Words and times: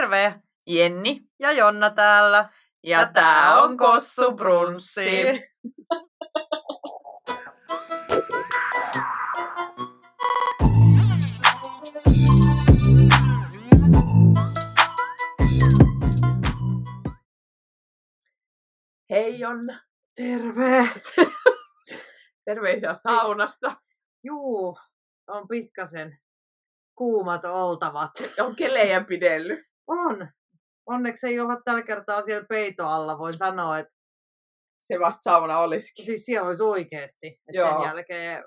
Terve! 0.00 0.42
Jenni. 0.66 1.20
Ja 1.38 1.52
Jonna 1.52 1.90
täällä. 1.90 2.50
Ja, 2.82 3.00
ja 3.00 3.12
tää 3.12 3.62
on 3.62 3.76
Kossu 3.76 4.32
Brunssi. 4.32 5.26
Hei 19.10 19.38
Jonna. 19.38 19.80
Terve! 20.14 20.88
Terveisiä 22.44 22.94
saunasta. 22.94 23.76
Juu, 24.22 24.78
on 25.26 25.48
pikkasen 25.48 26.18
kuumat 26.94 27.44
oltavat. 27.44 28.10
On 28.38 28.56
kelejä 28.56 29.04
pidellyt. 29.04 29.69
On. 29.90 30.28
Onneksi 30.86 31.26
ei 31.26 31.40
olla 31.40 31.56
tällä 31.64 31.82
kertaa 31.82 32.22
siellä 32.22 32.46
peito 32.48 32.86
alla, 32.86 33.18
voin 33.18 33.38
sanoa, 33.38 33.78
että 33.78 33.92
se 34.80 35.00
vasta 35.00 35.22
sauna 35.22 35.58
olisikin. 35.58 36.04
Siis 36.04 36.24
siellä 36.24 36.46
olisi 36.48 36.62
oikeasti. 36.62 37.26
Että 37.26 37.58
Joo. 37.58 37.72
sen 37.72 37.82
jälkeen 37.82 38.44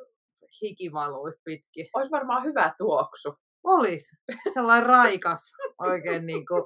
hiki 0.62 0.92
valuisi 0.94 1.42
pitkin. 1.46 1.88
Olisi 1.94 2.12
varmaan 2.12 2.44
hyvä 2.44 2.74
tuoksu. 2.78 3.36
Olis. 3.64 4.12
Sellainen 4.54 4.86
raikas 4.86 5.52
oikein 5.80 6.26
niin 6.26 6.46
kuin, 6.46 6.64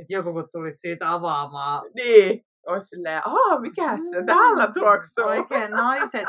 että 0.00 0.12
joku 0.14 0.32
kun 0.32 0.48
tulisi 0.52 0.78
siitä 0.78 1.12
avaamaan. 1.12 1.90
Niin. 1.94 2.44
Olisi 2.66 2.88
silleen, 2.88 3.22
aah, 3.26 3.60
mikä 3.60 3.96
se 4.10 4.24
täällä 4.26 4.72
tuoksuu? 4.74 5.24
Oikein 5.24 5.70
naiset, 5.70 6.28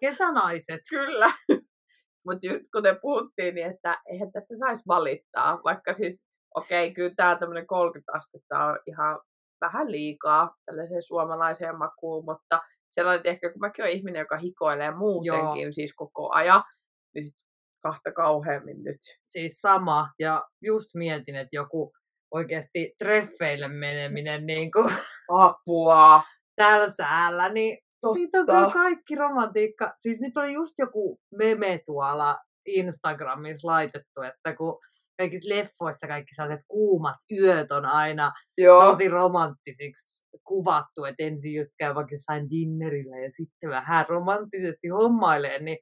kesänaiset. 0.00 0.80
Kyllä. 0.90 1.32
Mutta 2.26 2.48
kuten 2.76 2.98
puhuttiin, 3.02 3.54
niin 3.54 3.70
että 3.70 4.02
eihän 4.06 4.32
tässä 4.32 4.54
saisi 4.58 4.82
valittaa, 4.88 5.60
vaikka 5.64 5.92
siis, 5.92 6.26
okei, 6.54 6.86
okay, 6.86 6.94
kyllä 6.94 7.14
tämä 7.16 7.36
tämmöinen 7.36 7.66
30 7.66 8.12
astetta 8.12 8.64
on 8.64 8.78
ihan 8.86 9.20
vähän 9.60 9.92
liikaa 9.92 10.54
tällaiseen 10.66 11.02
suomalaiseen 11.02 11.78
makuun, 11.78 12.24
mutta 12.24 12.62
sellainen, 12.90 13.16
että 13.18 13.28
ehkä 13.28 13.52
kun 13.52 13.60
mäkin 13.60 13.84
olen 13.84 13.96
ihminen, 13.96 14.20
joka 14.20 14.36
hikoilee 14.36 14.90
muutenkin 14.90 15.62
Joo. 15.62 15.72
siis 15.72 15.94
koko 15.96 16.32
ajan, 16.32 16.62
niin 17.14 17.24
sit 17.24 17.34
kahta 17.82 18.12
kauheammin 18.12 18.84
nyt. 18.84 19.00
Siis 19.26 19.60
sama, 19.60 20.08
ja 20.18 20.44
just 20.62 20.94
mietin, 20.94 21.36
että 21.36 21.56
joku 21.56 21.92
oikeasti 22.30 22.94
treffeille 22.98 23.68
meneminen 23.68 24.46
niin 24.52 24.72
kuin 24.72 24.92
apua 25.28 26.22
täällä 26.56 26.88
säällä, 26.88 27.48
niin 27.48 27.78
Totta. 28.00 28.14
siitä 28.14 28.38
on 28.38 28.46
kyllä 28.46 28.70
kaikki 28.70 29.14
romantiikka. 29.14 29.92
Siis 29.96 30.20
nyt 30.20 30.36
oli 30.36 30.52
just 30.52 30.78
joku 30.78 31.18
meme 31.38 31.80
tuolla 31.86 32.38
Instagramissa 32.66 33.68
laitettu, 33.68 34.22
että 34.22 34.56
kun 34.56 34.78
kaikissa 35.18 35.54
leffoissa 35.54 36.06
kaikki 36.06 36.34
sellaiset 36.34 36.64
kuumat 36.68 37.16
yöt 37.32 37.72
on 37.72 37.86
aina 37.86 38.32
Joo. 38.58 38.90
tosi 38.90 39.08
romanttisiksi 39.08 40.24
kuvattu, 40.44 41.04
että 41.04 41.22
ensin 41.22 41.54
just 41.54 41.70
käy 41.78 41.94
vaikka 41.94 42.14
jossain 42.14 42.50
dinnerillä 42.50 43.18
ja 43.18 43.30
sitten 43.32 43.70
vähän 43.70 44.06
romanttisesti 44.08 44.88
hommailee, 44.88 45.58
niin 45.58 45.78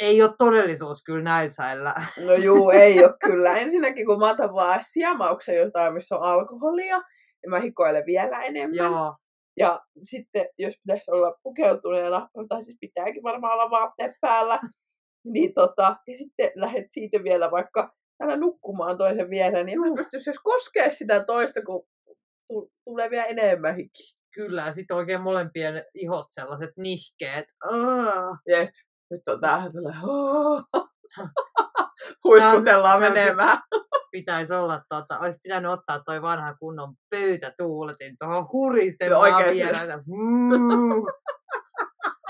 ei 0.00 0.22
ole 0.22 0.34
todellisuus 0.38 1.02
kyllä 1.04 1.22
näin 1.22 1.50
säillä. 1.50 1.94
No 2.26 2.32
juu, 2.32 2.70
ei 2.70 3.04
ole 3.04 3.14
kyllä. 3.24 3.56
Ensinnäkin 3.62 4.06
kun 4.06 4.18
mä 4.18 4.30
otan 4.30 4.54
vaan 4.54 4.78
siamauksen 4.82 5.56
jotain, 5.56 5.94
missä 5.94 6.16
on 6.16 6.22
alkoholia, 6.22 6.96
niin 6.96 7.50
mä 7.50 7.60
hikoilen 7.60 8.06
vielä 8.06 8.42
enemmän. 8.42 8.76
Joo. 8.76 9.16
Ja 9.56 9.80
sitten, 10.00 10.48
jos 10.58 10.74
pitäisi 10.84 11.10
olla 11.10 11.34
pukeutuneena, 11.42 12.28
tai 12.48 12.64
siis 12.64 12.76
pitääkin 12.80 13.22
varmaan 13.22 13.52
olla 13.52 13.70
vaatteet 13.70 14.12
päällä, 14.20 14.60
niin 15.34 15.54
tota, 15.54 15.96
ja 16.06 16.16
sitten 16.16 16.50
lähdet 16.54 16.86
siitä 16.88 17.24
vielä 17.24 17.50
vaikka 17.50 17.95
täällä 18.18 18.36
nukkumaan 18.36 18.98
toisen 18.98 19.30
viereen, 19.30 19.66
niin 19.66 19.80
mä 19.80 19.86
pystyisi 19.96 20.30
edes 20.30 20.40
koskea 20.42 20.90
sitä 20.90 21.24
toista, 21.24 21.60
kun 21.62 21.86
tulee 22.84 23.10
vielä 23.10 23.24
enemmän 23.24 23.76
hiki. 23.76 24.16
Kyllä, 24.34 24.66
ja 24.66 24.72
sitten 24.72 24.96
oikein 24.96 25.20
molempien 25.20 25.84
ihot 25.94 26.26
sellaiset 26.30 26.70
nihkeet. 26.76 27.46
Jep, 28.48 28.70
nyt 29.10 29.28
on 29.28 29.40
tähän 29.40 29.72
tulee. 29.72 29.94
Huiskutellaan 32.24 33.00
menemään. 33.00 33.58
Pitäisi 34.12 34.54
olla, 34.54 34.82
tota, 34.88 35.18
olisi 35.18 35.38
pitänyt 35.42 35.70
ottaa 35.70 36.02
toi 36.04 36.22
vanha 36.22 36.54
kunnon 36.54 36.94
pöytätuuletin 37.10 38.16
tuohon 38.18 38.48
hurisemaan 38.52 39.44
vielä. 39.44 39.78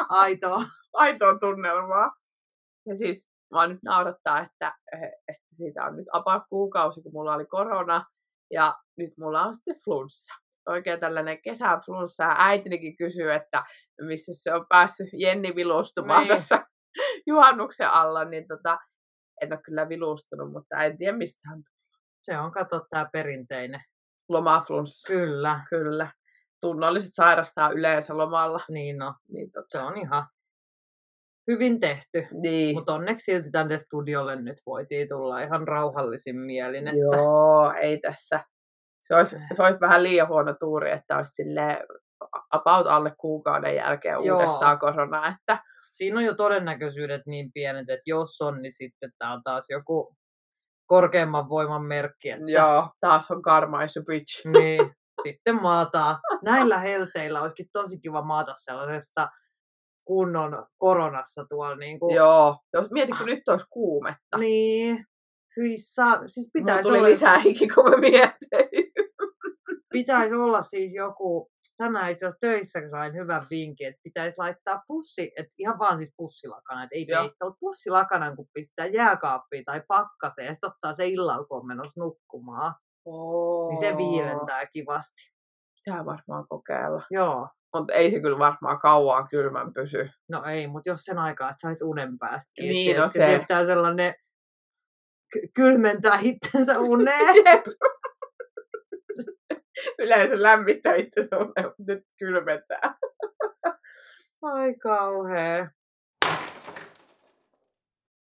Aitoa. 0.09 0.63
Aitoa 0.93 1.39
tunnelmaa. 1.39 2.11
Ja 2.87 2.97
siis 2.97 3.29
mä 3.51 3.67
nyt 3.67 3.83
naurattaa, 3.85 4.41
että, 4.41 4.75
että 5.29 5.46
siitä 5.57 5.85
on 5.85 5.97
nyt 5.97 6.07
apaa 6.13 6.47
kuukausi, 6.49 7.03
kun 7.03 7.13
mulla 7.13 7.35
oli 7.35 7.47
korona. 7.47 8.05
Ja 8.51 8.75
nyt 8.97 9.13
mulla 9.19 9.43
on 9.43 9.55
sitten 9.55 9.77
flunssa. 9.85 10.35
Oikein 10.67 11.01
tällainen 11.01 11.43
kesäflunssa. 11.43 12.25
Ja 12.25 12.35
äitinikin 12.39 12.97
kysyy, 12.97 13.33
että 13.33 13.65
missä 14.01 14.33
se 14.35 14.55
on 14.55 14.67
päässyt 14.69 15.09
Jenni 15.13 15.57
vilustumaan 15.57 16.23
niin. 16.23 16.37
tässä 16.37 16.67
juhannuksen 17.27 17.91
alla. 17.91 18.25
Niin 18.25 18.49
tota, 18.49 18.79
en 19.43 19.53
ole 19.53 19.61
kyllä 19.63 19.89
vilustunut, 19.89 20.53
mutta 20.53 20.85
en 20.85 20.99
tiedä 20.99 21.17
mistä 21.17 21.49
hän 21.49 21.63
Se 22.23 22.39
on, 22.39 22.53
kato, 22.53 22.87
tämä 22.91 23.09
perinteinen. 23.13 23.81
Lomaflunssa. 24.29 25.09
Kyllä. 25.09 25.61
Kyllä. 25.71 26.11
Tunnolliset 26.61 27.15
sairastaa 27.15 27.71
yleensä 27.71 28.17
lomalla. 28.17 28.61
Niin 28.69 28.99
no, 28.99 29.15
niin 29.29 29.53
tota. 29.53 29.67
se 29.69 29.79
on 29.79 29.99
ihan 29.99 30.27
hyvin 31.51 31.81
tehty. 31.81 32.27
Niin. 32.43 32.77
Mutta 32.77 32.95
onneksi 32.95 33.25
silti 33.25 33.51
tänne 33.51 33.79
studiolle 33.79 34.37
nyt 34.37 34.57
voitiin 34.67 35.09
tulla 35.09 35.41
ihan 35.41 35.69
rauhallisin 35.69 36.37
mielin. 36.37 36.89
Että... 36.89 37.17
Joo, 37.17 37.73
ei 37.81 38.01
tässä. 38.01 38.41
Se 39.01 39.15
olisi, 39.15 39.37
se 39.57 39.63
olisi 39.63 39.81
vähän 39.81 40.03
liian 40.03 40.29
huono 40.29 40.55
tuuri, 40.61 40.91
että 40.91 41.17
olisi 41.17 41.35
silleen 41.35 41.77
about 42.51 42.87
alle 42.87 43.13
kuukauden 43.21 43.77
jälkeen 43.77 44.25
Joo. 44.25 44.37
uudestaan 44.37 44.79
korona. 44.79 45.29
Että... 45.29 45.63
Siinä 45.93 46.19
on 46.19 46.25
jo 46.25 46.35
todennäköisyydet 46.35 47.23
niin 47.27 47.51
pienet, 47.55 47.89
että 47.89 48.03
jos 48.07 48.41
on, 48.41 48.63
niin 48.63 48.73
sitten 48.73 49.11
tämä 49.19 49.33
on 49.33 49.43
taas 49.45 49.65
joku 49.71 50.17
korkeamman 50.87 51.49
voiman 51.49 51.83
merkki. 51.83 52.31
Että... 52.31 52.45
Joo, 52.53 52.89
taas 53.01 53.31
on 53.31 53.43
karma 53.43 53.83
is 53.83 53.97
a 53.97 54.01
bitch. 54.07 54.47
Niin, 54.47 54.93
sitten 55.23 55.63
maataa. 55.63 56.19
Näillä 56.45 56.79
helteillä 56.79 57.43
olisikin 57.43 57.67
tosi 57.73 58.01
kiva 58.01 58.23
maata 58.23 58.53
sellaisessa 58.57 59.29
kunnon 60.07 60.67
koronassa 60.79 61.45
tuolla. 61.49 61.77
Niin 61.77 62.01
kuin... 62.01 62.15
Joo, 62.15 62.57
jos 62.73 62.91
mietitkö 62.91 63.25
nyt 63.25 63.49
olisi 63.49 63.67
kuumetta. 63.71 64.39
Niin, 64.39 65.07
hyissa. 65.57 66.05
Siis 66.27 66.51
pitäisi 66.53 66.83
tuli 66.83 66.99
olla... 66.99 67.09
lisää 67.09 67.39
hiki, 67.39 67.69
kun 67.69 67.91
mä 67.91 67.97
mietin. 67.97 68.93
pitäisi 69.93 70.35
olla 70.35 70.63
siis 70.63 70.95
joku, 70.95 71.51
tänään 71.77 72.13
itse 72.13 72.27
asiassa 72.27 72.41
töissä 72.41 72.81
sain 72.91 73.15
hyvän 73.15 73.43
vinkin, 73.51 73.89
että 73.89 74.01
pitäisi 74.03 74.39
laittaa 74.39 74.83
pussi, 74.87 75.33
että 75.37 75.55
ihan 75.59 75.79
vaan 75.79 75.99
siis 75.99 76.13
pussilakana, 76.17 76.83
että 76.83 76.97
ei 76.97 77.07
peittä, 77.07 77.45
mutta 77.45 77.59
pussilakanan, 77.61 78.37
kun 78.37 78.49
pistää 78.55 78.87
jääkaappiin 78.87 79.65
tai 79.65 79.83
pakkaseen 79.89 80.47
ja 80.47 80.55
sitten 80.55 80.71
ottaa 80.71 80.95
se 80.95 81.09
illalla, 81.09 81.47
kun 81.47 81.59
on 81.59 81.67
menossa 81.67 82.01
nukkumaan. 82.01 82.75
Oh. 83.05 83.69
Niin 83.69 83.81
se 83.81 83.97
viilentää 83.97 84.67
kivasti. 84.67 85.23
Pitää 85.85 86.05
varmaan 86.05 86.47
kokeilla. 86.49 87.03
Joo. 87.11 87.49
Mutta 87.81 87.95
ei 87.95 88.11
se 88.11 88.21
kyllä 88.21 88.39
varmaan 88.39 88.79
kauan 88.79 89.29
kylmän 89.29 89.73
pysy. 89.73 90.11
No 90.29 90.45
ei, 90.45 90.67
mutta 90.67 90.89
jos 90.89 91.01
sen 91.01 91.19
aikaa, 91.19 91.51
että 91.51 91.61
saisi 91.61 91.85
unen 91.85 92.19
päästä. 92.19 92.53
Niin, 92.61 92.97
no 92.97 93.09
se. 93.09 93.19
se 93.19 93.39
pitää 93.39 93.67
sellainen 93.67 94.15
kylmentää 95.55 96.19
itsensä 96.23 96.81
uneen. 96.93 97.35
Yleensä 99.99 100.43
lämmittää 100.43 100.95
itsensä 100.95 101.37
uneen, 101.37 101.67
mutta 101.67 101.83
nyt 101.87 102.05
kylmentää. 102.19 102.95
Ai 104.43 104.75
kauhea. 104.75 105.71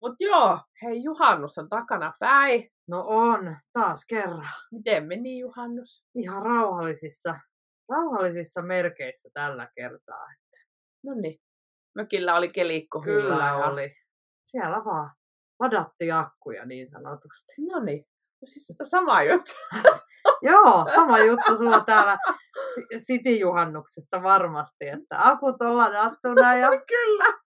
Mut 0.03 0.15
joo, 0.21 0.61
hei 0.83 1.03
juhannus 1.03 1.59
on 1.59 1.69
takana 1.69 2.13
päin. 2.21 2.71
No 2.89 3.05
on, 3.07 3.57
taas 3.73 4.05
kerran. 4.09 4.49
Miten 4.73 5.07
meni 5.07 5.39
juhannus? 5.39 6.05
Ihan 6.15 6.43
rauhallisissa 6.43 7.35
rauhallisissa 7.89 8.63
merkeissä 8.63 9.29
tällä 9.35 9.69
kertaa. 9.75 10.27
No 11.05 11.15
niin. 11.15 11.41
Mökillä 11.95 12.37
oli 12.37 12.49
kelikko. 12.49 13.01
Kyllä 13.01 13.45
ja... 13.45 13.55
oli. 13.55 13.97
Siellä 14.45 14.85
vaan 14.85 15.11
ladatti 15.61 16.13
akkuja 16.13 16.65
niin 16.65 16.91
sanotusti. 16.91 17.53
No 17.71 17.85
niin. 17.85 18.05
No 18.43 18.47
siis 18.47 18.73
sama 18.85 19.23
juttu. 19.23 19.53
Joo, 20.43 20.87
sama 20.95 21.19
juttu 21.19 21.57
sulla 21.57 21.81
täällä 21.81 22.19
City-juhannuksessa 22.97 24.23
varmasti, 24.23 24.89
että 24.89 25.29
akut 25.29 25.63
on 25.63 25.77
ladattuna 25.77 26.57
ja... 26.57 26.71
Kyllä. 26.89 27.44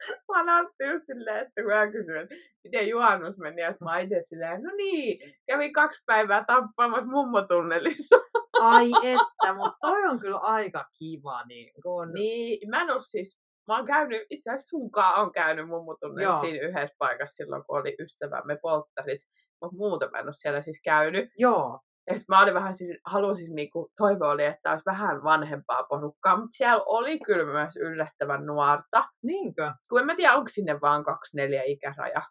Mä 0.32 0.42
näytin 0.42 0.90
just 0.92 1.06
silleen, 1.06 1.46
että 1.46 1.62
kun 1.62 1.72
hän 1.72 1.92
kysyi, 1.92 2.18
että 2.18 2.34
miten 2.64 2.88
juhannus 2.88 3.38
meni, 3.38 3.62
että 3.62 3.84
mä 3.84 3.98
itse 3.98 4.22
silleen, 4.24 4.62
no 4.62 4.70
niin, 4.76 5.34
kävin 5.46 5.72
kaksi 5.72 6.02
päivää 6.06 6.44
tappamassa 6.46 7.06
mummotunnelissa. 7.06 8.16
Ai 8.60 8.90
että, 9.12 9.54
mutta 9.54 9.78
toi 9.80 10.04
on 10.04 10.20
kyllä 10.20 10.38
aika 10.38 10.84
kiva. 10.98 11.44
Niin, 11.44 11.72
kun... 11.82 12.12
niin 12.12 12.70
mä 12.70 12.82
en 12.82 12.90
ole 12.90 13.00
siis, 13.00 13.38
mä 13.68 13.76
oon 13.76 13.86
käynyt, 13.86 14.22
itse 14.30 14.50
asiassa 14.50 14.68
sunkaan 14.68 15.22
on 15.22 15.32
käynyt 15.32 15.68
mummotunnelissa 15.68 16.40
siinä 16.40 16.68
yhdessä 16.68 16.96
paikassa 16.98 17.34
silloin, 17.34 17.64
kun 17.66 17.80
oli 17.80 17.96
ystävämme 18.00 18.58
polttarit. 18.62 19.20
mutta 19.62 19.76
muuten 19.76 20.10
mä 20.12 20.18
en 20.18 20.26
ole 20.26 20.32
siellä 20.32 20.62
siis 20.62 20.80
käynyt. 20.84 21.30
Joo. 21.38 21.80
Ja 22.06 22.18
sitten 22.18 22.36
mä 22.36 22.42
olin 22.42 22.54
vähän, 22.54 22.74
siis, 22.74 22.98
halusin 23.06 23.54
niinku, 23.54 23.90
toivo 23.96 24.28
oli, 24.28 24.44
että 24.44 24.70
olisi 24.70 24.84
vähän 24.86 25.24
vanhempaa 25.24 25.84
porukkaa, 25.88 26.36
mutta 26.36 26.56
siellä 26.56 26.82
oli 26.86 27.18
kyllä 27.18 27.44
myös 27.44 27.76
yllättävän 27.76 28.46
nuorta. 28.46 29.04
Niinkö? 29.22 29.72
Kun 29.88 30.00
en 30.00 30.06
mä 30.06 30.16
tiedä, 30.16 30.34
onko 30.34 30.48
sinne 30.48 30.80
vaan 30.80 31.04
24 31.04 31.62
ikäraja. 31.66 32.22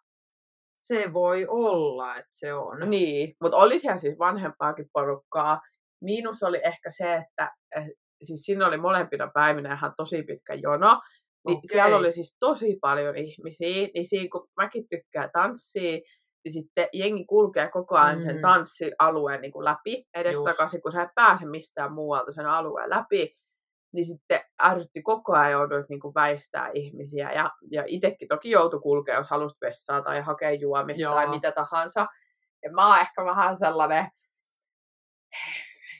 Se 0.74 1.12
voi 1.12 1.46
olla, 1.48 2.16
että 2.16 2.30
se 2.32 2.54
on. 2.54 2.90
Niin, 2.90 3.36
mutta 3.42 3.56
oli 3.56 3.78
siellä 3.78 3.98
siis 3.98 4.18
vanhempaakin 4.18 4.86
porukkaa. 4.92 5.60
Miinus 6.02 6.42
oli 6.42 6.60
ehkä 6.64 6.90
se, 6.90 7.14
että 7.14 7.50
eh, 7.76 7.88
siis 8.22 8.40
siinä 8.40 8.66
oli 8.66 8.76
molempina 8.76 9.30
päivinä 9.34 9.74
ihan 9.74 9.92
tosi 9.96 10.22
pitkä 10.22 10.54
jono. 10.54 11.00
Niin 11.46 11.58
Okei. 11.58 11.68
siellä 11.72 11.96
oli 11.96 12.12
siis 12.12 12.36
tosi 12.40 12.78
paljon 12.80 13.16
ihmisiä, 13.16 13.88
niin 13.94 14.08
siinä 14.08 14.28
kun 14.32 14.48
mäkin 14.56 14.84
tykkään 14.90 15.30
tanssia, 15.32 15.98
sitten 16.48 16.88
jengi 16.92 17.24
kulkee 17.24 17.68
koko 17.68 17.96
ajan 17.96 18.22
sen 18.22 18.34
Mm. 18.36 18.42
tanssialueen 18.42 19.40
niin 19.40 19.52
kuin 19.52 19.64
läpi 19.64 20.04
edestakaisin, 20.14 20.82
kun 20.82 20.92
sä 20.92 21.02
et 21.02 21.14
pääse 21.14 21.46
mistään 21.46 21.92
muualta 21.92 22.32
sen 22.32 22.46
alueen 22.46 22.90
läpi. 22.90 23.36
Niin 23.92 24.04
sitten 24.04 24.40
ärsytti 24.62 25.02
koko 25.02 25.32
ajan 25.32 25.52
jouduit 25.52 25.88
niin 25.88 26.00
kuin 26.00 26.14
väistää 26.14 26.70
ihmisiä. 26.74 27.32
Ja, 27.32 27.50
ja 27.70 27.84
itsekin 27.86 28.28
toki 28.28 28.50
joutui 28.50 28.80
kulkea, 28.80 29.16
jos 29.18 29.30
halusit 29.30 29.60
vessaa 29.60 30.02
tai 30.02 30.20
hakea 30.20 30.50
juomista 30.52 31.02
Joo. 31.02 31.14
tai 31.14 31.28
mitä 31.28 31.52
tahansa. 31.52 32.06
Ja 32.62 32.72
mä 32.72 32.88
oon 32.88 33.00
ehkä 33.00 33.24
vähän 33.24 33.56
sellainen 33.56 34.08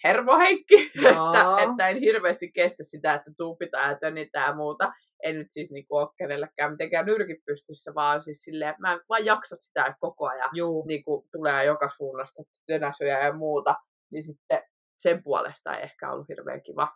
hermoheikki, 0.04 0.74
että, 0.96 1.62
että 1.70 1.88
en 1.88 1.96
hirveästi 2.00 2.52
kestä 2.52 2.82
sitä, 2.82 3.14
että 3.14 3.30
tuupitaan 3.36 3.90
ja 3.90 3.98
tönitään 3.98 4.48
ja 4.48 4.56
muuta. 4.56 4.92
En 5.22 5.38
nyt 5.38 5.46
siis 5.50 5.70
niinku 5.70 5.96
ole 5.96 6.08
kenellekään 6.18 6.70
mitenkään 6.72 7.06
nyrkin 7.06 7.42
pystyssä, 7.46 7.94
vaan 7.94 8.20
siis 8.20 8.42
silleen, 8.42 8.74
mä 8.78 8.92
en 8.92 9.00
vaan 9.08 9.24
jaksa 9.24 9.56
sitä, 9.56 9.80
että 9.84 9.96
koko 10.00 10.26
ajan 10.28 10.50
Juu. 10.54 10.86
niinku, 10.86 11.26
tulee 11.32 11.64
joka 11.64 11.90
suunnasta 11.96 12.42
tönäsyjä 12.66 13.24
ja 13.24 13.32
muuta. 13.32 13.74
Niin 14.12 14.22
sitten 14.22 14.62
sen 14.98 15.22
puolesta 15.22 15.76
ei 15.76 15.82
ehkä 15.82 16.12
ollut 16.12 16.28
hirveän 16.28 16.62
kiva. 16.62 16.88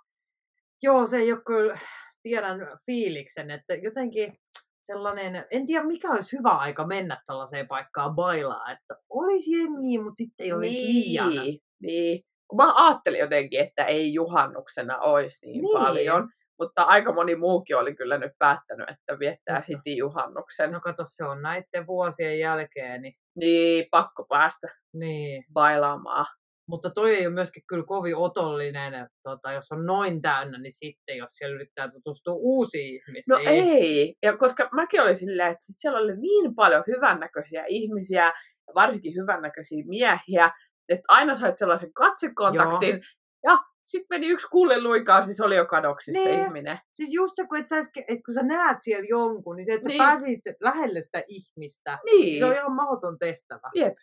Joo, 0.83 1.07
se 1.07 1.17
ei 1.17 1.33
ole 1.33 1.41
kyllä, 1.47 1.79
tiedän 2.23 2.61
fiiliksen, 2.87 3.51
että 3.51 3.75
jotenkin 3.75 4.39
sellainen, 4.81 5.47
en 5.51 5.67
tiedä 5.67 5.85
mikä 5.85 6.11
olisi 6.11 6.39
hyvä 6.39 6.51
aika 6.51 6.87
mennä 6.87 7.23
tällaiseen 7.27 7.69
paikkaan 7.69 8.15
bailaa, 8.15 8.71
että 8.73 8.97
olisi 9.09 9.51
jengiä, 9.53 10.03
mutta 10.03 10.17
sitten 10.17 10.45
ei 10.45 10.53
olisi 10.53 10.77
liian. 10.85 11.31
Niin, 11.31 11.61
niin. 11.83 12.25
Kun 12.49 12.57
mä 12.57 12.87
ajattelin 12.87 13.21
jotenkin, 13.21 13.61
että 13.61 13.85
ei 13.85 14.15
juhannuksena 14.15 14.99
olisi 14.99 15.47
niin, 15.47 15.61
Niin. 15.63 15.79
paljon, 15.79 16.29
mutta 16.61 16.83
aika 16.83 17.13
moni 17.13 17.37
muukin 17.37 17.77
oli 17.77 17.95
kyllä 17.95 18.19
nyt 18.19 18.33
päättänyt, 18.39 18.91
että 18.91 19.19
viettää. 19.19 19.61
City 19.61 19.91
juhannuksen. 19.91 20.73
No 20.73 20.81
kato, 20.81 21.05
se 21.07 21.25
on 21.25 21.43
näiden 21.43 21.87
vuosien 21.87 22.39
jälkeen, 22.39 23.03
niin, 23.03 23.15
Niin, 23.37 23.87
pakko 23.91 24.27
päästä 24.29 24.69
niin. 24.95 25.45
bailaamaan. 25.53 26.27
Mutta 26.69 26.91
toi 26.91 27.15
ei 27.15 27.27
ole 27.27 27.35
myöskin 27.35 27.63
kyllä 27.69 27.85
kovin 27.85 28.17
otollinen, 28.17 29.09
tota, 29.23 29.53
jos 29.53 29.73
on 29.73 29.87
noin 29.87 30.23
täynnä, 30.23 30.59
niin 30.59 30.73
sitten 30.73 31.17
jos 31.17 31.29
siellä 31.31 31.55
yrittää 31.55 31.91
tutustua 31.91 32.35
uusiin 32.35 32.95
ihmisiin. 32.95 33.33
No 33.33 33.39
ei, 33.51 34.15
ja 34.23 34.37
koska 34.37 34.69
mäkin 34.73 35.01
olin 35.03 35.17
silleen, 35.17 35.51
että 35.51 35.65
siis 35.65 35.79
siellä 35.81 35.99
oli 35.99 36.17
niin 36.17 36.55
paljon 36.55 36.85
hyvännäköisiä 36.87 37.65
ihmisiä, 37.69 38.33
varsinkin 38.75 39.15
hyvännäköisiä 39.15 39.85
miehiä, 39.87 40.51
että 40.89 41.05
aina 41.09 41.35
sait 41.35 41.59
sellaisen 41.59 41.93
katsekontaktin, 41.93 43.01
ja 43.45 43.59
sitten 43.85 44.07
meni 44.11 44.27
yksi 44.27 44.47
kuulle 44.51 44.83
luikaan, 44.83 45.25
siis 45.25 45.41
oli 45.41 45.57
jo 45.57 45.67
kadoksissa 45.67 46.21
Niin. 46.25 46.41
ihminen. 46.41 46.79
Siis 46.93 47.13
just 47.13 47.33
se, 47.37 47.47
kun, 47.47 47.59
et 47.59 47.69
sä, 47.69 47.77
et 48.09 48.19
kun 48.25 48.35
sä 48.35 48.43
näet 48.43 48.79
siellä 48.81 49.07
jonkun, 49.09 49.57
niin 49.57 49.65
se, 49.67 49.73
että 49.73 49.83
sä 49.85 49.89
Niin. 49.89 49.99
pääsit 49.99 50.39
se- 50.43 50.57
lähelle 50.61 51.03
sitä 51.03 51.23
ihmistä, 51.29 51.99
Niin, 52.05 52.39
se 52.39 52.45
on 52.45 52.53
ihan 52.53 52.73
mahdoton 52.73 53.19
tehtävä. 53.19 53.71
Jep. 53.75 53.95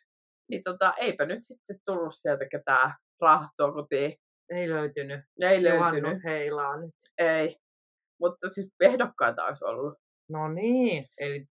niin 0.49 0.61
tota, 0.63 0.93
eipä 0.97 1.25
nyt 1.25 1.39
sitten 1.41 1.79
tullut 1.85 2.13
sieltä 2.15 2.45
ketään 2.51 2.93
rahtoa 3.21 3.71
kotiin. 3.71 4.15
Ei 4.49 4.69
löytynyt. 4.69 5.19
Ei 5.41 5.63
löytynyt, 5.63 5.73
Juhannusheilaa 5.75 6.77
nyt. 6.77 6.95
ei. 7.17 7.57
Mutta 8.21 8.49
siis 8.49 8.69
ehdokkaita 8.81 9.45
olisi 9.45 9.65
ollut. 9.65 9.97
No 10.29 10.47
niin, 10.47 11.05
eli 11.17 11.45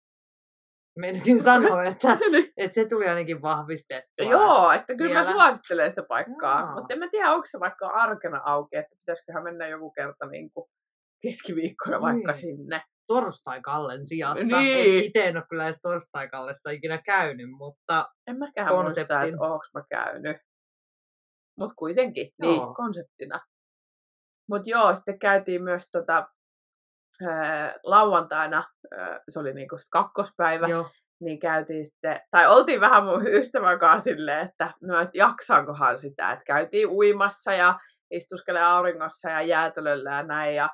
menisin 0.96 1.42
sanoa, 1.42 1.84
että, 1.90 2.18
että 2.56 2.74
se 2.74 2.84
tuli 2.88 3.08
ainakin 3.08 3.42
vahvistettua. 3.42 4.30
Joo, 4.30 4.72
että 4.72 4.94
kyllä 4.94 5.14
mä 5.14 5.20
vielä. 5.26 5.32
suosittelen 5.32 5.90
sitä 5.90 6.02
paikkaa. 6.08 6.74
Mutta 6.74 6.92
en 6.94 6.98
mä 6.98 7.08
tiedä, 7.10 7.32
onko 7.32 7.46
se 7.50 7.60
vaikka 7.60 7.86
arkena 7.86 8.40
auki, 8.44 8.76
että 8.76 8.96
pitäisiköhän 9.00 9.42
mennä 9.44 9.66
joku 9.66 9.90
kerta 9.90 10.26
niin 10.26 10.50
kuin 10.50 10.66
keskiviikkona 11.22 12.00
vaikka 12.00 12.32
Niin. 12.32 12.40
sinne. 12.40 12.82
Torstai-Kallen 13.06 14.06
sijasta. 14.06 14.44
Niin. 14.44 15.04
Itse 15.04 15.24
en 15.24 15.36
ole 15.36 15.44
kyllä 15.50 15.64
edes 15.64 15.78
Torstai-Kallessa 15.82 16.70
ikinä 16.70 16.98
käynyt, 17.04 17.50
mutta 17.50 18.08
En 18.26 18.38
mäkään 18.38 18.74
muista, 18.74 19.00
että 19.00 19.14
Konseptin. 19.14 19.42
onko 19.42 19.64
mä 19.74 19.82
käynyt. 19.90 20.36
Mutta 21.58 21.74
kuitenkin, 21.78 22.30
Joo. 22.38 22.52
niin, 22.52 22.74
konseptina. 22.74 23.40
Mutta 24.50 24.70
joo, 24.70 24.94
sitten 24.94 25.18
käytiin 25.18 25.62
myös 25.62 25.88
tota, 25.92 26.28
ää, 27.22 27.74
lauantaina, 27.82 28.64
ää, 28.98 29.20
se 29.28 29.38
oli 29.38 29.54
niinku 29.54 29.76
kakkospäivä, 29.90 30.68
joo. 30.68 30.90
niin 31.20 31.38
käytiin 31.38 31.84
sitten, 31.86 32.20
tai 32.30 32.46
oltiin 32.46 32.80
vähän 32.80 33.04
mun 33.04 33.26
ystävän 33.26 33.78
kanssa 33.78 34.04
silleen, 34.04 34.48
että 34.48 34.70
no, 34.82 35.00
et 35.00 35.10
jaksaankohan 35.14 35.98
sitä, 35.98 36.32
että 36.32 36.44
käytiin 36.44 36.88
uimassa 36.88 37.52
ja 37.52 37.78
istuskelee 38.10 38.62
auringossa 38.62 39.30
ja 39.30 39.42
jäätelöllä 39.42 40.10
ja 40.10 40.22
näin, 40.22 40.54
ja 40.54 40.70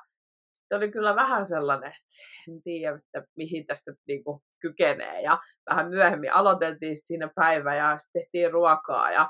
sitten 0.53 0.77
oli 0.77 0.91
kyllä 0.91 1.15
vähän 1.15 1.45
sellainen, 1.45 1.89
että 1.89 2.13
en 2.47 2.61
tiedä, 2.61 2.95
että 2.95 3.29
mihin 3.37 3.65
tästä 3.65 3.91
niinku 4.07 4.43
kykenee, 4.59 5.21
ja 5.21 5.39
vähän 5.69 5.89
myöhemmin 5.89 6.33
aloiteltiin 6.33 6.97
siinä 7.03 7.29
päivä 7.35 7.75
ja 7.75 7.97
sitten 7.99 8.21
tehtiin 8.21 8.51
ruokaa, 8.51 9.11
ja 9.11 9.29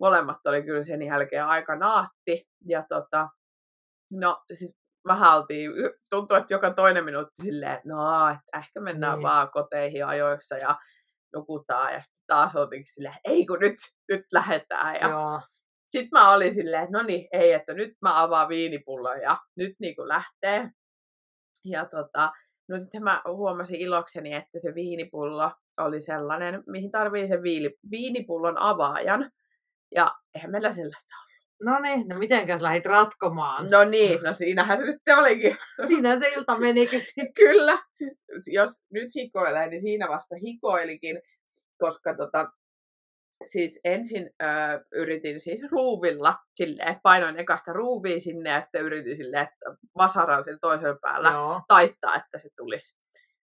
molemmat 0.00 0.46
oli 0.46 0.62
kyllä 0.62 0.82
sen 0.82 1.02
jälkeen 1.02 1.46
aika 1.46 1.76
naatti, 1.76 2.46
ja 2.66 2.84
tota, 2.88 3.28
no 4.10 4.42
siis 4.52 4.81
vähän 5.08 5.36
oltiin, 5.36 5.70
tuntui, 6.10 6.38
että 6.38 6.54
joka 6.54 6.74
toinen 6.74 7.04
minuutti 7.04 7.42
silleen, 7.42 7.72
että 7.72 7.88
no, 7.88 8.28
että 8.28 8.58
ehkä 8.58 8.80
mennään 8.80 9.18
Niin. 9.18 9.22
vaan 9.22 9.50
koteihin 9.50 10.06
ajoissa 10.06 10.56
ja 10.56 10.76
nukutaan. 11.36 11.92
Ja 11.92 12.00
sitten 12.02 12.24
taas 12.26 12.56
oltiin 12.56 12.84
silleen, 12.86 13.14
ei 13.24 13.46
kun 13.46 13.58
nyt, 13.60 13.76
nyt 14.08 14.24
lähdetään. 14.32 14.94
Ja 14.94 15.08
joo. 15.08 15.40
sitten 15.86 16.08
mä 16.12 16.32
olin 16.34 16.54
silleen, 16.54 16.82
että 16.82 16.98
no 16.98 17.02
niin, 17.04 17.28
ei, 17.32 17.52
että 17.52 17.74
nyt 17.74 17.92
mä 18.02 18.22
avaan 18.22 18.48
viinipullon 18.48 19.20
ja 19.20 19.38
nyt 19.56 19.72
niin 19.80 19.96
kuin 19.96 20.08
lähtee. 20.08 20.70
Ja 21.64 21.84
tota, 21.84 22.32
no 22.68 22.78
sitten 22.78 23.04
mä 23.04 23.22
huomasin 23.28 23.80
ilokseni, 23.80 24.34
että 24.34 24.58
se 24.58 24.74
viinipullo 24.74 25.50
oli 25.80 26.00
sellainen, 26.00 26.62
mihin 26.66 26.90
tarvii 26.90 27.28
sen 27.28 27.42
viili, 27.42 27.74
viinipullon 27.90 28.58
avaajan. 28.58 29.30
Ja 29.94 30.14
eihän 30.34 30.50
meillä 30.50 30.72
sellaista 30.72 31.16
ole. 31.24 31.31
No 31.62 31.78
niin, 31.80 32.08
no 32.08 32.18
mitenkäs 32.18 32.60
lähdit 32.60 32.86
ratkomaan? 32.86 33.68
No 33.70 33.84
niin, 33.84 34.22
no 34.22 34.32
siinähän 34.32 34.76
se 34.76 34.84
nyt 34.84 35.00
olikin. 35.18 35.56
Siinä 35.88 36.18
se 36.18 36.28
ilta 36.28 36.58
menikin 36.58 37.00
sitten. 37.00 37.34
Kyllä, 37.44 37.78
siis 37.94 38.18
jos 38.46 38.70
nyt 38.92 39.08
hikoilee, 39.16 39.66
niin 39.66 39.80
siinä 39.80 40.08
vasta 40.08 40.34
hikoilikin, 40.44 41.20
koska 41.78 42.16
tota, 42.16 42.50
siis 43.46 43.80
ensin 43.84 44.30
ö, 44.42 44.46
yritin 44.92 45.40
siis 45.40 45.62
ruuvilla, 45.70 46.36
silleen, 46.54 47.00
painoin 47.02 47.38
ekasta 47.38 47.72
ruuvia 47.72 48.20
sinne 48.20 48.50
ja 48.50 48.62
sitten 48.62 48.82
yritin 48.82 49.16
silleen, 49.16 49.42
että 49.42 49.76
vasaran 49.96 50.44
sen 50.44 50.58
toisella 50.60 50.98
päällä 51.02 51.30
Joo. 51.30 51.60
taittaa, 51.68 52.14
että 52.16 52.38
se 52.38 52.48
tulisi. 52.56 53.02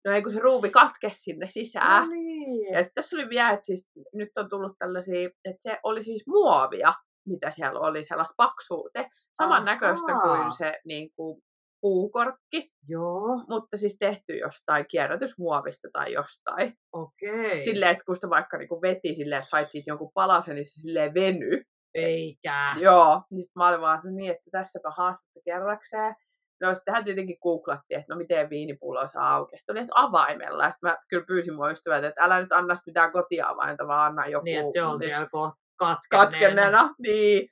No 0.05 0.13
ei 0.13 0.23
kun 0.23 0.33
se 0.33 0.41
ruuvi 0.41 0.71
katkesi 0.71 1.21
sinne 1.21 1.49
sisään. 1.49 2.03
No 2.03 2.13
niin. 2.13 2.75
Ja 2.75 2.83
sitten 2.83 2.95
tässä 2.95 3.17
oli 3.17 3.29
vielä, 3.29 3.51
että 3.51 3.67
siis 3.67 3.91
nyt 4.15 4.29
on 4.37 4.49
tullut 4.49 4.73
tällaisia, 4.79 5.31
että 5.45 5.63
se 5.63 5.79
oli 5.83 6.03
siis 6.03 6.27
muovia, 6.27 6.95
mitä 7.29 7.51
siellä 7.51 7.81
oli, 7.81 8.05
sellaista 8.05 8.35
paksuute, 8.37 9.09
samannäköistä 9.33 10.13
Ahaa. 10.13 10.37
kuin 10.37 10.53
se 10.53 10.81
niin 10.85 11.11
kuin, 11.17 11.43
puukorkki 11.81 12.71
Joo, 12.89 13.45
mutta 13.49 13.77
siis 13.77 13.97
tehty 13.99 14.37
jostain 14.37 14.87
kierrätysmuovista 14.89 15.89
tai 15.93 16.13
jostain. 16.13 16.75
okei. 16.93 17.59
Silleen, 17.59 17.91
että 17.91 18.05
kun 18.05 18.15
sitä 18.15 18.31
vaikka 18.31 18.59
niinku 18.59 18.83
veti 18.83 19.15
silleen, 19.15 19.39
että 19.39 19.51
sait 19.51 19.71
siitä 19.71 19.91
jonkun 19.91 20.11
palasen, 20.15 20.55
niin 20.55 20.67
se 20.67 20.81
silleen 20.81 21.15
veny. 21.15 21.63
Eikä. 21.95 22.73
Joo, 22.81 23.23
niin 23.31 23.43
sitten 23.43 23.61
mä 23.61 23.69
olin 23.69 23.81
vaan, 23.81 23.97
että 23.97 24.11
niin, 24.11 24.31
että 24.31 24.51
tässäpä 24.51 24.91
haastetta 24.97 25.41
kerrakseen. 25.45 26.15
No 26.61 26.75
sittenhän 26.75 27.05
tietenkin 27.05 27.39
googlattiin, 27.43 28.01
että 28.01 28.15
no 28.15 28.19
miten 28.19 28.51
viinipullo 28.51 29.09
saa 29.09 29.35
auki. 29.35 29.59
Sitten 29.59 29.73
oli, 29.73 29.81
että 29.81 29.93
avaimella. 29.95 30.71
Sitten 30.71 30.91
mä 30.91 30.97
kyllä 31.09 31.25
pyysin 31.27 31.55
mun 31.55 31.71
ystävät, 31.71 32.05
että 32.05 32.25
älä 32.25 32.41
nyt 32.41 32.53
anna 32.53 32.75
mitään 32.87 33.13
kotiavainta, 33.13 33.87
vaan 33.87 34.07
anna 34.07 34.27
joku 34.27 34.45
Niin, 34.45 34.61
että 34.61 34.73
se 34.73 34.83
on 34.83 34.99
niin, 34.99 35.09
siellä 35.09 35.29
kohta 35.31 35.68
katkenneena. 35.79 36.25
katkenneena. 36.31 36.95
Niin. 36.99 37.49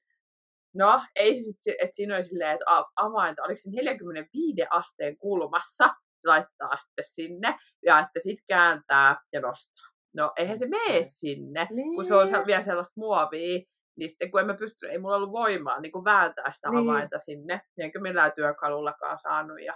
No, 0.74 1.02
ei 1.14 1.34
se 1.34 1.40
sitten, 1.40 1.74
että 1.82 1.96
siinä 1.96 2.14
oli 2.14 2.22
silleen, 2.22 2.50
että 2.54 2.64
avainta, 2.96 3.42
oliko 3.42 3.56
se 3.62 3.70
45 3.70 4.66
asteen 4.70 5.16
kulmassa, 5.16 5.94
laittaa 6.24 6.76
sitten 6.76 7.04
sinne, 7.04 7.56
ja 7.86 7.98
että 7.98 8.20
sit 8.20 8.38
kääntää 8.48 9.16
ja 9.32 9.40
nostaa. 9.40 9.86
No, 10.14 10.32
eihän 10.36 10.58
se 10.58 10.66
mene 10.68 11.02
sinne, 11.02 11.68
Niin. 11.70 11.94
kun 11.94 12.04
se 12.04 12.14
on 12.14 12.28
se- 12.28 12.46
vielä 12.46 12.62
sellaista 12.62 13.00
muovia, 13.00 13.60
niin 13.98 14.08
sitten 14.10 14.30
kun 14.30 14.40
en 14.40 14.46
mä 14.46 14.54
pysty, 14.54 14.86
ei 14.88 14.98
mulla 14.98 15.16
ollut 15.16 15.32
voimaa 15.32 15.80
niin 15.80 15.92
kun 15.92 16.04
vääntää 16.04 16.52
sitä 16.52 16.70
Niin. 16.70 16.90
avainta 16.90 17.18
sinne, 17.18 17.60
enkä 17.78 18.00
millään 18.00 18.32
työkalullakaan 18.36 19.18
saanut. 19.22 19.60
Ja 19.64 19.74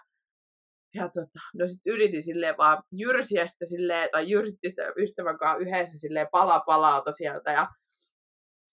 ja 0.95 1.03
tota, 1.09 1.39
no 1.55 1.69
sitten 1.69 1.93
yritin 1.93 2.23
silleen 2.23 2.57
vaan 2.59 2.83
jyrsiä 2.93 3.47
sitä 3.47 3.65
silleen, 3.65 4.09
tai 4.13 4.31
jyrsitti 4.31 4.71
sitä 4.71 4.93
ystävän 4.97 5.39
kanssa 5.39 5.57
yhdessä 5.59 5.99
silleen 5.99 6.29
pala 6.33 6.61
palalta 6.61 7.13
sieltä. 7.13 7.53
Ja 7.53 7.69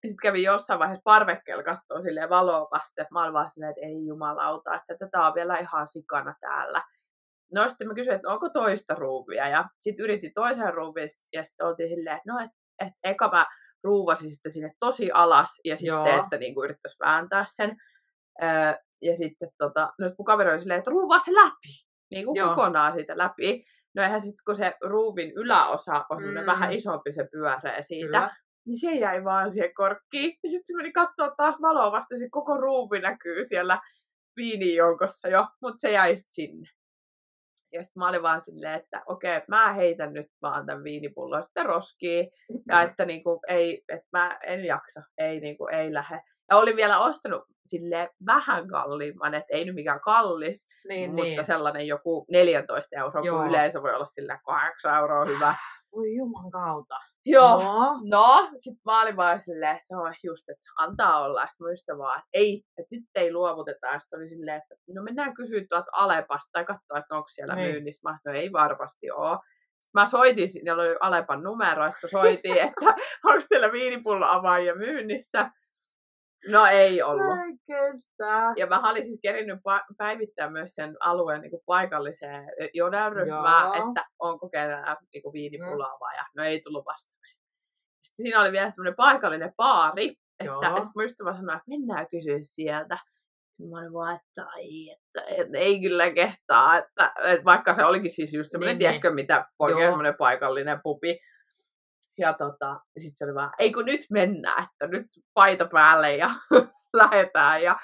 sitten 0.01 0.21
kävin 0.21 0.43
jossain 0.43 0.79
vaiheessa 0.79 1.01
parvekkeella 1.03 1.63
katsoa 1.63 2.01
silleen 2.01 2.29
valoa 2.29 2.67
vasten, 2.71 3.01
että 3.01 3.13
mä 3.13 3.23
olin 3.23 3.33
vaan 3.33 3.51
silleen, 3.51 3.69
että 3.69 3.85
ei 3.85 4.05
jumalauta, 4.05 4.75
että 4.75 4.95
tätä 5.05 5.21
on 5.21 5.35
vielä 5.35 5.57
ihan 5.57 5.87
sikana 5.87 6.35
täällä. 6.41 6.81
No 7.53 7.69
sitten 7.69 7.87
mä 7.87 7.93
kysyin, 7.93 8.15
että 8.15 8.29
onko 8.29 8.49
toista 8.49 8.95
ruuvia, 8.95 9.47
ja 9.47 9.65
sitten 9.79 10.03
yritin 10.03 10.31
toisen 10.33 10.73
ruuvia, 10.73 11.03
ja 11.33 11.43
sitten 11.43 11.67
oltiin 11.67 11.89
silleen, 11.89 12.17
että 12.17 12.33
no, 12.33 12.39
että 12.39 12.57
et, 12.81 12.93
eka 13.03 13.27
mä 13.27 13.45
ruuvasin 13.83 14.33
sitten 14.33 14.51
sinne 14.51 14.69
tosi 14.79 15.11
alas, 15.11 15.59
ja 15.63 15.77
sitten, 15.77 15.95
Joo. 15.95 16.23
että 16.23 16.37
niin 16.37 16.55
yrittäisi 16.63 16.97
vääntää 16.99 17.45
sen. 17.47 17.77
Öö, 18.43 18.73
ja 19.01 19.15
sitten 19.15 19.49
tota, 19.57 19.81
no 19.81 20.07
sitten 20.07 20.15
mun 20.19 20.25
kaveri 20.25 20.51
oli 20.51 20.59
silleen, 20.59 20.77
että 20.77 20.91
ruuvaa 20.91 21.19
se 21.19 21.33
läpi 21.33 21.87
niin 22.11 22.25
kuin 22.25 22.49
kokonaan 22.49 22.93
siitä 22.93 23.17
läpi. 23.17 23.63
No 23.95 24.03
eihän 24.03 24.21
sitten, 24.21 24.43
kun 24.45 24.55
se 24.55 24.73
ruuvin 24.83 25.31
yläosa 25.35 26.05
on 26.09 26.23
mm. 26.23 26.45
vähän 26.45 26.73
isompi 26.73 27.13
se 27.13 27.27
pyöreä 27.31 27.81
siitä, 27.81 28.05
Kyllä. 28.05 28.35
Niin 28.67 28.79
se 28.79 28.91
jäi 28.91 29.23
vaan 29.23 29.51
siihen 29.51 29.73
korkkiin. 29.73 30.37
Ja 30.43 30.49
sitten 30.49 30.67
se 30.67 30.75
meni 30.75 30.91
katsoa 30.91 31.35
taas 31.37 31.55
valoa 31.61 31.91
vasta, 31.91 32.17
se 32.17 32.29
koko 32.31 32.57
ruuvi 32.57 32.99
näkyy 32.99 33.45
siellä 33.45 33.77
viinijoukossa 34.35 35.27
jo, 35.27 35.47
mutta 35.61 35.79
se 35.79 35.91
jäi 35.91 36.15
sinne. 36.17 36.69
Ja 37.73 37.83
sitten 37.83 38.01
mä 38.01 38.09
olin 38.09 38.21
vaan 38.21 38.41
silleen, 38.41 38.79
että 38.79 39.03
okei, 39.05 39.41
mä 39.47 39.73
heitän 39.73 40.13
nyt 40.13 40.27
vaan 40.41 40.65
tämän 40.65 40.83
viinipullon 40.83 41.43
sitten 41.43 41.65
roskiin. 41.65 42.29
Ja 42.67 42.81
että 42.91 43.05
niinku, 43.05 43.39
ei, 43.47 43.83
että 43.89 44.07
mä 44.11 44.39
en 44.43 44.65
jaksa, 44.65 45.01
ei, 45.17 45.39
niinku, 45.39 45.67
ei 45.67 45.93
lähde. 45.93 46.21
Ja 46.49 46.57
olin 46.57 46.75
vielä 46.75 46.99
ostanut 46.99 47.43
sille 47.65 48.09
vähän 48.25 48.67
kalliimman, 48.67 49.33
että 49.33 49.53
ei 49.53 49.65
nyt 49.65 49.75
mikään 49.75 49.99
kallis, 49.99 50.67
niin, 50.87 51.09
mutta 51.09 51.23
niin. 51.23 51.45
sellainen 51.45 51.87
joku 51.87 52.25
14 52.31 52.95
euroa, 52.99 53.25
Joo. 53.25 53.37
kun 53.37 53.47
yleensä 53.47 53.81
voi 53.81 53.93
olla 53.93 54.05
sillä 54.05 54.39
8 54.45 54.95
euroa 54.97 55.25
hyvä. 55.25 55.55
Voi 55.91 56.15
juman 56.15 56.51
kautta. 56.51 56.95
Joo, 57.31 57.59
no, 57.59 57.99
no 58.03 58.49
sit 58.57 58.77
mä 58.85 59.01
olin 59.01 59.15
vaan 59.15 59.41
silleen, 59.41 59.75
että 59.75 59.87
se 59.87 59.95
on 59.95 60.13
just, 60.23 60.49
että 60.49 60.67
antaa 60.77 61.23
olla. 61.23 61.47
Sitten 61.47 61.73
ystävä 61.73 61.97
vaan, 61.97 62.19
että 62.19 62.29
ei, 62.33 62.63
että 62.77 62.95
nyt 62.95 63.03
ei 63.15 63.33
luovuteta. 63.33 63.99
Sitten 63.99 64.19
oli 64.19 64.29
silleen, 64.29 64.57
että 64.57 64.75
no 64.95 65.03
mennään 65.03 65.33
kysyä 65.33 65.61
tuolta 65.69 65.91
Alepasta 65.91 66.49
tai 66.51 66.65
katsoa, 66.65 66.97
että 66.97 67.15
onko 67.15 67.27
siellä 67.27 67.55
niin. 67.55 67.71
myynnissä. 67.71 68.09
Mä 68.09 68.19
no 68.25 68.31
ei 68.33 68.51
varmasti 68.51 69.11
ole. 69.11 69.37
Sitten 69.79 70.01
mä 70.01 70.05
soitin, 70.05 70.49
siinä 70.49 70.73
oli 70.73 70.95
Alepan 70.99 71.43
numero, 71.43 71.85
ja 71.85 71.91
sitten 71.91 72.09
soitin, 72.09 72.57
että 72.67 72.85
onko 73.23 73.39
siellä 73.47 73.71
viinipullo 73.71 74.25
avaajia 74.25 74.75
myynnissä. 74.75 75.51
No 76.47 76.65
ei 76.65 77.01
ollut. 77.01 77.25
Ei 77.25 77.57
kestä. 77.67 78.53
Ja 78.57 78.67
mä 78.67 78.89
olin 78.89 79.05
siis 79.05 79.19
kerinyt 79.21 79.59
päivittää 79.97 80.49
myös 80.49 80.75
sen 80.75 80.97
alueen 80.99 81.41
niin 81.41 81.51
kuin 81.51 81.63
paikalliseen 81.65 82.43
jodelryhmään, 82.73 83.87
että 83.87 84.05
onko 84.19 84.49
ketään 84.49 84.97
niin 85.13 85.33
viinipulaa 85.33 85.93
mm. 85.93 86.17
ja 86.17 86.25
no 86.37 86.43
ei 86.43 86.61
tullut 86.61 86.85
vastauksia. 86.85 87.41
Sitten 88.03 88.23
siinä 88.23 88.41
oli 88.41 88.51
vielä 88.51 88.69
semmoinen 88.69 88.95
paikallinen 88.95 89.53
baari, 89.57 90.15
että 90.39 90.91
mun 90.95 91.05
ystävä 91.05 91.33
sanoi, 91.33 91.55
että 91.55 91.69
mennään 91.69 92.07
kysyä 92.11 92.37
sieltä. 92.41 92.97
Mä 93.69 93.79
olin 93.79 93.93
vaan, 93.93 94.15
että, 94.15 94.45
ai, 94.45 94.89
että, 94.89 95.21
että 95.27 95.57
ei 95.57 95.81
kyllä 95.81 96.11
kehtaa, 96.11 96.77
että, 96.77 97.13
että 97.23 97.45
vaikka 97.45 97.73
se 97.73 97.85
olikin 97.85 98.11
siis 98.11 98.33
just 98.33 98.51
semmoinen, 98.51 98.73
niin, 98.73 98.79
tiedätkö, 98.79 99.11
mitä 99.11 99.45
oikein 99.59 99.87
semmoinen 99.87 100.15
paikallinen 100.17 100.79
pupi, 100.83 101.19
ja 102.17 102.33
tota, 102.33 102.79
sitten 102.97 103.15
se 103.15 103.25
oli 103.25 103.35
vaan, 103.35 103.51
ei 103.59 103.73
kun 103.73 103.85
nyt 103.85 104.01
mennään, 104.11 104.63
että 104.63 104.97
nyt 104.97 105.07
paita 105.33 105.65
päälle 105.65 106.15
ja 106.15 106.29
lähetään. 106.93 107.63
Ja 107.63 107.79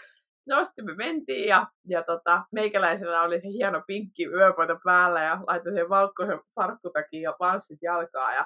no 0.47 0.65
sitten 0.65 0.85
me 0.85 0.93
mentiin 0.93 1.47
ja, 1.47 1.67
ja 1.87 2.03
tota, 2.03 2.43
meikäläisellä 2.51 3.21
oli 3.21 3.41
se 3.41 3.47
hieno 3.47 3.83
pinkki 3.87 4.25
yöpaita 4.25 4.79
päällä 4.83 5.23
ja 5.23 5.39
laitoin 5.47 5.75
sen 5.75 5.89
valkoisen 5.89 6.39
farkkutakin 6.55 7.21
ja 7.21 7.35
vanssit 7.39 7.79
jalkaa 7.81 8.33
ja 8.33 8.45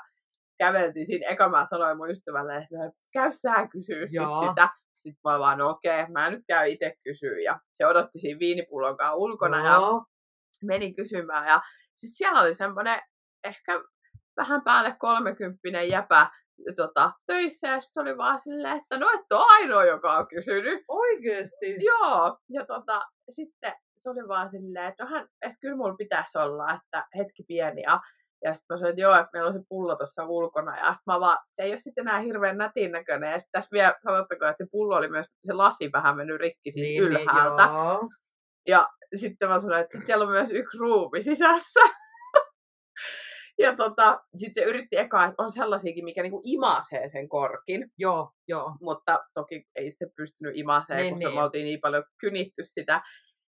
käveltiin 0.57 1.07
siinä. 1.07 1.29
Eka 1.29 1.49
mä 1.49 1.65
sanoin 1.65 1.97
mun 1.97 2.11
ystävälle, 2.11 2.57
että 2.57 2.99
käy 3.13 3.31
sä 3.31 3.67
kysyä 3.71 4.07
sit 4.07 4.49
sitä. 4.49 4.69
Sitten 4.95 5.19
mä 5.31 5.39
vaan, 5.39 5.57
no 5.57 5.69
okei, 5.69 6.01
okay, 6.01 6.11
mä 6.11 6.29
nyt 6.29 6.43
käyn 6.47 6.71
itse 6.71 6.93
kysyä. 7.03 7.39
Ja 7.43 7.59
se 7.73 7.85
odotti 7.85 8.19
siinä 8.19 8.39
viinipullon 8.39 8.97
ulkona 9.15 9.57
no. 9.57 9.65
ja 9.65 9.79
meni 10.63 10.93
kysymään. 10.93 11.47
Ja 11.47 11.61
siis 11.95 12.17
siellä 12.17 12.41
oli 12.41 12.53
semmoinen 12.53 13.01
ehkä 13.43 13.81
vähän 14.37 14.61
päälle 14.63 14.95
kolmekymppinen 14.99 15.89
jäpä 15.89 16.29
tota, 16.75 17.11
töissä, 17.27 17.67
ja 17.67 17.77
se 17.81 18.01
oli 18.01 18.17
vaan 18.17 18.39
silleen, 18.39 18.77
että 18.77 18.97
no 18.97 19.09
et 19.13 19.31
ole 19.31 19.45
ainoa, 19.47 19.85
joka 19.85 20.17
on 20.17 20.27
kysynyt. 20.27 20.83
Oikeesti? 20.87 21.75
Joo, 21.79 22.37
ja 22.49 22.65
tota, 22.65 23.01
sitten 23.29 23.73
se 23.97 24.09
oli 24.09 24.27
vaan 24.27 24.49
silleen, 24.49 24.85
että, 24.85 25.03
no 25.03 25.09
hän, 25.09 25.27
että 25.41 25.57
kyllä 25.61 25.75
mulla 25.75 25.95
pitäisi 25.95 26.37
olla, 26.37 26.73
että 26.73 27.05
hetki 27.17 27.43
pieni, 27.47 27.81
ja, 27.81 27.99
ja 28.43 28.53
sitten 28.53 28.73
mä 28.73 28.77
sanoin, 28.77 28.91
että 28.91 29.01
joo, 29.01 29.15
että 29.15 29.29
meillä 29.33 29.47
on 29.47 29.53
se 29.53 29.59
pullo 29.69 29.95
tuossa 29.95 30.25
ulkona, 30.25 30.77
ja 30.77 30.93
sitten 30.93 31.13
mä 31.13 31.19
vaan, 31.19 31.37
se 31.51 31.63
ei 31.63 31.71
ole 31.71 31.79
sitten 31.79 32.07
enää 32.07 32.19
hirveän 32.19 32.57
nätin 32.57 32.91
näköinen, 32.91 33.31
ja 33.31 33.39
sitten 33.39 33.51
tässä 33.61 33.71
vielä 33.71 33.95
sanottakoon, 34.03 34.51
että 34.51 34.63
se 34.63 34.69
pullo 34.71 34.95
oli 34.95 35.09
myös, 35.09 35.27
se 35.43 35.53
lasi 35.53 35.89
vähän 35.93 36.17
mennyt 36.17 36.39
rikki 36.39 36.71
siitä 36.71 36.87
niin, 36.87 37.03
niin 37.03 37.21
ylhäältä. 37.21 37.63
Joo. 37.63 38.09
Ja 38.67 38.89
sitten 39.15 39.49
mä 39.49 39.59
sanoin, 39.59 39.81
että 39.81 39.97
siellä 40.05 40.25
on 40.25 40.31
myös 40.31 40.51
yksi 40.51 40.77
ruuvi 40.77 41.23
sisässä. 41.23 41.79
Ja 43.59 43.75
tota, 43.75 44.19
sitten 44.35 44.63
se 44.63 44.69
yritti 44.69 44.97
eka, 44.97 45.25
että 45.25 45.43
on 45.43 45.51
sellaisiakin, 45.51 46.05
mikä 46.05 46.21
niinku 46.21 46.41
imasee 46.43 47.09
sen 47.09 47.29
korkin. 47.29 47.91
Joo, 47.97 48.31
joo. 48.47 48.75
Mutta 48.81 49.19
toki 49.33 49.63
ei 49.75 49.91
se 49.91 50.05
pystynyt 50.15 50.57
imaseen, 50.57 50.99
niin, 50.99 51.13
kun 51.13 51.19
niin. 51.19 51.33
me 51.33 51.43
oltiin 51.43 51.65
niin 51.65 51.81
paljon 51.81 52.03
kynitty 52.19 52.63
sitä. 52.63 53.01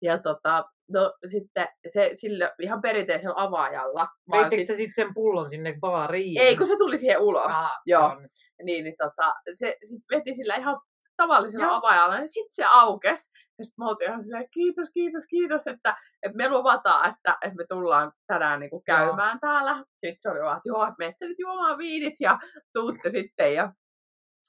Ja 0.03 0.19
tota, 0.19 0.65
no 0.93 1.13
sitten 1.31 1.69
se 1.93 2.11
sillä 2.15 2.53
ihan 2.63 2.83
perinteisellä 2.83 3.35
avaajalla. 3.37 4.09
Veittekö 4.33 4.61
sit... 4.61 4.77
sitten 4.77 4.95
sen 4.95 5.15
pullon 5.15 5.51
sinne 5.51 5.77
baariin? 5.81 6.41
Ei, 6.41 6.57
kun 6.57 6.67
se 6.67 6.77
tuli 6.77 6.97
siihen 6.97 7.21
ulos. 7.21 7.57
Ah, 7.57 7.71
joo. 7.87 8.05
On. 8.05 8.29
Niin, 8.63 8.85
niin 8.85 8.97
tota, 8.99 9.35
se 9.55 9.77
sitten 9.85 10.19
veti 10.19 10.35
sillä 10.35 10.57
ihan 10.57 10.81
tavallisella 11.17 11.67
Joo. 11.67 11.75
avaajalla, 11.75 12.17
niin 12.17 12.29
sitten 12.29 12.55
se 12.55 12.65
aukesi. 12.65 13.31
Ja 13.59 13.65
sitten 13.65 13.85
mä 13.85 13.89
oltiin 13.89 14.11
ihan 14.11 14.25
silleen, 14.25 14.49
kiitos, 14.51 14.89
kiitos, 14.95 15.25
kiitos, 15.31 15.67
että, 15.67 15.97
että 16.23 16.37
me 16.37 16.49
luvataan, 16.49 17.11
että, 17.11 17.39
että 17.43 17.57
me 17.57 17.65
tullaan 17.69 18.13
tänään 18.27 18.61
niin 18.61 18.71
kuin 18.71 18.85
käymään 18.85 19.39
joo. 19.43 19.53
täällä. 19.53 19.77
Sitten 19.77 20.17
se 20.19 20.31
oli 20.31 20.41
vaan, 20.41 20.57
että 20.57 20.69
joo, 20.69 20.93
menette 20.99 21.27
nyt 21.27 21.39
juomaan 21.39 21.79
viinit 21.79 22.15
ja 22.21 22.39
tuutte 22.75 23.11
sitten. 23.11 23.55
Ja, 23.55 23.73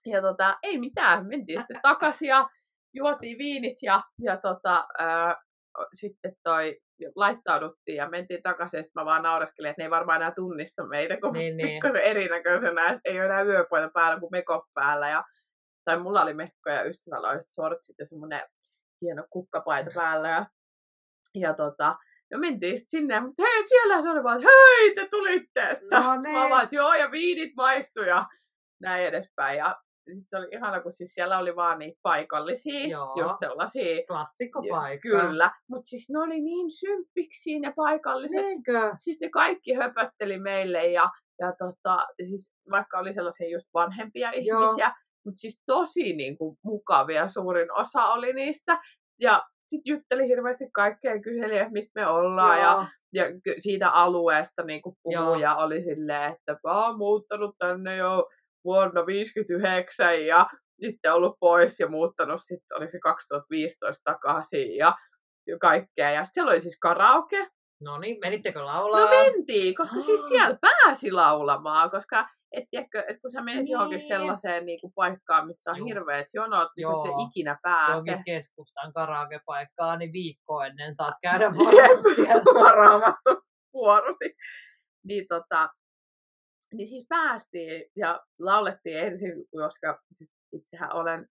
ja 0.05 0.21
tota, 0.21 0.57
ei 0.63 0.79
mitään, 0.79 1.27
mentiin 1.27 1.59
sitten 1.59 1.79
takaisin 1.91 2.27
ja 2.27 2.49
juotiin 2.93 3.37
viinit 3.37 3.77
ja, 3.81 4.01
ja 4.23 4.37
tota, 4.37 4.87
ää, 4.99 5.35
sitten 5.93 6.33
toi 6.43 6.79
laittauduttiin 7.15 7.95
ja 7.95 8.09
mentiin 8.09 8.43
takaisin, 8.43 8.77
ja 8.77 8.83
sitten 8.83 9.01
mä 9.01 9.05
vaan 9.05 9.23
naureskelin, 9.23 9.69
että 9.69 9.81
ne 9.81 9.85
ei 9.85 9.89
varmaan 9.89 10.21
enää 10.21 10.33
tunnista 10.35 10.87
meitä, 10.87 11.17
kun 11.21 11.33
niin, 11.33 11.57
niin. 11.57 11.81
erinäköisenä, 12.03 12.89
että 12.89 13.01
ei 13.05 13.17
ole 13.17 13.25
enää 13.25 13.41
yöpuolta 13.41 13.89
päällä 13.93 14.19
kuin 14.19 14.31
mekop 14.31 14.63
päällä. 14.73 15.09
Ja, 15.09 15.23
tai 15.85 15.99
mulla 15.99 16.21
oli 16.21 16.33
mekko 16.33 16.69
ja 16.69 16.83
ystävällä 16.83 17.29
oli 17.29 17.39
sortsit 17.41 17.95
ja 17.99 18.05
semmoinen 18.05 18.41
hieno 19.01 19.23
kukkapaita 19.29 19.89
mm. 19.89 19.93
päällä. 19.93 20.29
Ja, 20.29 20.45
ja 21.35 21.53
tota, 21.53 21.95
ja 22.31 22.37
mentiin 22.37 22.77
sitten 22.77 22.99
sinne, 22.99 23.19
mutta 23.19 23.43
hei, 23.43 23.63
siellä 23.63 24.01
se 24.01 24.09
oli 24.09 24.23
vaan, 24.23 24.37
että 24.37 24.49
hei, 24.49 24.95
te 24.95 25.07
tulitte! 25.11 25.61
Että 25.61 25.99
no 25.99 26.21
niin. 26.21 26.35
Mä 26.37 26.49
vaan, 26.49 26.63
että 26.63 26.75
joo, 26.75 26.93
ja 26.93 27.11
viinit 27.11 27.51
maistui 27.55 28.07
ja 28.07 28.25
näin 28.81 29.05
edespäin. 29.05 29.57
Ja 29.57 29.75
sitten 30.07 30.25
se 30.27 30.37
oli 30.37 30.47
ihana, 30.51 30.81
kun 30.81 30.93
siis 30.93 31.13
siellä 31.13 31.37
oli 31.37 31.55
vaan 31.55 31.79
niitä 31.79 31.99
paikallisia, 32.01 32.87
Joo. 32.87 33.13
just 33.19 33.35
sellaisia. 33.39 34.05
Klassikkopaikka. 34.07 35.09
Kyllä, 35.09 35.51
mutta 35.69 35.85
siis 35.85 36.09
ne 36.09 36.19
oli 36.19 36.41
niin 36.41 36.71
symppiksi 36.71 37.59
ne 37.59 37.73
paikalliset. 37.75 38.45
Niinkö? 38.45 38.91
Siis 38.97 39.21
ne 39.21 39.29
kaikki 39.29 39.73
höpötteli 39.73 40.39
meille 40.39 40.85
ja, 40.85 41.09
ja 41.39 41.53
tota, 41.57 42.07
siis 42.25 42.51
vaikka 42.71 42.99
oli 42.99 43.13
sellaisia 43.13 43.49
just 43.49 43.67
vanhempia 43.73 44.31
Joo. 44.33 44.63
ihmisiä, 44.63 44.93
mutta 45.25 45.39
siis 45.39 45.63
tosi 45.65 46.13
niin 46.13 46.37
kuin, 46.37 46.57
mukavia, 46.65 47.29
suurin 47.29 47.71
osa 47.71 48.05
oli 48.05 48.33
niistä. 48.33 48.81
Ja 49.19 49.43
sitten 49.71 49.91
jutteli 49.91 50.27
hirveästi 50.27 50.65
kaikkea, 50.73 51.21
kyseli, 51.21 51.57
että 51.57 51.71
mistä 51.71 52.01
me 52.01 52.07
ollaan 52.07 52.59
Joo. 52.59 52.85
ja, 53.13 53.25
ja 53.25 53.53
siitä 53.57 53.89
alueesta 53.89 54.63
niin 54.63 54.81
kuin 54.81 54.95
puhui 55.03 55.41
ja 55.41 55.55
oli 55.55 55.83
silleen, 55.83 56.31
että 56.31 56.57
mä 56.63 56.85
oon 56.85 56.97
muuttanut 56.97 57.55
tänne 57.57 57.95
jo 57.95 58.29
vuonna 58.63 59.05
59 59.05 60.25
ja 60.25 60.49
nyt 60.81 60.95
ollut 61.13 61.37
pois 61.39 61.79
ja 61.79 61.87
muuttanut 61.87 62.41
sitten, 62.41 62.77
oliko 62.77 62.91
se 62.91 62.99
2015 62.99 64.01
takaisin 64.03 64.75
ja, 64.75 64.95
ja 65.47 65.57
kaikkea. 65.57 66.11
Ja 66.11 66.23
sitten 66.23 66.33
siellä 66.33 66.51
oli 66.51 66.61
siis 66.61 66.77
karaoke. 66.79 67.47
No 67.81 67.97
niin, 67.97 68.17
menittekö 68.19 68.65
laulaa? 68.65 69.01
No 69.01 69.09
mentiin, 69.09 69.75
koska 69.75 69.97
oh. 69.97 70.03
siis 70.03 70.27
siellä 70.27 70.57
pääsi 70.61 71.11
laulamaan, 71.11 71.91
koska 71.91 72.27
et 72.51 72.63
tiedätkö, 72.69 73.03
et 73.07 73.21
kun 73.21 73.31
sä 73.31 73.41
menet 73.41 73.63
niin. 73.63 73.71
johonkin 73.71 74.01
sellaiseen 74.01 74.65
niin 74.65 74.81
kuin 74.81 74.93
paikkaan, 74.95 75.47
missä 75.47 75.71
on 75.71 75.77
Juh. 75.77 75.87
hirveät 75.87 76.27
jonot, 76.33 76.69
niin 76.75 76.81
Joo. 76.81 77.03
se 77.03 77.09
ikinä 77.27 77.57
pääse. 77.61 77.91
Johonkin 77.91 78.23
keskustan 78.25 78.93
karaokepaikkaa, 78.93 79.97
niin 79.97 80.13
viikko 80.13 80.61
ennen 80.61 80.95
saat 80.95 81.15
käydä 81.21 81.49
siellä 82.15 82.43
varaamassa 82.65 83.29
vuorosi. 83.73 84.35
Niin, 85.05 85.25
tota, 85.27 85.69
niin 86.73 86.87
siis 86.87 87.05
päästiin 87.09 87.85
ja 87.95 88.19
laulettiin 88.39 88.97
ensin, 88.97 89.31
koska 89.51 90.01
siis 90.11 90.33
itsehän 90.51 90.95
olen 90.95 91.29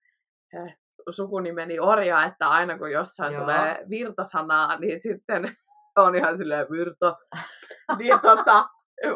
äh, 0.54 0.76
sukunimeni 1.10 1.80
Orja, 1.80 2.24
että 2.24 2.48
aina 2.48 2.78
kun 2.78 2.92
jossain 2.92 3.32
Joo. 3.32 3.42
tulee 3.42 3.84
virtasanaa, 3.90 4.78
niin 4.78 5.02
sitten 5.02 5.56
on 5.96 6.16
ihan 6.16 6.38
silleen 6.38 6.66
virta. 6.70 7.16
Niin 7.98 8.20
tota, 8.20 8.68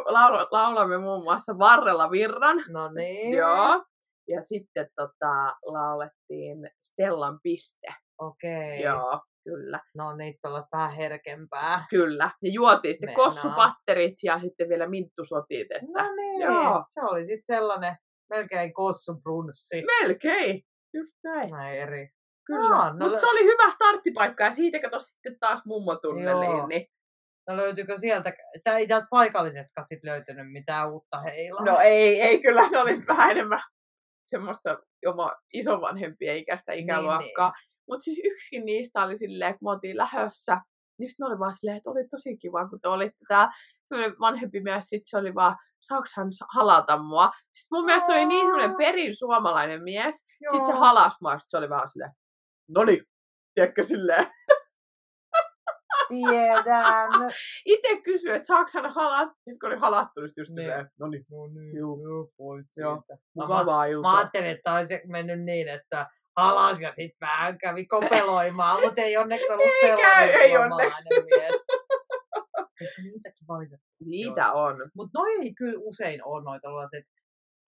laula, 0.04 0.48
laulamme 0.50 0.98
muun 0.98 1.22
muassa 1.24 1.58
Varrella 1.58 2.10
virran. 2.10 2.56
No 2.68 2.92
niin. 2.92 3.36
Joo. 3.36 3.84
Ja 4.28 4.42
sitten 4.42 4.88
tota, 4.96 5.56
laulettiin 5.66 6.70
Stellan 6.80 7.38
piste. 7.42 7.94
Okei. 8.18 8.82
Joo, 8.82 9.20
kyllä. 9.44 9.80
No 9.94 10.16
niin, 10.16 10.34
tuollaista 10.42 10.76
vähän 10.76 10.92
herkempää. 10.96 11.86
Kyllä. 11.90 12.30
Ja 12.42 12.50
juotiin 12.52 12.94
sitten 12.94 13.08
Meinaa. 13.08 13.24
kossupatterit 13.24 14.14
ja 14.22 14.40
sitten 14.40 14.68
vielä 14.68 14.88
minttusotit. 14.88 15.66
Että 15.70 15.86
No 16.02 16.14
niin, 16.16 16.40
Joo. 16.40 16.84
se 16.88 17.00
oli 17.00 17.20
sitten 17.24 17.44
sellainen 17.44 17.96
melkein 18.30 18.74
kossubrunssi. 18.74 19.82
melkein. 20.00 20.62
Just 20.94 21.12
näin. 21.24 21.50
Näin 21.50 21.78
eri. 21.78 22.08
Kyllä. 22.46 22.76
Aa, 22.76 22.92
no 22.92 23.04
Mutta 23.04 23.20
se 23.20 23.26
oli 23.26 23.44
hyvä 23.44 23.70
starttipaikka 23.70 24.44
ja 24.44 24.52
siitä 24.52 24.80
kato 24.80 25.00
sitten 25.00 25.38
taas 25.40 25.62
mummotunneliin. 25.64 26.56
Joo. 26.56 26.66
Niin... 26.66 26.86
No 27.48 27.56
löytyykö 27.56 27.98
sieltä, 27.98 28.32
tää 28.64 28.78
ei 28.78 28.86
täältä 28.86 29.06
paikallisestakaan 29.10 29.84
sit 29.84 30.04
löytynyt 30.04 30.52
mitään 30.52 30.92
uutta 30.92 31.20
heilaa. 31.20 31.64
No 31.64 31.78
ei, 31.80 32.20
ei 32.20 32.42
kyllä 32.42 32.68
se 32.68 32.78
olisi 32.78 33.06
vähän 33.12 33.30
enemmän 33.30 33.62
semmoista 34.24 34.78
oma 35.06 35.32
isovanhempien 35.52 36.36
ikäistä 36.36 36.72
Niin, 36.72 36.84
ikäluokkaa. 36.84 37.52
Mutta 37.88 38.04
siis 38.04 38.20
yksikin 38.24 38.64
niistä 38.64 39.02
oli 39.02 39.18
silleen, 39.18 39.58
kun 39.58 39.68
me 39.68 39.70
oltiin 39.70 39.96
lähössä, 39.96 40.60
niin 40.98 41.08
sitten 41.08 41.26
oli 41.26 41.38
vaan 41.38 41.56
silleen, 41.56 41.76
että 41.76 41.90
oli 41.90 42.08
tosi 42.08 42.36
kiva, 42.36 42.68
kun 42.68 42.80
te 42.80 42.88
olitte 42.88 43.24
tää 43.28 43.50
semmoinen 43.88 44.18
vanhempi 44.20 44.60
mies, 44.60 44.88
sit 44.88 45.02
se 45.04 45.16
oli 45.16 45.34
vaan, 45.34 45.56
saaks 45.80 46.12
hän 46.16 46.28
halata 46.54 46.96
mua? 46.96 47.30
Sitten 47.52 47.78
mun 47.78 47.84
mielestä 47.84 48.06
se 48.06 48.12
oli 48.12 48.26
niin 48.26 48.46
semmoinen 48.46 48.76
perin 48.76 49.16
suomalainen 49.16 49.82
mies, 49.82 50.14
sitten 50.50 50.66
se 50.66 50.72
halas 50.72 51.14
mua, 51.22 51.38
sit 51.38 51.50
se 51.50 51.58
oli 51.58 51.70
vaan 51.70 51.88
silleen, 51.88 52.12
no 52.68 52.84
niin, 52.84 53.02
tiedätkö 53.54 53.84
silleen. 53.84 54.26
Tiedän. 56.08 57.10
Itse 57.66 58.00
kysyi, 58.04 58.30
että 58.32 58.46
saaks 58.46 58.74
hän 58.74 58.92
halata, 58.94 59.32
ja 59.46 59.52
sit 59.52 59.60
kun 59.60 59.68
oli 59.72 59.78
halattu, 59.78 60.20
niin 60.20 60.30
just 60.38 60.50
Niin. 60.50 60.54
silleen, 60.54 60.90
no 61.00 61.06
niin, 61.08 61.24
No 61.30 61.46
niin, 61.46 61.76
Juu. 61.76 62.02
joo, 62.08 62.28
voit 62.38 62.66
Joo. 62.76 62.96
siitä. 63.08 63.22
mukavaa 63.34 63.78
Mä 63.84 63.86
iltaa. 63.86 64.16
ajattelin, 64.18 64.50
että 64.50 64.72
olisi 64.74 65.00
mennyt 65.06 65.40
niin, 65.42 65.68
että 65.68 66.06
alas 66.36 66.80
ja 66.80 66.88
sitten 66.88 67.16
vähän 67.20 67.58
kävi 67.58 67.86
kopeloimaan, 67.86 68.80
mutta 68.80 69.00
ei 69.02 69.16
onneksi 69.16 69.46
ollut 69.52 69.66
Ei 69.82 69.88
käy, 69.88 69.96
sellainen 69.96 70.40
ei 70.40 70.48
suomalainen 70.50 71.24
mies. 71.24 71.66
Koska 72.78 73.02
niitäkin 73.02 73.46
valitettavasti 73.48 74.04
Niitä 74.04 74.52
on. 74.52 74.90
Mutta 74.94 75.18
noi 75.18 75.32
ei 75.40 75.54
kyllä 75.54 75.78
usein 75.78 76.24
ole 76.24 76.44
noita 76.44 76.62
tällaiset, 76.62 77.04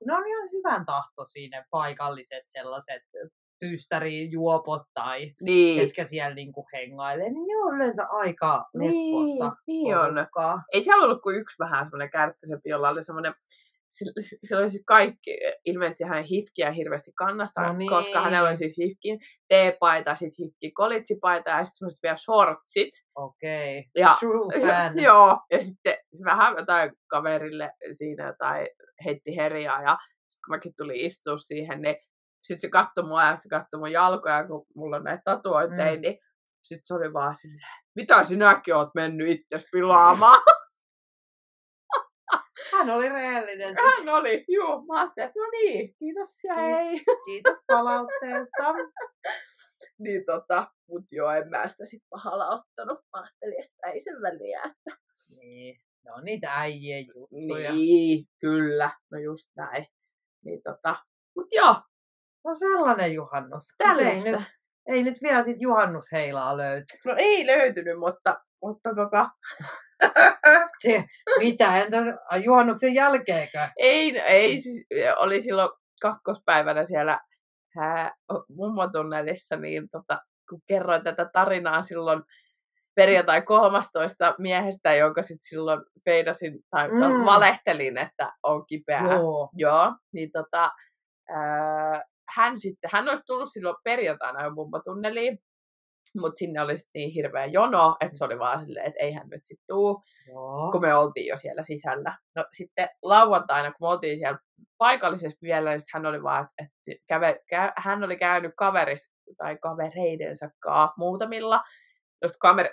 ne 0.07 0.15
on 0.15 0.27
ihan 0.27 0.49
hyvän 0.53 0.87
tahtoisia 0.87 1.49
ne 1.51 1.65
paikalliset 1.71 2.43
sellaiset 2.47 3.03
pystärijuopot 3.61 4.83
tai 4.95 5.33
Niin. 5.41 5.81
ketkä 5.81 6.05
siellä 6.05 6.35
niinku 6.35 6.67
hengailee, 6.73 7.31
niin 7.31 7.47
ne 7.47 7.57
on 7.65 7.77
yleensä 7.77 8.07
aika 8.11 8.65
Niin, 8.79 8.91
lepposta 8.91 9.57
niin 9.67 9.97
on. 9.99 10.15
porukkaa. 10.15 10.63
Ei 10.73 10.83
siellä 10.83 11.05
ollut 11.05 11.23
kuin 11.23 11.37
yksi 11.41 11.57
vähän 11.59 11.85
semmoinen 11.85 12.11
kärttäisempi, 12.11 12.69
jolla 12.69 12.89
oli 12.89 13.05
semmoinen, 13.05 13.35
sillä 13.89 14.13
sillä 14.47 14.63
oli 14.63 14.71
siis 14.71 14.83
kaikki, 14.87 15.39
ilmeisesti 15.65 16.05
hän 16.05 16.25
hifkiä 16.25 16.71
hirveästi 16.73 17.13
kannasta, 17.13 17.61
No 17.63 17.73
niin. 17.73 17.91
koska 17.91 18.21
hänellä 18.23 18.49
oli 18.49 18.57
siis 18.57 18.75
hifkin 18.79 19.19
teepaita, 19.49 20.17
sitten 20.17 20.45
hifki 20.45 20.71
kolitsipaita 20.73 21.51
ja 21.51 21.65
sitten 21.65 21.77
semmoiset 21.79 22.03
vielä 22.03 22.17
shortsit. 22.17 22.93
Okei. 23.15 23.85
Ja, 23.95 24.17
True 24.21 24.55
ja, 24.67 24.67
fan. 24.91 24.99
joo, 25.03 25.39
ja 25.51 25.65
sitten 25.65 25.97
vähän 26.25 26.55
jotain 26.59 26.93
kaverille 27.07 27.71
siinä 27.93 28.27
jotain 28.27 28.67
heitti 29.05 29.37
herjaa 29.37 29.83
ja 29.83 29.99
sitten 30.31 30.41
kun 30.47 30.55
mäkin 30.57 30.73
tulin 30.77 30.97
istua 31.01 31.39
siihen, 31.39 31.83
niin 31.83 31.97
sitten 32.47 32.61
se 32.61 32.69
katsoi 32.69 33.05
mua 33.05 33.25
ja 33.25 33.37
se 33.37 33.49
katsoi 33.49 33.81
mun 33.81 33.93
jalkoja, 33.93 34.47
kun 34.47 34.67
mulla 34.77 34.97
on 34.97 35.05
näitä 35.05 35.23
tatuointeja, 35.25 35.95
Mm. 35.95 36.01
niin 36.01 36.19
sitten 36.63 36.87
se 36.87 36.95
oli 36.95 37.13
vaan 37.13 37.35
silleen, 37.35 37.71
mitä 37.97 38.25
sinäkin 38.25 38.75
oot 38.75 38.89
mennyt 38.95 39.29
itse 39.29 39.67
pilaamaan? 39.73 40.43
Hän 42.73 42.91
oli 42.91 43.09
rehellinen. 43.09 43.77
Hän 43.79 44.09
oli, 44.15 44.45
juu, 44.49 44.87
mä 44.87 45.01
ajattelin, 45.01 45.29
että 45.29 45.41
no 45.41 45.47
niin, 45.51 45.95
kiitos 45.99 46.45
ja 46.45 46.55
hei. 46.55 47.05
Kiitos 47.27 47.59
palautteesta. 47.67 48.63
niin 49.99 50.25
tota, 50.27 50.71
mut 50.89 51.05
joo, 51.11 51.31
en 51.31 51.49
mä 51.51 51.69
sitä 51.69 51.87
sit 51.87 52.03
pahalla 52.11 52.47
ottanut. 52.47 52.99
Mä 53.13 53.21
ajattelin, 53.23 53.65
että 53.65 53.87
ei 53.93 54.01
sen 54.01 54.23
väliä. 54.23 54.63
Että... 54.65 54.99
Niin. 55.41 55.81
Ne 56.05 56.13
on 56.13 56.25
niitä 56.25 56.55
äijien 56.61 57.07
juttuja. 57.07 57.73
Niin, 57.73 58.27
kyllä, 58.41 58.91
no 59.13 59.19
just 59.19 59.51
näin. 59.57 59.87
Niin 60.45 60.63
tota, 60.63 60.97
mut 61.37 61.47
joo, 61.53 61.75
No 62.47 62.55
sellainen 62.55 63.15
juhannus. 63.15 63.65
Ei 63.81 64.15
nyt, 64.33 64.51
ei 64.89 65.03
nyt 65.03 65.23
vielä 65.23 65.43
sit 65.43 65.61
juhannusheilaa 65.61 66.57
löyty. 66.57 66.87
No 67.05 67.15
ei 67.19 67.47
löytynyt, 67.47 67.99
mutta, 67.99 68.41
mutta 68.63 68.95
tota, 68.95 69.29
Se, 70.83 71.05
mitä, 71.39 71.77
entä 71.77 71.99
juhannuksen 72.45 72.95
jälkeenkö? 72.95 73.69
ei, 73.77 74.19
ei 74.19 74.59
siis, 74.59 74.87
oli 75.17 75.41
silloin 75.41 75.71
kakkospäivänä 76.03 76.87
siellä 76.87 77.21
ää, 77.81 78.15
mummotunnelissa, 78.49 79.57
niin 79.57 79.89
tota, 79.91 80.21
kun 80.51 80.61
kerroin 80.67 81.05
tätä 81.05 81.31
tarinaa 81.33 81.83
silloin 81.83 82.23
perjantai 82.95 83.43
13 83.43 84.35
miehestä, 84.39 84.95
jonka 84.95 85.23
sitten 85.23 85.49
silloin 85.49 85.81
feidasin 86.05 86.59
tai 86.71 86.89
Mm. 86.89 87.25
valehtelin, 87.25 87.99
että 87.99 88.33
on 88.43 88.67
kipeää. 88.67 89.13
Joo. 89.15 89.51
Joo, 89.55 89.93
niin 90.13 90.31
tota, 90.33 90.71
ää, 91.31 92.03
hän 92.29 92.61
sitten, 92.61 92.91
hän 92.93 93.09
olisi 93.09 93.25
tullut 93.27 93.49
silloin 93.53 93.77
perjantaina 93.85 94.45
jo 94.45 94.51
mummotunneliin, 94.51 95.39
mutta 96.21 96.39
sinne 96.39 96.61
oli 96.61 96.79
sitten 96.79 96.91
niin 97.01 97.11
hirveä 97.11 97.47
jono, 97.47 97.97
että 98.01 98.19
se 98.19 98.25
oli 98.25 98.39
vaan 98.39 98.61
silleen, 98.61 98.87
että 98.87 99.01
ei 99.01 99.13
hän 99.13 99.29
nyt 99.29 99.45
sitten 99.45 99.65
tuu, 99.67 100.03
Joo. 100.29 100.73
kun 100.73 100.81
me 100.81 100.95
oltiin 100.95 101.27
jo 101.27 101.37
siellä 101.37 101.63
sisällä. 101.63 102.19
No 102.37 102.45
sitten 102.53 102.89
lauantaina, 103.03 103.73
kun 103.73 103.89
me 103.89 103.93
oltiin 103.93 104.19
siellä 104.19 104.39
paikallisesti 104.79 105.39
vielä, 105.43 105.71
niin 105.71 105.81
hän 105.93 106.07
oli 106.07 106.23
vaan, 106.23 106.49
että, 106.63 106.75
käve, 107.07 107.41
kä, 107.49 107.73
hän 107.77 108.05
oli 108.05 108.17
käynyt 108.17 108.53
kaveris 108.57 109.11
tai 109.37 109.57
kavereidensa 109.63 110.51
kaa 110.61 110.95
muutamilla, 110.97 111.63
josta 112.23 112.39
kamer, 112.41 112.69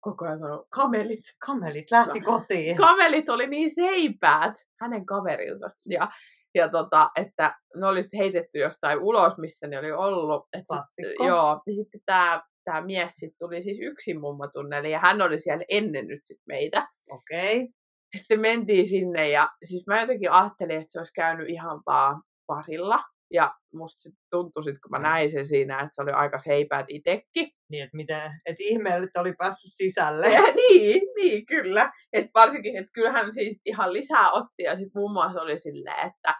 koko 0.00 0.24
ajan 0.24 0.38
sanoo, 0.38 0.66
kamelit, 0.70 1.20
Kamelit 1.46 1.90
lähti 1.90 2.20
kotiin. 2.20 2.76
kamelit 2.76 3.28
oli 3.28 3.46
niin 3.46 3.74
seipäät, 3.74 4.54
hänen 4.80 5.06
kaverinsa. 5.06 5.70
Ja, 5.86 6.08
ja 6.54 6.68
tota, 6.68 7.10
että 7.16 7.54
ne 7.76 7.86
oli 7.86 8.02
sit 8.02 8.18
heitetty 8.18 8.58
jostain 8.58 8.98
ulos, 8.98 9.38
missä 9.38 9.66
ne 9.66 9.78
oli 9.78 9.92
ollut. 9.92 10.46
Et 10.52 10.64
sit, 10.82 11.26
joo, 11.26 11.62
ja 11.66 11.74
sitten 11.74 12.00
tämä 12.06 12.42
tää 12.64 12.80
mies 12.80 13.12
sit 13.14 13.34
tuli 13.38 13.62
siis 13.62 13.78
yksin 13.80 14.20
mummotunneli 14.20 14.90
ja 14.90 14.98
hän 14.98 15.22
oli 15.22 15.40
siellä 15.40 15.64
ennen 15.68 16.06
nyt 16.06 16.20
sit 16.22 16.40
meitä. 16.46 16.88
Okei. 17.10 17.68
Ja 18.12 18.18
sitten 18.18 18.40
mentiin 18.40 18.86
sinne 18.86 19.30
ja 19.30 19.48
siis 19.64 19.86
mä 19.86 20.00
jotenkin 20.00 20.30
ajattelin, 20.30 20.76
että 20.76 20.92
se 20.92 20.98
olisi 20.98 21.12
käynyt 21.12 21.48
ihan 21.48 21.80
vaan 21.86 22.22
parilla. 22.46 22.98
Ja 23.32 23.54
musta 23.74 24.02
sit 24.02 24.14
tuntui 24.30 24.64
sit, 24.64 24.78
kun 24.82 24.90
mä 24.90 24.98
näin 24.98 25.30
sen 25.30 25.46
siinä, 25.46 25.74
että 25.74 25.88
se 25.92 26.02
oli 26.02 26.10
aika 26.10 26.38
seipäät 26.38 26.86
itekin. 26.88 27.50
Niin, 27.70 27.84
että 27.84 27.96
miten, 27.96 28.32
että 28.46 28.62
ihmeelle, 28.62 29.04
että 29.04 29.20
oli 29.20 29.34
päässyt 29.38 29.72
sisälle. 29.74 30.28
Ja, 30.28 30.42
niin, 30.60 31.02
niin, 31.16 31.46
kyllä. 31.46 31.92
Ja 32.12 32.20
sitten 32.20 32.40
varsinkin, 32.40 32.76
että 32.76 32.90
kyllähän 32.94 33.32
siis 33.32 33.60
ihan 33.64 33.92
lisää 33.92 34.30
otti 34.30 34.62
ja 34.62 34.76
sitten 34.76 35.00
muun 35.00 35.12
muassa 35.12 35.42
oli 35.42 35.58
silleen, 35.58 36.06
että, 36.08 36.34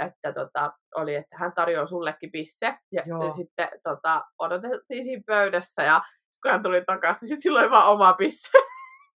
että 0.00 0.32
tota, 0.32 0.72
oli, 0.96 1.14
että 1.14 1.36
hän 1.38 1.52
tarjoaa 1.56 1.86
sullekin 1.86 2.32
pisse. 2.32 2.74
Ja, 2.92 3.02
Joo. 3.06 3.24
ja 3.24 3.32
sitten 3.32 3.68
tota, 3.82 4.22
odotettiin 4.38 5.04
siinä 5.04 5.22
pöydässä 5.26 5.82
ja 5.82 6.02
kun 6.42 6.50
hän 6.50 6.62
tuli 6.62 6.82
takaisin, 6.86 7.28
sitten 7.28 7.42
sillä 7.42 7.60
oli 7.60 7.70
vaan 7.70 7.92
oma 7.92 8.12
pisse. 8.12 8.48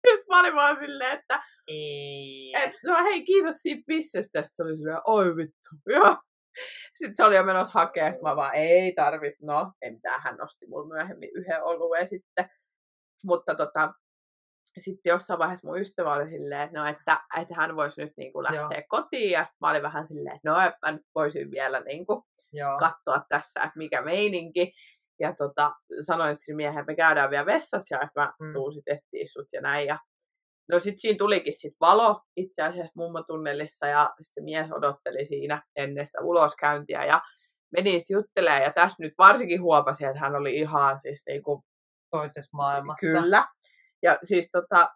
Sitten 0.08 0.24
mä 0.28 0.40
olin 0.40 0.54
vaan 0.54 0.76
silleen, 0.76 1.18
että 1.18 1.42
Ei. 1.68 2.52
et, 2.56 2.72
no 2.86 3.04
hei, 3.04 3.24
kiitos 3.24 3.54
siitä 3.56 3.82
pissestä. 3.86 4.42
Sitten 4.42 4.56
se 4.56 4.62
oli 4.62 4.76
silleen, 4.76 5.00
oi 5.06 5.36
vittu. 5.36 5.68
Ja. 5.88 6.18
Sitten 6.94 7.16
se 7.16 7.24
oli 7.24 7.36
jo 7.36 7.42
menossa 7.42 7.72
hakemaan, 7.74 8.12
että 8.12 8.28
mä 8.28 8.36
vaan, 8.36 8.54
ei 8.54 8.92
tarvit, 8.94 9.34
no, 9.42 9.72
ei 9.82 9.90
mitään, 9.90 10.22
hän 10.22 10.36
nosti 10.36 10.66
mulle 10.66 10.88
myöhemmin 10.88 11.30
yhden 11.34 11.64
oluen 11.64 12.06
sitten. 12.06 12.48
Mutta 13.24 13.54
tota, 13.54 13.92
sitten 14.80 15.10
jossain 15.10 15.38
vaiheessa 15.38 15.68
mun 15.68 15.80
ystävä 15.80 16.14
oli 16.14 16.30
silleen, 16.30 16.70
no, 16.72 16.86
että, 16.86 17.20
että 17.40 17.54
hän 17.54 17.76
voisi 17.76 18.00
nyt 18.00 18.12
niin 18.16 18.32
kuin 18.32 18.42
lähteä 18.42 18.78
Joo. 18.78 18.82
Kotiin. 18.88 19.30
Ja 19.30 19.44
sitten 19.44 19.56
mä 19.60 19.70
olin 19.70 19.82
vähän 19.82 20.06
silleen, 20.08 20.36
että 20.36 20.50
no, 20.50 20.56
mä 20.82 20.92
nyt 20.92 21.06
voisin 21.14 21.50
vielä 21.50 21.80
niin 21.80 22.06
kuin 22.06 22.22
Joo. 22.52 22.78
katsoa 22.78 23.24
tässä, 23.28 23.60
että 23.62 23.78
mikä 23.78 24.02
meininki. 24.02 24.72
Ja 25.20 25.34
tota, 25.34 25.72
sanoin 26.02 26.34
sitten 26.34 26.44
sille 26.44 26.56
miehelle, 26.56 26.80
että 26.80 26.92
me 26.92 26.96
käydään 26.96 27.30
vielä 27.30 27.46
vessassa 27.46 27.94
ja 27.94 28.00
että 28.02 28.20
mä 28.20 28.32
Mm. 28.40 28.52
tuun 28.52 28.74
sitten 28.74 28.96
etsiä 28.96 29.24
sut 29.32 29.52
ja 29.52 29.60
näin. 29.60 29.86
Ja 29.86 29.98
no 30.72 30.78
sitten 30.78 30.98
siinä 30.98 31.18
tulikin 31.18 31.54
sit 31.54 31.74
valo 31.80 32.20
itse 32.36 32.62
asiassa 32.62 32.92
mummotunnelissa 32.96 33.86
ja 33.86 34.10
sit 34.20 34.34
se 34.34 34.40
mies 34.42 34.72
odotteli 34.72 35.24
siinä 35.24 35.62
ennen 35.76 36.06
sitä 36.06 36.20
uloskäyntiä 36.22 37.04
ja 37.04 37.22
menin 37.76 38.00
sitten 38.00 38.14
juttelemaan 38.14 38.62
ja 38.62 38.72
tässä 38.72 38.96
nyt 39.00 39.14
varsinkin 39.18 39.62
huomasin, 39.62 40.06
että 40.08 40.20
hän 40.20 40.34
oli 40.36 40.56
ihan 40.56 40.98
siis 40.98 41.22
niinku 41.28 41.64
Toisessa 42.10 42.56
maailmassa. 42.56 43.06
Kyllä. 43.06 43.46
Ja 44.04 44.18
siis 44.22 44.48
tota, 44.52 44.90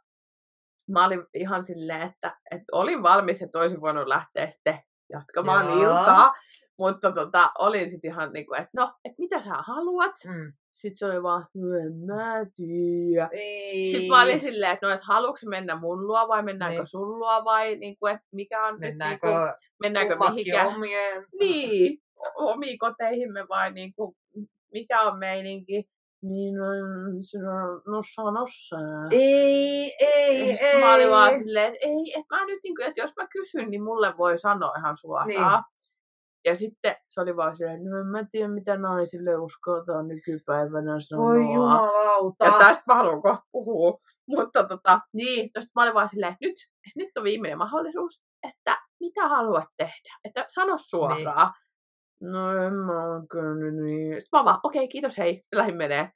mä 0.90 1.04
olin 1.06 1.24
ihan 1.34 1.64
silleen, 1.64 2.02
että, 2.02 2.36
että 2.50 2.64
olin 2.72 3.02
valmis, 3.02 3.42
että 3.42 3.58
olisin 3.58 3.80
voinut 3.80 4.06
lähteä 4.06 4.50
sitten 4.50 4.78
jatkamaan 5.12 5.66
Joo. 5.66 5.74
iltaa. 5.82 6.34
Mutta 6.78 7.12
tota, 7.12 7.50
olin 7.58 7.90
sitten 7.90 8.10
ihan 8.10 8.32
niinku, 8.32 8.54
että 8.54 8.70
no, 8.76 8.92
että 9.04 9.16
mitä 9.18 9.40
sä 9.40 9.54
haluat? 9.54 10.14
Mm. 10.24 10.52
Sitten 10.72 10.96
se 10.98 11.06
oli 11.06 11.22
vaan, 11.22 11.46
no 11.54 11.74
en 11.76 11.94
mä 11.94 12.34
tiedä. 12.56 13.28
Ei. 13.32 13.84
Sitten 13.92 14.08
mä 14.08 14.22
olin 14.22 14.40
silleen, 14.40 14.72
että 14.72 14.86
no, 14.86 14.92
et 14.92 15.02
haluatko 15.02 15.46
mennä 15.46 15.76
mun 15.76 16.06
luo 16.06 16.28
vai 16.28 16.42
mennäänkö 16.42 16.78
Niin. 16.78 16.86
sun 16.86 17.18
luo 17.18 17.44
vai 17.44 17.76
niinku, 17.76 18.06
että 18.06 18.26
mikä 18.32 18.66
on 18.66 18.80
Mennäänkö, 18.80 19.26
nyt, 19.26 19.36
niinku, 19.36 19.58
mennäänkö 19.80 20.16
mihinkään. 20.16 20.66
omien... 20.66 21.26
Niin, 21.40 21.98
omiin 22.36 22.78
koteihimme 22.78 23.48
vai 23.48 23.72
niinku, 23.72 24.16
mikä 24.72 25.00
on 25.00 25.18
meininki. 25.18 25.88
Niin, 26.22 26.54
no, 26.54 26.64
no, 27.86 28.30
no 28.30 28.46
sä. 28.68 28.76
Ei, 29.10 29.96
ei, 30.00 30.50
Ja 30.50 30.70
ei. 30.70 30.80
mä 30.80 30.94
olin 30.94 31.10
vaan 31.10 31.38
silleen, 31.38 31.66
että 31.74 31.86
ei, 31.86 32.14
että 32.20 32.36
mä 32.36 32.46
nyt 32.46 32.58
niinku, 32.64 32.82
että 32.82 33.00
jos 33.00 33.12
mä 33.16 33.26
kysyn, 33.32 33.70
niin 33.70 33.82
mulle 33.82 34.14
voi 34.18 34.38
sanoa 34.38 34.72
ihan 34.78 34.96
suoraan. 34.96 35.28
Niin. 35.28 35.62
Ja 36.44 36.56
sitten 36.56 36.96
se 37.08 37.20
oli 37.20 37.36
vaan 37.36 37.56
silleen, 37.56 37.84
no 37.84 38.00
en 38.00 38.06
mä 38.06 38.24
tiedä 38.30 38.48
mitä 38.48 38.76
naisille 38.76 39.36
uskaltaa 39.36 40.02
nykypäivänä 40.02 41.00
sanoa. 41.00 41.26
Oi 41.26 41.36
jumalauta. 41.36 42.44
Ja 42.44 42.52
tästä 42.58 42.84
mä 42.86 42.94
haluan 42.94 43.22
kohta 43.22 43.46
puhua. 43.52 43.98
Mutta 44.28 44.64
tota, 44.64 45.00
niin, 45.12 45.50
no 45.56 45.62
sit 45.62 45.70
mä 45.74 45.82
olin 45.82 45.94
vaan 45.94 46.08
silleen, 46.08 46.32
että 46.32 46.46
nyt, 46.46 46.56
että 46.86 46.96
nyt 46.96 47.08
on 47.16 47.24
viimeinen 47.24 47.58
mahdollisuus, 47.58 48.22
että 48.48 48.78
mitä 49.00 49.28
haluat 49.28 49.68
tehdä. 49.76 50.18
Että 50.24 50.44
sano 50.48 50.78
suoraan. 50.78 51.52
No 52.20 52.64
en 52.66 52.74
mä 52.74 53.14
oikein 53.14 53.84
niin. 53.84 54.20
Sitten 54.20 54.38
mä 54.40 54.44
vaan, 54.44 54.60
okei, 54.62 54.80
okay, 54.80 54.88
kiitos, 54.88 55.18
hei, 55.18 55.42
lähin 55.54 55.76
menee. 55.76 56.10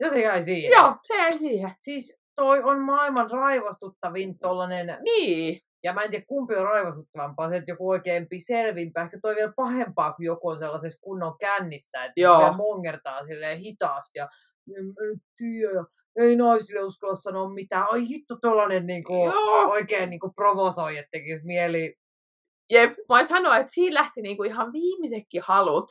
Ja 0.00 0.10
se 0.10 0.20
jäi 0.20 0.42
siihen. 0.42 0.72
Joo, 0.72 0.96
se 1.02 1.14
jäi 1.14 1.38
siihen. 1.38 1.70
Siis 1.80 2.22
toi 2.36 2.62
on 2.62 2.80
maailman 2.80 3.30
raivostuttavin 3.30 4.38
tollanen, 4.38 4.98
Niin, 5.02 5.58
ja 5.82 5.92
mä 5.92 6.02
en 6.02 6.10
tiedä 6.10 6.24
kumpi 6.28 6.56
on 6.56 6.64
raivostuttavampaa, 6.64 7.48
se, 7.48 7.56
että 7.56 7.70
joku 7.70 7.88
oikeampi 7.88 8.40
selvinpä. 8.40 9.02
Ehkä 9.02 9.18
toi 9.22 9.34
vielä 9.34 9.52
pahempaa, 9.56 10.12
kun 10.12 10.24
joku 10.24 10.48
on 10.48 10.58
sellaisessa 10.58 11.00
kunnon 11.02 11.38
kännissä, 11.38 12.04
että 12.04 12.20
Joo. 12.20 12.48
se 12.50 12.56
mongertaa 12.56 13.26
silleen 13.26 13.58
hitaasti 13.58 14.18
ja 14.18 14.28
en 14.78 14.86
mä 14.86 14.92
nyt 15.10 15.22
tiedä. 15.36 15.84
Ei 16.16 16.36
naisille 16.36 16.82
uskalla 16.82 17.14
sanoa 17.14 17.48
mitään. 17.48 17.86
Ai 17.90 18.08
hitto, 18.08 18.36
tollanen 18.40 18.86
niinku, 18.86 19.32
oikein 19.66 20.10
niinku 20.10 20.32
provosoi, 20.36 20.98
että 20.98 21.08
tekisi 21.10 21.44
mieli. 21.44 21.94
Jep, 22.72 22.92
voin 23.08 23.28
sanoa, 23.28 23.56
että 23.56 23.72
siinä 23.72 23.94
lähti 23.94 24.22
niinku 24.22 24.42
ihan 24.42 24.72
viimeisetkin 24.72 25.42
halut 25.44 25.90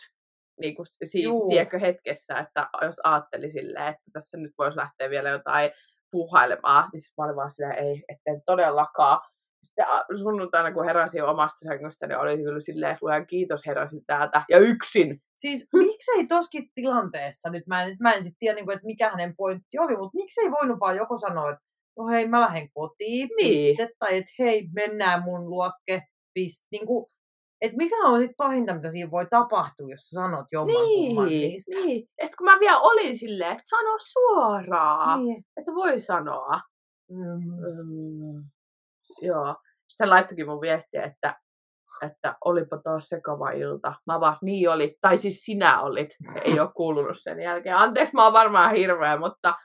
niinku 0.59 0.83
siinä, 1.03 1.33
tiedätkö, 1.49 1.79
hetkessä, 1.79 2.37
että 2.39 2.69
jos 2.81 2.95
ajatteli 3.03 3.51
silleen, 3.51 3.87
että 3.87 4.03
tässä 4.13 4.37
nyt 4.37 4.51
voisi 4.57 4.77
lähteä 4.77 5.09
vielä 5.09 5.29
jotain 5.29 5.71
puuhailemaan, 6.11 6.89
niin 6.93 7.01
sitten 7.01 7.13
mä 7.17 7.25
olin 7.25 7.35
vaan 7.35 7.51
silleen, 7.51 7.83
ei, 7.83 8.03
etten 8.09 8.41
todellakaan. 8.45 9.21
Sitten 9.63 9.85
sunnuntaina, 10.17 10.71
kun 10.71 10.85
heräsin 10.85 11.23
omasta 11.23 11.59
sängystä, 11.67 12.07
niin 12.07 12.17
oli 12.17 12.37
kyllä 12.37 12.61
silleen, 12.61 12.91
että 12.91 13.25
kiitos 13.25 13.65
heräsin 13.65 14.05
täältä. 14.07 14.43
Ja 14.49 14.57
yksin. 14.59 15.21
Siis 15.35 15.67
miksei 15.73 16.27
toskin 16.27 16.69
tilanteessa, 16.75 17.49
nyt 17.49 17.67
mä 17.67 17.83
en, 17.83 17.97
mä 17.99 18.13
en 18.13 18.23
sit 18.23 18.35
tiedä, 18.39 18.55
niinku, 18.55 18.71
että 18.71 18.85
mikä 18.85 19.09
hänen 19.09 19.35
pointti 19.35 19.79
oli, 19.79 19.97
mutta 19.97 20.15
miksei 20.15 20.51
voinut 20.51 20.79
vaan 20.79 20.95
joku 20.95 21.17
sanoa, 21.17 21.49
että 21.49 21.63
no 21.97 22.07
hei, 22.07 22.27
mä 22.27 22.41
lähden 22.41 22.69
kotiin, 22.73 23.29
Niin. 23.37 23.77
piste, 23.77 23.89
tai 23.99 24.17
että 24.17 24.31
hei, 24.39 24.69
mennään 24.73 25.23
mun 25.23 25.49
luokke, 25.49 26.01
piste. 26.33 26.67
Niinku, 26.71 27.11
että 27.61 27.77
mikä 27.77 27.95
on 27.95 28.19
sit 28.19 28.31
pahinta, 28.37 28.73
mitä 28.73 28.89
siinä 28.89 29.11
voi 29.11 29.25
tapahtua, 29.29 29.87
jos 29.89 30.01
sä 30.01 30.13
sanot 30.13 30.45
jomman 30.51 30.75
kumman 30.75 31.27
Niin, 31.29 31.49
niistä. 31.51 31.75
niin. 31.75 31.99
Ja 32.19 32.25
sitten 32.27 32.37
kun 32.37 32.45
mä 32.45 32.59
vielä 32.59 32.79
olin 32.79 33.17
silleen, 33.17 33.51
että 33.51 33.63
sano 33.65 33.95
suoraan, 33.99 35.25
Niin. 35.25 35.43
että 35.57 35.71
voi 35.75 36.01
sanoa. 36.01 36.59
Mm. 37.09 37.43
Mm, 37.83 38.43
joo. 39.21 39.55
Sitten 39.87 40.09
laittokin 40.09 40.47
mun 40.47 40.61
viestiä, 40.61 41.03
että, 41.03 41.39
että 42.01 42.35
olipa 42.45 42.77
taas 42.77 43.09
sekava 43.09 43.51
ilta. 43.51 43.93
Mä 44.07 44.19
vaan, 44.19 44.37
niin 44.41 44.69
oli. 44.69 44.97
Tai 45.01 45.17
siis 45.17 45.39
sinä 45.41 45.81
olit. 45.81 46.09
Ei 46.43 46.59
ole 46.59 46.69
kuulunut 46.75 47.17
sen 47.19 47.39
jälkeen. 47.39 47.77
Anteeksi, 47.77 48.13
mä 48.13 48.23
oon 48.23 48.33
varmaan 48.33 48.75
hirveä, 48.75 49.17
mutta, 49.17 49.55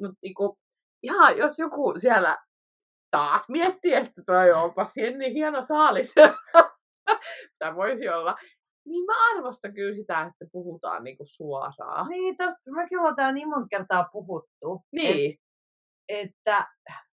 mutta 0.00 0.16
niinku, 0.22 0.58
ihan 1.02 1.38
jos 1.38 1.58
joku 1.58 1.94
siellä 1.96 2.38
taas 3.12 3.42
miettii, 3.48 3.94
että 3.94 4.22
toi 4.26 4.52
onpa 4.52 4.86
niin 5.18 5.32
hieno 5.32 5.62
saalis. 5.62 6.14
tai 7.58 7.74
voisi 7.76 8.08
olla. 8.08 8.36
Niin 8.86 9.04
mä 9.04 9.12
arvostan 9.30 9.74
kyllä 9.74 9.96
sitä, 9.96 10.20
että 10.20 10.44
puhutaan 10.52 11.04
niinku 11.04 11.24
suoraan. 11.26 12.08
Niin, 12.08 12.36
tästä 12.36 12.70
mekin 12.70 12.98
ollaan 12.98 13.14
täällä 13.14 13.32
niin 13.32 13.48
monta 13.48 13.66
kertaa 13.70 14.08
puhuttu, 14.12 14.82
Niin. 14.92 15.38
että 16.08 16.66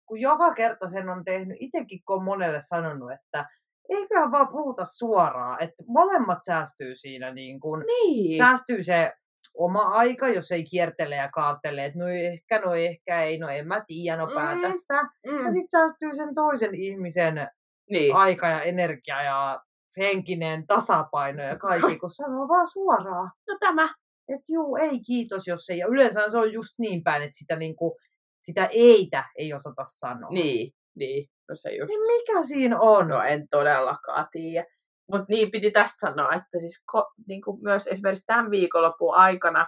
kun 0.07 0.21
joka 0.21 0.55
kerta 0.55 0.89
sen 0.89 1.09
on 1.09 1.25
tehnyt, 1.25 1.57
itsekin 1.61 2.01
kun 2.07 2.17
on 2.17 2.25
monelle 2.25 2.61
sanonut, 2.61 3.13
että 3.13 3.49
eiköhän 3.89 4.33
vaan 4.33 4.49
puhuta 4.49 4.85
suoraan, 4.85 5.63
että 5.63 5.85
molemmat 5.87 6.39
säästyy 6.45 6.95
siinä 6.95 7.35
niin 7.35 7.61
kuin, 7.61 7.85
Niin. 7.87 8.39
säästyy 8.39 8.83
se 8.83 9.13
oma 9.55 9.83
aika, 9.83 10.29
jos 10.29 10.53
ei 10.53 10.65
kiertele 10.65 11.17
ja 11.17 11.29
kaartele, 11.35 11.85
että 11.85 11.99
no 11.99 12.09
ehkä, 12.09 12.59
no 12.61 12.75
ehkä 12.75 13.23
ei, 13.23 13.39
no 13.39 13.49
en 13.49 13.67
mä 13.69 13.85
tiedä, 13.87 14.17
no 14.17 14.27
Mm. 14.27 14.35
päätässä. 14.35 14.95
Ja 14.95 15.33
Mm. 15.33 15.39
sitten 15.53 15.69
säästyy 15.71 16.15
sen 16.15 16.35
toisen 16.35 16.75
ihmisen 16.75 17.49
Niin. 17.91 18.15
aika 18.17 18.47
ja 18.49 18.63
energia 18.63 19.23
ja 19.23 19.61
henkinen 19.97 20.67
tasapaino 20.67 21.43
ja 21.43 21.57
kaikki, 21.69 21.99
kun 21.99 22.11
sanoo 22.11 22.49
vaan 22.49 22.67
suoraan. 22.69 23.31
No 23.49 23.57
tämä. 23.61 23.89
Että 24.29 24.53
juu, 24.53 24.77
ei 24.77 25.01
kiitos, 25.01 25.47
jos 25.47 25.71
ei. 25.71 25.79
Ja 25.79 25.87
yleensä 25.87 26.31
se 26.31 26.39
on 26.39 26.53
just 26.53 26.79
niin 26.79 27.03
päin, 27.03 27.23
että 27.23 27.39
sitä, 27.39 27.57
niinku, 27.57 27.97
sitä 28.41 28.69
eitä 28.73 29.25
ei 29.39 29.55
osata 29.55 29.83
sanoa. 29.85 30.31
Niin. 30.31 30.73
Niin. 30.95 31.29
No 31.49 31.57
se 31.57 31.71
just. 31.71 31.89
Niin 31.89 32.01
mikä 32.07 32.43
siinä 32.43 32.81
on? 32.81 33.09
No 33.09 33.23
en 33.23 33.49
todellakaan 33.49 34.27
tiedä. 34.33 34.67
Mutta 35.13 35.27
niin 35.29 35.51
piti 35.51 35.71
tästä 35.71 36.09
sanoa, 36.09 36.33
että 36.33 36.59
siis 36.59 36.83
ko, 36.93 37.13
niin 37.29 37.43
kuin 37.43 37.63
myös 37.63 37.87
esimerkiksi 37.87 38.25
tämän 38.27 38.51
viikonlopun 38.51 39.15
aikana, 39.15 39.67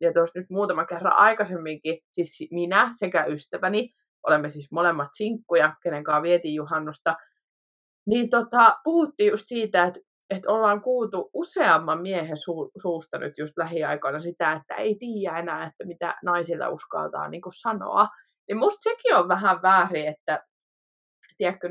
ja 0.00 0.12
tuossa 0.12 0.38
nyt 0.38 0.50
muutama 0.50 0.84
kerran 0.84 1.12
aikaisemminkin, 1.12 1.98
siis 2.10 2.48
minä 2.50 2.92
sekä 2.96 3.24
ystäväni, 3.24 3.90
olemme 4.26 4.50
siis 4.50 4.72
molemmat 4.72 5.08
sinkkuja, 5.12 5.74
kenen 5.82 6.04
kanssa 6.04 6.22
vietiin 6.22 6.54
juhannusta, 6.54 7.16
niin 8.06 8.30
tota, 8.30 8.76
puhuttiin 8.84 9.30
just 9.30 9.44
siitä, 9.46 9.84
että, 9.84 10.00
että 10.30 10.52
ollaan 10.52 10.82
kuultu 10.82 11.30
useamman 11.34 12.02
miehen 12.02 12.36
su, 12.36 12.70
suusta 12.82 13.18
nyt 13.18 13.38
just 13.38 13.52
lähiaikoina 13.56 14.20
sitä, 14.20 14.52
että 14.52 14.74
ei 14.74 14.96
tiedä 14.98 15.38
enää, 15.38 15.66
että 15.66 15.84
mitä 15.86 16.14
naisilla 16.24 16.68
uskaltaa 16.68 17.28
niin 17.28 17.42
sanoa. 17.60 18.08
Niin 18.48 18.58
musta 18.58 18.82
sekin 18.82 19.14
on 19.14 19.28
vähän 19.28 19.62
väärin, 19.62 20.08
että 20.08 20.44
tiedätkö, 21.36 21.68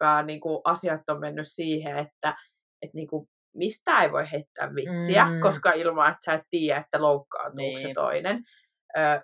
nykyään 0.00 0.26
niin 0.26 0.40
kuin 0.40 0.60
asiat 0.64 1.00
on 1.10 1.20
mennyt 1.20 1.46
siihen, 1.48 1.96
että, 1.98 2.36
että 2.82 2.94
niin 2.94 3.08
kuin, 3.08 3.26
mistä 3.56 4.02
ei 4.02 4.12
voi 4.12 4.24
heittää 4.32 4.74
vitsiä, 4.74 5.24
Mm. 5.24 5.32
mm. 5.34 5.40
koska 5.40 5.72
ilman, 5.72 6.06
että 6.10 6.24
sä 6.24 6.32
et 6.32 6.42
tiedä, 6.50 6.80
että 6.80 7.02
loukkaantuuko 7.02 7.78
se 7.78 7.84
Niin. 7.84 7.94
toinen. 7.94 8.42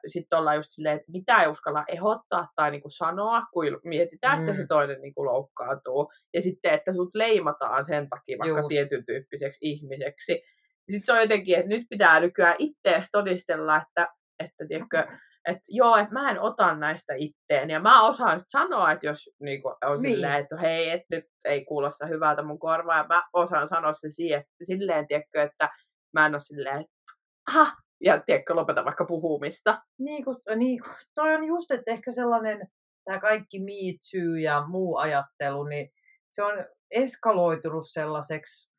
Sitten 0.06 0.38
ollaan 0.38 0.56
just 0.56 0.68
silleen, 0.70 0.96
että 0.96 1.12
mitä 1.12 1.36
ei 1.42 1.48
uskalla 1.48 1.84
ehdottaa 1.88 2.48
tai 2.56 2.70
niinku 2.70 2.88
sanoa, 2.90 3.42
kun 3.52 3.64
mietitään, 3.84 4.38
että 4.40 4.52
Mm. 4.52 4.56
se 4.56 4.66
toinen 4.66 5.00
niinku 5.00 5.24
loukkaantuu. 5.24 6.12
Ja 6.34 6.40
sitten, 6.40 6.72
että 6.74 6.92
sut 6.94 7.10
leimataan 7.14 7.84
sen 7.84 8.08
takia 8.08 8.38
vaikka 8.38 8.58
Just. 8.58 8.68
tietyn 8.68 9.06
tyyppiseksi 9.06 9.58
ihmiseksi. 9.60 10.42
Sitten 10.90 11.04
se 11.06 11.12
on 11.12 11.20
jotenkin, 11.20 11.56
että 11.56 11.68
nyt 11.68 11.86
pitää 11.90 12.20
nykyään 12.20 12.56
ittees 12.58 13.08
todistella, 13.12 13.76
että, 13.82 14.08
että 14.38 14.64
tiedätkö, 14.68 15.04
että 15.48 15.62
joo, 15.68 15.96
että 15.96 16.12
mä 16.12 16.30
en 16.30 16.40
ota 16.40 16.74
näistä 16.74 17.14
itteen. 17.16 17.70
Ja 17.70 17.80
mä 17.80 18.06
osaan 18.06 18.40
sit 18.40 18.48
sanoa, 18.48 18.92
että 18.92 19.06
jos 19.06 19.30
niinku, 19.40 19.68
on 19.68 20.02
Niin. 20.02 20.14
silleen, 20.14 20.34
että 20.42 20.56
hei, 20.56 20.90
että 20.90 21.06
nyt 21.10 21.24
ei 21.44 21.64
kuulosta 21.64 22.06
hyvältä 22.06 22.42
mun 22.42 22.58
korvaa. 22.58 22.96
Ja 22.96 23.06
mä 23.08 23.22
osaan 23.32 23.68
sanoa 23.68 23.94
sen 23.94 24.12
siihen, 24.12 24.44
silleen, 24.64 25.06
tiedätkö, 25.06 25.42
että 25.42 25.70
mä 26.12 26.26
en 26.26 26.34
ole 26.34 26.40
silleen, 26.40 26.80
että 26.80 26.92
aha, 27.48 27.72
ja 28.04 28.20
tiedätkö, 28.26 28.54
lopeta 28.54 28.84
vaikka 28.84 29.04
puhumista. 29.04 29.82
Niin, 29.98 30.24
kun, 30.24 30.36
niin 30.56 30.82
kun, 30.82 30.92
toi 31.14 31.34
on 31.34 31.44
just, 31.44 31.70
että 31.70 31.90
ehkä 31.90 32.12
sellainen, 32.12 32.68
tämä 33.04 33.20
kaikki 33.20 33.58
Me 33.60 33.72
Too 34.10 34.34
ja 34.42 34.64
muu 34.68 34.96
ajattelu, 34.96 35.64
niin 35.64 35.90
se 36.30 36.42
on 36.42 36.52
eskaloitunut 36.90 37.84
sellaiseksi, 37.92 38.73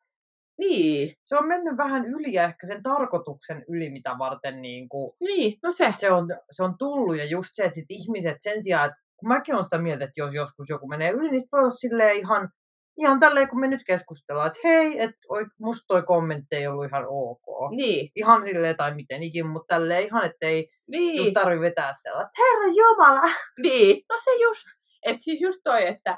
Niin, 0.58 1.16
se 1.24 1.38
on 1.38 1.48
mennyt 1.48 1.78
vähän 1.78 2.06
yli 2.06 2.34
ja 2.34 2.44
ehkä 2.44 2.68
sen 2.68 2.84
tarkoituksen 2.84 3.64
yli, 3.68 3.90
mitä 3.90 4.16
varten 4.20 4.62
niin 4.62 4.90
kuin, 4.90 5.12
niin, 5.24 5.60
no 5.64 5.72
se. 5.72 5.94
se, 5.98 6.12
on, 6.12 6.28
se 6.52 6.64
on 6.64 6.78
tullut. 6.78 7.18
Ja 7.18 7.26
just 7.26 7.50
se, 7.54 7.64
että 7.64 7.76
sit 7.76 7.86
ihmiset 7.90 8.38
sen 8.40 8.64
sijaan, 8.64 8.90
että 8.90 9.02
kun 9.18 9.28
mäkin 9.28 9.56
olen 9.56 9.64
sitä 9.64 9.78
mieltä, 9.78 10.06
että 10.06 10.22
jos 10.22 10.34
joskus 10.34 10.70
joku 10.70 10.88
menee 10.88 11.12
yli, 11.12 11.32
niin 11.32 11.42
voi 11.52 11.60
olla 11.60 12.12
ihan, 12.12 12.50
ihan 12.98 13.20
tälleen, 13.20 13.48
kun 13.48 13.60
me 13.60 13.68
nyt 13.68 13.84
keskustellaan, 13.88 14.48
että 14.48 14.60
hei, 14.64 15.02
että 15.02 15.18
oi, 15.30 15.46
musta 15.60 15.86
toi 15.88 16.04
kommentti 16.04 16.56
ei 16.56 16.68
ollut 16.68 16.86
ihan 16.86 17.06
ok. 17.08 17.72
Niin, 17.76 18.12
Ihan 18.16 18.44
silleen 18.44 18.78
tai 18.78 18.96
miten 18.96 19.24
ikin, 19.24 19.48
mutta 19.48 19.76
tälleen 19.76 20.06
ihan, 20.06 20.26
että 20.26 20.46
ei 20.46 20.60
just 20.60 20.72
niin, 20.88 21.34
tarvi 21.34 21.60
vetää 21.60 21.94
sellaista, 22.02 22.32
herra 22.38 22.74
jumala! 22.78 23.22
niin. 23.64 24.04
No 24.10 24.16
se 24.24 24.32
just. 24.44 24.66
Että 25.06 25.24
siis 25.24 25.42
just 25.42 25.60
toi, 25.64 25.88
että 25.88 26.18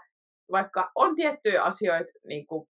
vaikka 0.52 0.92
on 0.96 1.16
tiettyjä 1.16 1.64
asioita, 1.64 2.14
niin 2.28 2.48
kuin, 2.48 2.70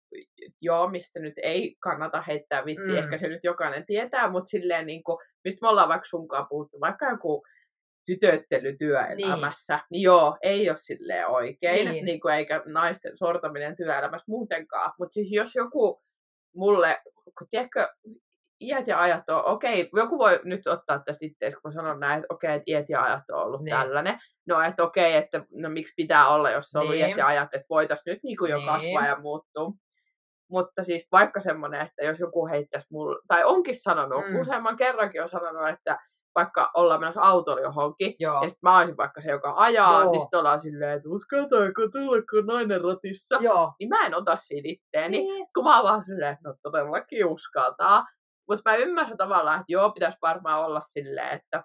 joo, 0.61 0.89
mistä 0.89 1.21
nyt 1.21 1.35
ei 1.43 1.77
kannata 1.81 2.23
heittää 2.23 2.65
vitsiä, 2.65 2.93
Mm. 2.93 2.99
ehkä 2.99 3.19
se 3.19 3.29
nyt 3.29 3.45
jokainen 3.45 3.87
tietää, 3.87 4.31
mutta 4.31 4.49
silleen, 4.49 4.87
niin 4.87 5.03
kuin, 5.05 5.19
mistä 5.45 5.59
me 5.63 5.69
ollaan 5.69 5.89
vaikka 5.89 6.09
sunkaan 6.09 6.47
puhuttu, 6.49 6.81
vaikka 6.81 7.11
joku 7.11 7.43
tytöttely 8.07 8.77
työelämässä, 8.79 9.75
niin, 9.75 9.83
niin 9.91 10.03
joo, 10.03 10.37
ei 10.43 10.69
ole 10.71 10.77
silleen 10.77 11.29
oikein, 11.29 11.91
Niin. 11.91 12.05
niin. 12.05 12.21
Kuin, 12.21 12.35
eikä 12.35 12.63
naisten 12.67 13.17
sortaminen 13.17 13.77
työelämässä 13.77 14.25
muutenkaan. 14.29 14.93
Mutta 14.99 15.13
siis 15.15 15.33
jos 15.33 15.55
joku 15.55 16.03
mulle, 16.57 16.97
kun 17.39 17.47
tiedätkö, 17.51 17.89
iät 18.61 18.87
ja 18.87 19.01
ajat 19.01 19.29
on, 19.31 19.45
okei, 19.45 19.91
joku 19.97 20.19
voi 20.19 20.41
nyt 20.45 20.67
ottaa 20.67 20.99
tästä 20.99 21.27
itseäsi, 21.27 21.57
kun 21.57 21.73
sanon 21.73 22.01
näin, 22.01 22.19
että 22.19 22.35
okei, 22.35 22.51
että 22.55 22.65
iät 22.67 22.89
ja 22.89 23.03
ajat 23.03 23.31
on 23.33 23.43
ollut 23.43 23.63
niin. 23.65 23.77
tällainen. 23.77 24.19
No, 24.49 24.61
että 24.63 24.83
okei, 24.83 25.15
että 25.15 25.45
no 25.53 25.69
miksi 25.71 25.95
pitää 25.97 26.29
olla, 26.29 26.51
jos 26.51 26.67
se 26.67 26.79
on 26.79 26.83
ollut 26.83 26.97
niin. 26.97 27.09
iät 27.09 27.19
ja 27.19 27.27
ajat, 27.27 27.55
että 27.55 27.67
voitaisiin 27.71 28.13
nyt 28.13 28.23
niin 28.23 28.37
kuin 28.37 28.51
jo 28.51 28.57
niin. 28.57 28.67
kasvaa 28.67 29.07
ja 29.07 29.17
muuttua. 29.21 29.73
Mutta 30.51 30.83
siis 30.83 31.09
vaikka 31.13 31.41
semmoinen, 31.41 31.81
että 31.81 32.05
jos 32.05 32.21
joku 32.21 32.47
heittäisi 32.47 32.87
mulle, 32.91 33.21
tai 33.29 33.45
onkin 33.45 33.77
sanonut, 33.83 34.25
mm. 34.31 34.41
useamman 34.41 34.77
kerrankin 34.77 35.23
on 35.23 35.29
sanonut, 35.29 35.69
että 35.69 35.99
vaikka 36.35 36.71
ollaan 36.75 37.01
menossa 37.01 37.21
autolla 37.21 37.61
johonkin, 37.61 38.15
Joo. 38.19 38.43
ja 38.43 38.49
sitten 38.49 38.71
mä 38.71 38.79
olisin 38.79 38.97
vaikka 38.97 39.21
se, 39.21 39.31
joka 39.31 39.55
ajaa, 39.57 40.01
Joo. 40.03 40.11
niin 40.11 40.21
sitten 40.21 40.39
ollaan 40.39 40.61
silleen, 40.61 40.97
että 40.97 41.09
uskaltaako 41.09 41.89
tulla, 41.93 42.23
kun 42.31 42.47
nainen 42.47 42.81
ratissa. 42.85 43.39
Joo. 43.41 43.73
Niin 43.79 43.89
mä 43.89 44.07
en 44.07 44.15
ota 44.15 44.37
siitä 44.37 44.69
itteeni, 44.69 45.19
niin. 45.19 45.47
kun 45.55 45.65
mä 45.65 45.77
oon 45.77 45.85
vaan 45.85 46.05
silleen, 46.05 46.33
että 46.33 46.49
no 46.49 46.55
todellakin 46.63 47.27
uskaltaa. 47.27 48.05
Mutta 48.49 48.71
mä 48.71 48.77
ymmärrän 48.77 49.17
tavallaan, 49.17 49.61
että 49.61 49.73
joo, 49.73 49.91
pitäisi 49.91 50.19
varmaan 50.23 50.65
olla 50.65 50.81
silleen, 50.85 51.37
että 51.37 51.65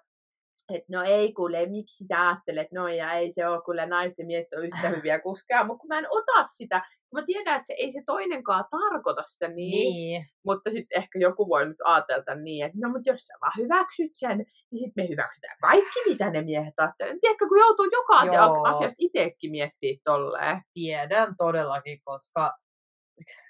että 0.74 0.98
no 0.98 1.02
ei 1.02 1.32
kuule, 1.32 1.66
miksi 1.66 2.04
sä 2.04 2.28
ajattelet 2.28 2.72
noin 2.72 2.96
ja 2.96 3.12
ei 3.12 3.32
se 3.32 3.48
ole 3.48 3.62
kuule 3.62 3.86
naisten 3.86 4.26
miehet 4.26 4.52
on 4.56 4.64
yhtä 4.64 4.88
hyviä 4.88 5.20
kuskeja, 5.26 5.64
mutta 5.64 5.80
kun 5.80 5.88
mä 5.88 5.98
en 5.98 6.06
ota 6.10 6.44
sitä, 6.44 6.82
kun 7.10 7.20
mä 7.20 7.26
tiedän, 7.26 7.56
että 7.56 7.66
se 7.66 7.72
ei 7.72 7.92
se 7.92 8.02
toinenkaan 8.06 8.64
tarkoita 8.70 9.22
sitä 9.24 9.48
niin, 9.48 9.94
niin. 9.94 10.26
mutta 10.44 10.70
sitten 10.70 10.98
ehkä 10.98 11.18
joku 11.18 11.48
voi 11.48 11.66
nyt 11.66 11.76
ajatella 11.84 12.34
niin, 12.42 12.66
että 12.66 12.78
no 12.80 12.88
mutta 12.88 13.10
jos 13.10 13.20
sä 13.20 13.34
vaan 13.40 13.52
hyväksyt 13.58 14.10
sen, 14.12 14.38
niin 14.38 14.78
sitten 14.84 15.04
me 15.04 15.08
hyväksytään 15.08 15.56
kaikki, 15.60 16.00
mitä 16.08 16.30
ne 16.30 16.42
miehet 16.42 16.74
ajattelevat. 16.76 17.20
Tiedätkö, 17.20 17.48
kun 17.48 17.58
joutuu 17.58 17.86
joka 17.92 18.34
Joo. 18.34 18.64
asiasta 18.64 18.96
itsekin 18.98 19.50
miettimään 19.50 20.00
tolleen. 20.04 20.62
Tiedän 20.74 21.34
todellakin, 21.38 22.00
koska, 22.04 22.58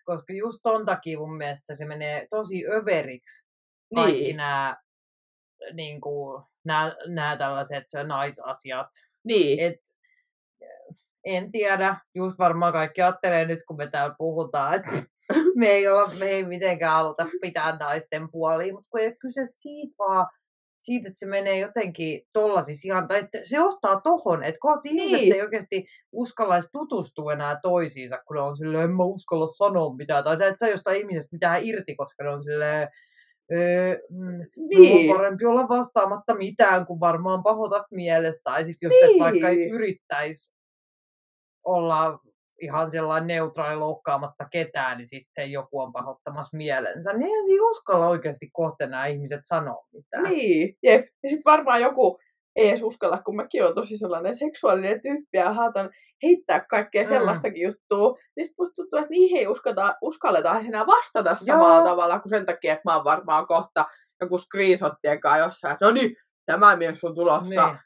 koska 0.04 0.33
just 0.33 0.59
ton 0.62 0.87
takia 0.87 1.18
mun 1.18 1.37
mielestä 1.37 1.74
se 1.74 1.85
menee 1.85 2.26
tosi 2.30 2.66
överiksi 2.66 3.50
kaikki 3.94 4.22
niin. 4.22 4.37
nämä 4.37 4.76
niin 5.72 6.00
kuin, 6.00 6.42
nämä, 6.64 6.96
nämä 7.06 7.36
tällaiset 7.36 7.84
naisasiat. 8.06 8.88
Niin. 9.24 9.60
Et, 9.60 9.80
en 11.24 11.52
tiedä, 11.52 11.96
just 12.14 12.38
varmaan 12.38 12.72
kaikki 12.72 13.02
ajattelee 13.02 13.44
nyt, 13.44 13.60
kun 13.68 13.76
me 13.76 13.90
täällä 13.90 14.14
puhutaan, 14.18 14.74
että 14.74 14.90
me 15.56 15.68
ei, 15.68 15.88
olla, 15.88 16.10
me 16.18 16.26
ei 16.26 16.44
mitenkään 16.44 16.92
haluta 16.92 17.26
pitää 17.40 17.76
naisten 17.76 18.30
puoliin, 18.30 18.74
mutta 18.74 18.88
kun 18.90 19.00
ei 19.00 19.06
ole 19.06 19.16
kyse 19.16 19.40
siitä 19.44 19.94
vaan, 19.98 20.26
siitä, 20.80 21.08
että 21.08 21.18
se 21.18 21.26
menee 21.26 21.58
jotenkin 21.58 22.22
tollasissa 22.32 22.88
ihan, 22.88 23.08
tai 23.08 23.18
että 23.18 23.38
se 23.44 23.56
johtaa 23.56 24.00
tohon, 24.00 24.44
että 24.44 24.58
kohti 24.60 24.88
niin. 24.88 25.00
ihmiset 25.00 25.34
ei 25.34 25.42
oikeasti 25.42 25.86
uskalla 26.12 26.54
tutustua 26.72 27.32
enää 27.32 27.58
toisiinsa, 27.62 28.18
kun 28.26 28.36
ne 28.36 28.42
on 28.42 28.56
silleen, 28.56 28.84
en 28.84 28.90
mä 28.90 29.04
uskalla 29.04 29.46
sanoa 29.46 29.94
mitään, 29.94 30.24
tai 30.24 30.36
sä 30.36 30.46
et 30.46 30.58
saa 30.58 30.68
jostain 30.68 31.00
ihmisestä 31.00 31.36
mitään 31.36 31.64
irti, 31.64 31.94
koska 31.94 32.24
ne 32.24 32.30
on 32.30 32.44
silleen, 32.44 32.88
Öö, 33.52 33.98
mm, 34.10 34.46
niin. 34.56 35.10
on 35.10 35.16
parempi 35.16 35.46
olla 35.46 35.68
vastaamatta 35.68 36.34
mitään, 36.34 36.86
kun 36.86 37.00
varmaan 37.00 37.42
pahoitat 37.42 37.86
mielestä. 37.90 38.40
Tai 38.44 38.64
sitten 38.64 38.86
jos 38.86 39.00
niin. 39.00 39.14
et 39.14 39.20
vaikka 39.20 39.48
ei 39.48 39.70
yrittäisi 39.70 40.52
olla 41.64 42.20
ihan 42.60 42.90
sellainen 42.90 43.26
neutraali 43.26 43.76
loukkaamatta 43.76 44.48
ketään, 44.50 44.98
niin 44.98 45.08
sitten 45.08 45.52
joku 45.52 45.80
on 45.80 45.92
pahoittamassa 45.92 46.56
mielensä. 46.56 47.12
Niin 47.12 47.22
eihän 47.22 47.44
siinä 47.44 47.64
uskalla 47.70 48.08
oikeasti 48.08 48.50
kohta 48.52 48.86
nämä 48.86 49.06
ihmiset 49.06 49.40
sanoa 49.42 49.86
mitään. 49.92 50.24
Niin, 50.24 50.76
jep. 50.82 51.06
Ja 51.22 51.30
sitten 51.30 51.52
varmaan 51.52 51.80
joku 51.80 52.18
ei 52.56 52.68
edes 52.68 52.82
uskalla, 52.82 53.22
kun 53.22 53.36
mäkin 53.36 53.62
olen 53.62 53.74
tosi 53.74 53.98
sellainen 53.98 54.36
seksuaalinen 54.36 55.00
tyyppi 55.00 55.36
ja 55.36 55.52
haatan 55.52 55.90
heittää 56.22 56.60
kaikkea 56.70 57.02
mm. 57.02 57.08
sellaistakin 57.08 57.62
juttua, 57.62 58.18
niin 58.36 58.46
sitten 58.46 58.62
musta 58.62 58.74
tuntuu, 58.74 58.98
että 58.98 59.10
niihin 59.10 59.38
ei 59.38 59.46
uskata, 59.46 59.96
uskalleta 60.02 60.58
enää 60.58 60.86
vastata 60.86 61.34
samalla 61.34 61.76
Joo. 61.76 61.84
tavalla 61.84 62.20
kuin 62.20 62.30
sen 62.30 62.46
takia, 62.46 62.72
että 62.72 62.82
mä 62.84 62.96
oon 62.96 63.04
varmaan 63.04 63.46
kohta 63.46 63.84
joku 64.20 64.38
screenshottien 64.38 65.20
kanssa 65.20 65.38
jossain, 65.38 65.76
no 65.80 65.90
niin, 65.90 66.16
tämä 66.46 66.76
mies 66.76 67.04
on 67.04 67.14
tulossa 67.14 67.66
niin. 67.66 67.78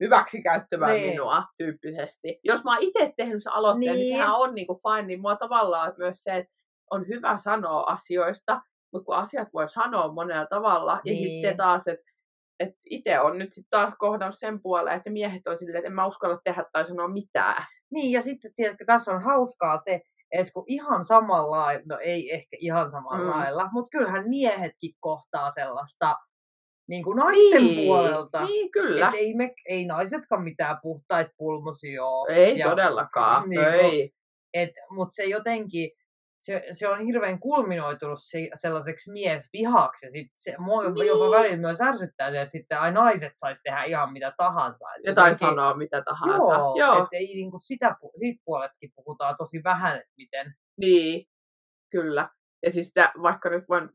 hyväksi 0.00 0.42
käyttämään 0.42 0.92
niin. 0.92 1.10
minua 1.10 1.44
tyyppisesti. 1.56 2.40
Jos 2.44 2.64
mä 2.64 2.70
oon 2.70 2.82
itse 2.82 3.12
tehnyt 3.16 3.42
sen 3.42 3.52
aloitteen, 3.52 3.94
niin, 3.94 3.98
niin 3.98 4.16
sehän 4.16 4.34
on 4.34 4.54
niinku 4.54 4.80
fine, 4.82 5.06
niin 5.06 5.20
mua 5.20 5.36
tavallaan 5.36 5.88
että 5.88 6.02
myös 6.02 6.22
se, 6.22 6.36
että 6.36 6.52
on 6.90 7.08
hyvä 7.08 7.38
sanoa 7.38 7.80
asioista, 7.80 8.60
mutta 8.92 9.04
kun 9.04 9.14
asiat 9.14 9.48
voi 9.54 9.68
sanoa 9.68 10.12
monella 10.12 10.46
tavalla, 10.46 11.00
niin. 11.04 11.22
ja 11.22 11.28
sitten 11.28 11.50
se 11.50 11.56
taas, 11.56 11.88
että 11.88 12.15
et 12.60 12.74
itse 12.90 13.20
on 13.20 13.38
nyt 13.38 13.52
sitten 13.52 13.70
taas 13.70 13.94
kohdannut 13.98 14.38
sen 14.38 14.62
puoleen, 14.62 14.96
että 14.96 15.10
miehet 15.10 15.46
on 15.46 15.58
silleen, 15.58 15.76
että 15.76 15.86
en 15.86 15.92
mä 15.92 16.06
uskalla 16.06 16.40
tehdä 16.44 16.64
tai 16.72 16.86
sanoa 16.86 17.08
mitään. 17.08 17.64
Niin, 17.90 18.12
ja 18.12 18.22
sitten 18.22 18.54
tiedätkö, 18.54 18.84
tässä 18.84 19.12
on 19.12 19.22
hauskaa 19.22 19.78
se, 19.78 20.00
että 20.32 20.52
kun 20.52 20.64
ihan 20.66 21.04
samalla 21.04 21.50
lailla, 21.50 21.82
no 21.86 21.98
ei 21.98 22.34
ehkä 22.34 22.56
ihan 22.60 22.90
samalla 22.90 23.34
mm. 23.34 23.40
lailla, 23.40 23.68
mutta 23.72 23.98
kyllähän 23.98 24.28
miehetkin 24.28 24.94
kohtaa 25.00 25.50
sellaista 25.50 26.16
niin 26.88 27.04
kuin 27.04 27.16
naisten 27.16 27.62
niin, 27.62 27.86
puolelta. 27.86 28.44
Niin, 28.44 28.70
kyllä. 28.70 29.08
Et 29.08 29.14
ei, 29.14 29.34
me, 29.34 29.54
ei 29.68 29.86
naisetkaan 29.86 30.42
mitään 30.42 30.78
puhtaita 30.82 31.30
pulmusia 31.36 32.04
ole. 32.04 32.34
Ei 32.34 32.58
ja, 32.58 32.68
todellakaan, 32.68 33.48
niin 33.50 33.64
ei. 33.64 34.12
Mutta 34.90 35.14
se 35.14 35.24
jotenkin, 35.24 35.90
se, 36.38 36.64
se 36.70 36.88
on 36.88 37.00
hirveän 37.00 37.38
kulminoitunut 37.38 38.18
se, 38.22 38.48
sellaiseksi 38.54 39.12
miesvihaksi. 39.12 40.06
Ja 40.06 40.10
sit 40.12 40.32
se, 40.34 40.54
mua 40.58 40.82
niin. 40.82 41.06
jopa 41.06 41.30
välillä 41.30 41.56
myös 41.56 41.80
ärsyttää 41.80 42.30
se, 42.30 42.40
että 42.40 42.52
sitten 42.52 42.80
ai 42.80 42.92
naiset 42.92 43.32
saisi 43.34 43.62
tehdä 43.62 43.84
ihan 43.84 44.12
mitä 44.12 44.32
tahansa. 44.36 44.84
Et 45.04 45.14
tai 45.14 45.34
sanoa 45.34 45.76
mitä 45.76 46.02
tahansa. 46.02 46.52
Joo, 46.54 46.76
Joo. 46.78 47.02
että 47.02 47.16
ei 47.16 47.26
niin 47.26 47.50
kuin 47.50 47.60
sitä, 47.60 47.96
siitä 48.16 48.42
puolestakin 48.44 48.92
puhutaan 48.94 49.34
tosi 49.38 49.60
vähän, 49.64 49.96
että 49.96 50.12
miten. 50.16 50.54
Niin, 50.76 51.26
kyllä. 51.90 52.28
Ja 52.62 52.70
siis 52.70 52.86
sitä, 52.86 53.12
vaikka 53.22 53.48
nyt 53.48 53.64
voin 53.68 53.90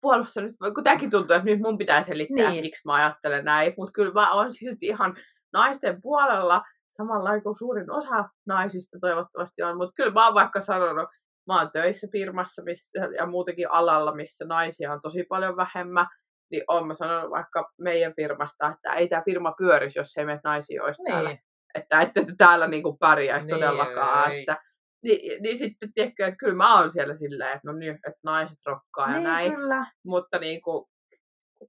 puolussa 0.00 0.40
nyt, 0.40 0.56
kun 0.74 0.84
tämäkin 0.84 1.10
tuntuu, 1.10 1.36
että 1.36 1.44
nyt 1.44 1.60
mun 1.60 1.78
pitää 1.78 2.02
selittää, 2.02 2.50
niin. 2.50 2.64
miksi 2.64 2.82
mä 2.84 2.94
ajattelen 2.94 3.44
näin, 3.44 3.74
mutta 3.76 3.92
kyllä 3.92 4.12
mä 4.12 4.32
oon 4.32 4.52
silti 4.52 4.86
ihan 4.86 5.16
naisten 5.52 6.02
puolella, 6.02 6.62
samalla 6.88 7.40
kuin 7.40 7.58
suurin 7.58 7.90
osa 7.90 8.28
naisista 8.46 8.98
toivottavasti 9.00 9.62
on, 9.62 9.76
mutta 9.76 9.92
kyllä 9.96 10.12
mä 10.12 10.24
oon 10.24 10.34
vaikka 10.34 10.60
sanonut, 10.60 11.08
mä 11.48 11.58
oon 11.58 11.70
töissä 11.72 12.06
firmassa 12.12 12.62
missä, 12.62 12.98
ja 13.18 13.26
muutenkin 13.26 13.70
alalla, 13.70 14.14
missä 14.14 14.44
naisia 14.44 14.92
on 14.92 15.00
tosi 15.02 15.24
paljon 15.28 15.56
vähemmän, 15.56 16.06
niin 16.50 16.62
oon 16.68 16.86
mä 16.86 16.94
sanonut 16.94 17.30
vaikka 17.30 17.72
meidän 17.80 18.12
firmasta, 18.16 18.66
että 18.74 18.92
ei 18.92 19.08
tämä 19.08 19.22
firma 19.24 19.54
pyörisi, 19.58 19.98
jos 19.98 20.16
ei 20.16 20.24
meitä 20.24 20.40
naisia 20.44 20.84
olisi 20.84 21.02
niin. 21.02 21.12
täällä. 21.12 21.36
Että 21.74 22.00
ette 22.00 22.24
te 22.24 22.32
täällä 22.38 22.68
niinku 22.68 22.96
pärjäisi 22.96 23.46
niin, 23.46 23.54
todellakaan. 23.54 24.32
Ei. 24.32 24.40
Että, 24.40 24.56
niin, 25.02 25.42
niin 25.42 25.56
sitten 25.56 25.92
tiedätkö, 25.94 26.26
että 26.26 26.38
kyllä 26.38 26.54
mä 26.54 26.78
oon 26.78 26.90
siellä 26.90 27.14
silleen, 27.14 27.56
että 27.56 27.72
no 27.72 27.72
niin, 27.72 27.94
että 27.94 28.20
naiset 28.24 28.58
rokkaa 28.66 29.06
niin, 29.06 29.22
ja 29.22 29.28
näin. 29.28 29.54
Kyllä. 29.54 29.86
Mutta 30.04 30.38
niin 30.38 30.62
kuin, 30.62 30.84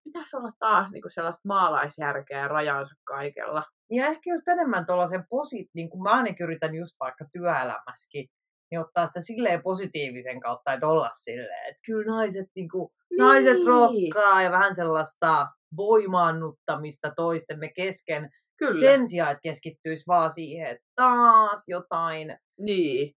pitäisi 0.04 0.38
olla 0.38 0.52
taas 0.60 0.92
niin 0.92 1.02
kuin 1.02 1.12
sellaista 1.12 1.48
maalaisjärkeä 1.48 2.48
rajansa 2.48 2.96
kaikella. 3.04 3.63
Ja 3.92 4.08
ehkä 4.08 4.32
just 4.32 4.48
enemmän 4.48 4.86
tuollaisen 4.86 5.24
posit, 5.30 5.68
niin 5.74 5.89
kuin 5.89 6.04
mä 6.04 6.10
ainakin 6.10 6.44
yritän 6.44 6.76
just 6.76 6.96
vaikka 7.00 7.26
työelämässäkin, 7.34 8.30
niin 8.72 8.82
ottaa 8.82 9.06
sitä 9.06 9.22
silleen 9.22 9.64
positiivisen 9.64 10.40
kautta, 10.40 10.74
että 10.74 10.88
olla 10.88 11.10
silleen, 11.24 11.70
että 11.70 11.82
kyllä 11.86 12.16
naiset, 12.16 12.48
niin 12.56 12.70
kuin, 12.70 12.90
niin. 13.10 13.18
naiset 13.18 13.66
rokkaa 13.66 14.42
ja 14.42 14.52
vähän 14.52 14.76
sellaista 14.76 15.48
voimaannuttamista 15.78 17.12
toistemme 17.16 17.70
kesken. 17.76 18.30
Kyllä. 18.58 18.80
Sen 18.80 19.08
sijaan, 19.08 19.32
että 19.32 19.42
keskittyisi 19.42 20.04
vaan 20.08 20.32
siihen, 20.32 20.70
että 20.70 20.86
taas 20.96 21.64
jotain. 21.68 22.38
Niin. 22.60 23.16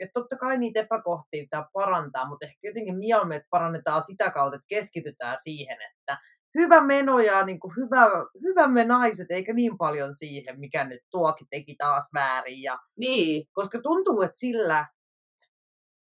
Että 0.00 0.12
totta 0.14 0.36
kai 0.36 0.58
niitä 0.58 0.80
epäkohtia 0.80 1.42
pitää 1.42 1.64
parantaa, 1.72 2.28
mutta 2.28 2.46
ehkä 2.46 2.58
jotenkin 2.62 2.98
mieluummin, 2.98 3.36
että 3.36 3.46
parannetaan 3.50 4.02
sitä 4.02 4.30
kautta, 4.30 4.56
että 4.56 4.66
keskitytään 4.68 5.36
siihen, 5.42 5.78
että 5.90 6.18
hyvä 6.58 6.80
meno 6.80 7.18
ja 7.18 7.44
niin 7.44 7.60
kuin 7.60 7.72
hyvä, 7.76 8.06
hyvä 8.42 8.68
me 8.68 8.84
naiset, 8.84 9.30
eikä 9.30 9.52
niin 9.52 9.78
paljon 9.78 10.14
siihen, 10.14 10.60
mikä 10.60 10.84
nyt 10.84 11.00
tuokin 11.10 11.46
teki 11.50 11.74
taas 11.78 12.08
väärin. 12.14 12.62
Ja, 12.62 12.78
niin. 12.98 13.46
Koska 13.52 13.80
tuntuu, 13.82 14.22
että 14.22 14.38
sillä 14.38 14.86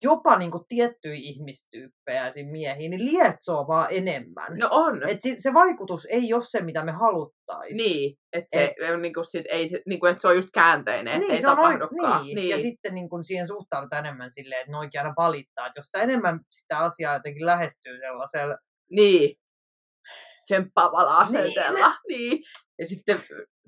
jopa 0.04 0.38
niin 0.38 0.52
kuin 0.52 0.64
tiettyjä 0.70 1.16
ihmistyyppejä 1.16 2.30
miehiin, 2.52 2.92
niin 2.92 3.06
lietsoo 3.06 3.68
vaan 3.68 3.88
enemmän. 3.92 4.60
No 4.60 4.68
on. 4.72 5.10
Et 5.10 5.20
se 5.38 5.54
vaikutus 5.54 6.08
ei 6.10 6.34
ole 6.34 6.42
se, 6.42 6.62
mitä 6.62 6.84
me 6.84 6.92
haluttaisiin. 6.92 7.78
Niin, 7.78 8.18
että 8.34 8.48
se, 8.50 8.64
et, 8.64 9.02
niin 9.02 9.14
kuin 9.14 9.26
sit, 9.26 9.46
ei, 9.50 9.66
niin 9.86 10.00
kuin, 10.00 10.12
että 10.12 10.22
se 10.22 10.28
on 10.28 10.36
just 10.36 10.50
käänteinen, 10.54 11.20
niin, 11.20 11.32
ei 11.32 11.42
tapahdukaan. 11.42 12.24
Niin. 12.24 12.36
niin. 12.36 12.50
Ja 12.50 12.58
sitten 12.58 12.96
niin 12.96 13.10
kuin 13.10 13.24
siihen 13.24 13.48
suhtaudutaan 13.48 14.06
enemmän 14.06 14.34
silleen, 14.34 14.62
että 14.62 14.72
ne 14.72 14.78
oikein 14.78 15.04
aina 15.04 15.14
valittaa. 15.18 15.68
Että 15.68 15.80
jos 15.80 15.86
sitä 15.86 16.02
enemmän 16.02 16.40
sitä 16.50 16.78
asiaa 16.78 17.14
jotenkin 17.14 17.46
lähestyy 17.46 18.00
sellaisella 18.00 18.58
niin 18.92 19.36
tsemppaavalla 20.52 21.18
asenteella. 21.18 21.96
Niin. 22.08 22.30
niin. 22.30 22.44
Ja 22.80 22.86
sitten 22.86 23.20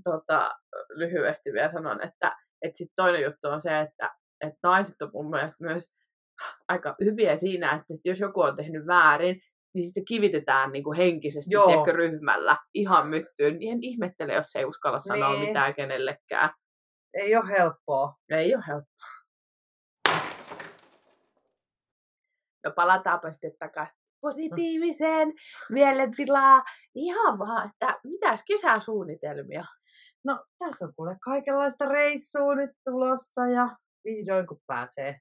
tota, 0.04 0.52
lyhyesti 0.90 1.54
vielä 1.54 1.72
sanon, 1.72 2.04
että, 2.04 2.38
että 2.62 2.78
sitten 2.78 2.96
toinen 2.96 3.24
juttu 3.24 3.48
on 3.48 3.62
se, 3.62 3.80
että, 3.80 4.12
että 4.42 4.60
naiset 4.64 5.02
on 5.02 5.10
mun 5.14 5.30
mielestä 5.30 5.58
myös 5.60 5.94
aika 6.68 6.96
hyviä 7.04 7.36
siinä, 7.36 7.72
että 7.72 8.10
jos 8.10 8.20
joku 8.20 8.42
on 8.42 8.56
tehnyt 8.56 8.88
väärin, 8.88 9.42
niin 9.74 9.86
sitten 9.86 10.02
se 10.02 10.06
kivitetään 10.06 10.72
niin 10.72 10.84
kuin 10.84 10.98
henkisesti 10.98 11.54
Joo. 11.54 11.86
ryhmällä 11.86 12.58
ihan 12.74 13.08
myttyyn. 13.08 13.60
Niin 13.60 13.72
en 13.72 13.84
ihmettele, 13.84 14.34
jos 14.34 14.56
ei 14.56 14.66
uskalla 14.66 15.00
sanoa 15.00 15.34
niin. 15.34 15.48
mitään 15.48 15.76
kenellekään. 15.76 16.50
Ei 17.14 17.36
ole 17.36 17.50
helppoa. 17.50 18.14
Ei 18.30 18.56
ole 18.56 18.64
helppoa. 18.68 19.08
No 22.66 22.72
palataanpa 22.76 23.32
sitten 23.32 23.52
takaisin 23.60 24.03
positiiviseen 24.24 25.34
mielentilaan. 25.70 26.64
Ihan 26.96 27.40
vaan, 27.40 27.70
että 27.70 28.00
mitäs 28.04 28.44
kesäsuunnitelmia? 28.48 29.66
No 30.26 30.44
tässä 30.60 30.86
on 30.86 30.94
kuule 30.96 31.18
kaikenlaista 31.24 31.86
reissua 31.86 32.56
nyt 32.56 32.70
tulossa 32.86 33.48
ja 33.48 33.70
vihdoin 34.06 34.48
kun 34.48 34.60
pääsee 34.68 35.20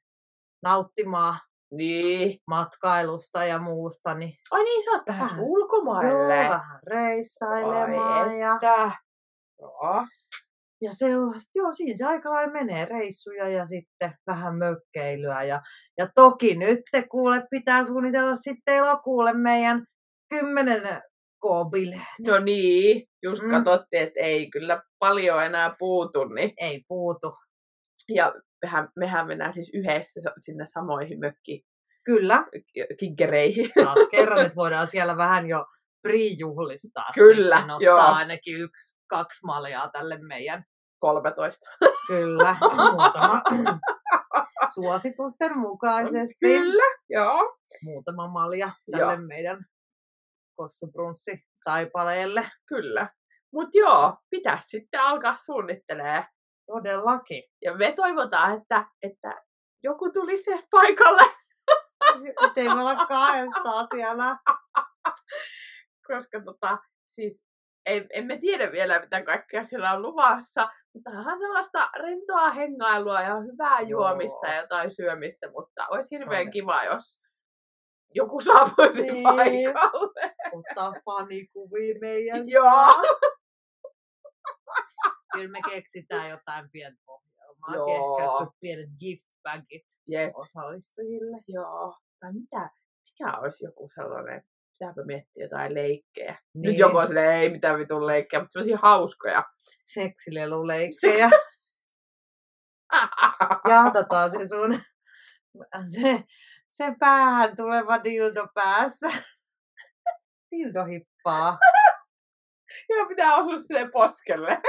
nauttimaan 0.63 1.39
Niin. 1.71 2.39
matkailusta 2.47 3.45
ja 3.45 3.59
muusta, 3.59 4.15
niin 4.15 4.35
Ai 4.51 4.65
niin, 4.65 4.85
sä 4.85 4.91
oot 4.91 5.05
taas 5.05 5.33
ulkomaille. 5.39 6.37
joo, 6.37 6.51
vähän 6.51 6.81
reissailemaan 6.87 8.29
Ai 8.29 8.41
ja. 8.41 8.59
Joo. 9.61 10.07
Ja 10.83 10.93
sellaista. 10.95 11.51
Joo, 11.55 11.73
siinä 11.73 11.97
se 11.97 12.05
aika 12.05 12.31
lailla 12.31 12.53
menee 12.53 12.85
reissuja 12.85 13.49
ja 13.49 13.67
sitten 13.67 14.15
vähän 14.27 14.57
mökkeilyä. 14.59 15.43
Ja, 15.43 15.63
ja 15.99 16.09
toki 16.15 16.55
nyt 16.55 16.81
te 16.93 17.03
kuule 17.11 17.43
pitää 17.51 17.85
suunnitella 17.85 18.37
sitten 18.37 18.75
elokuulle 18.75 19.33
meidän 19.33 19.87
kymmenen 20.29 20.83
k-bile. 21.43 22.01
No 22.27 22.39
niin, 22.39 23.09
just 23.23 23.43
Mm. 23.43 23.51
katsottiin, 23.51 24.03
että 24.03 24.21
ei 24.21 24.51
kyllä 24.51 24.83
paljon 24.99 25.45
enää 25.45 25.77
puutu. 25.79 26.25
Niin. 26.25 26.53
Ei 26.57 26.85
puutu. 26.89 27.37
Ja 28.09 28.35
mehän, 28.63 28.89
mehän 28.97 29.27
mennään 29.27 29.53
siis 29.53 29.71
yhdessä 29.75 30.21
sinne 30.39 30.67
samoihin 30.67 31.19
Kyllä, 32.05 32.45
mökkikikkereihin. 32.55 33.71
taas 33.85 34.09
kerran 34.11 34.39
nyt 34.45 34.57
voidaan 34.57 34.87
siellä 34.89 35.17
vähän 35.17 35.49
jo 35.49 35.67
pre-juhlistaa. 36.09 37.13
Kyllä, 37.15 37.57
sitten, 37.57 37.69
nostaa 37.69 38.09
joo. 38.09 38.15
ainakin 38.17 38.61
yksi, 38.61 38.97
kaksi 39.07 39.47
maljaa 39.47 39.91
tälle 39.91 40.19
meidän 40.23 40.65
13. 41.03 41.71
Kyllä, 42.07 42.57
muutama 42.93 43.43
suositusten 44.75 45.59
mukaisesti. 45.59 46.47
Kyllä, 46.47 46.99
joo. 47.09 47.57
Muutama 47.83 48.29
malja 48.29 48.73
tälle 48.91 49.13
Joo. 49.13 49.23
meidän 49.29 49.65
kossubrunssi 50.57 51.45
taipaleelle. 51.65 52.51
Kyllä. 52.69 53.09
Mutta 53.53 53.79
joo, 53.79 54.17
pitäisi 54.31 54.69
sitten 54.69 55.01
alkaa 55.01 55.37
suunnittelemaan. 55.37 56.25
Todellakin. 56.67 57.43
Ja 57.63 57.75
me 57.75 57.93
toivotaan, 57.93 58.59
että, 58.61 58.87
että 59.03 59.43
joku 59.83 60.13
tulisi 60.13 60.45
se 60.45 60.59
paikalle, 60.71 61.23
Ettei 62.47 62.65
me 62.65 62.81
olla 62.81 63.07
kahdestaan 63.07 63.87
siellä. 63.91 64.37
koska 66.09 66.41
tota, 66.45 66.79
siis 67.11 67.47
ei, 67.87 68.07
emme 68.13 68.39
tiedä 68.39 68.73
vielä, 68.73 69.01
mitä 69.01 69.23
kaikkea 69.23 69.65
siellä 69.65 69.93
on 69.93 70.03
luvassa, 70.03 70.69
mutta 70.95 71.11
ihan 71.11 71.39
sellaista 71.39 71.91
rentoa 72.03 72.51
hengailua 72.51 73.21
ja 73.23 73.41
hyvää 73.41 73.81
Joo. 73.81 73.89
juomista 73.89 74.47
ja 74.47 74.61
jotain 74.61 74.91
syömistä, 74.91 75.51
mutta 75.51 75.87
olisi 75.89 76.11
hirveän 76.11 76.39
Todella. 76.47 76.53
kiva, 76.53 76.85
jos 76.85 77.21
joku 78.15 78.41
saapuisi 78.41 79.03
Niin. 79.03 79.23
paikalle. 79.23 80.35
Ottaa 80.53 80.93
fanikuvia 81.05 81.95
meidän 82.01 82.49
Joo. 82.49 82.95
Kyllä 85.33 85.49
me 85.49 85.59
keksitään 85.71 86.31
jotain 86.31 86.71
pientä 86.73 87.03
ohjelmaa. 87.07 87.75
Joo. 87.75 88.19
Ehkä 88.19 88.53
pienet 88.61 88.91
gift 89.01 89.29
bagit 89.43 89.87
Jep. 90.09 90.33
osallistujille. 90.35 91.37
Joo. 91.49 91.97
Tai 92.21 92.33
mitä, 92.33 92.71
mikä 93.05 93.39
olisi 93.39 93.65
joku 93.65 93.89
sellainen, 93.95 94.43
pitääpä 94.83 95.05
miettiä 95.05 95.45
jotain 95.45 95.75
leikkejä. 95.75 96.39
Niin. 96.55 96.63
Nyt 96.63 96.79
joku 96.79 96.97
on 96.97 97.07
silleen, 97.07 97.41
ei 97.41 97.51
mitään 97.51 97.79
vitun 97.79 98.07
leikkejä, 98.07 98.41
mutta 98.41 98.53
sellaisia 98.53 98.79
hauskoja. 98.83 99.45
Seksileluleikkejä. 99.85 101.31
Jahdataan 103.69 104.31
se 104.31 104.49
sun 104.49 104.81
se, 105.95 106.25
se 106.69 106.95
päähän 106.99 107.57
tuleva 107.57 108.05
dildo 108.05 108.49
päässä. 108.55 109.07
Dildo 110.51 110.85
hippaa. 110.85 111.59
Ja 112.89 113.07
pitää 113.09 113.37
osua 113.37 113.59
sinne 113.59 113.91
poskelle. 113.93 114.61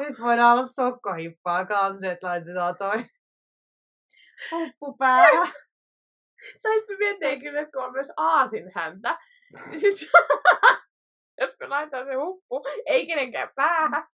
Nyt 0.00 0.20
voidaan 0.20 0.58
olla 0.58 0.66
sokkohippaa 0.66 1.66
kanssa, 1.66 2.12
että 2.12 2.26
laitetaan 2.26 2.76
toi 2.78 3.04
huppu 4.50 4.96
päähän. 4.98 5.52
Tai 6.62 6.78
sitten 6.78 6.98
mietin 6.98 7.40
kyllä, 7.40 7.60
että 7.60 7.72
kun 7.72 7.84
on 7.84 7.92
myös 7.92 8.08
aasin 8.16 8.72
häntä. 8.74 9.18
Niin 9.70 9.80
sit, 9.80 10.10
jos 11.40 11.56
me 11.60 11.66
laitetaan 11.66 12.06
se 12.06 12.14
huppu, 12.14 12.62
ei 12.86 13.06
kenenkään 13.06 13.48
päähän, 13.54 14.06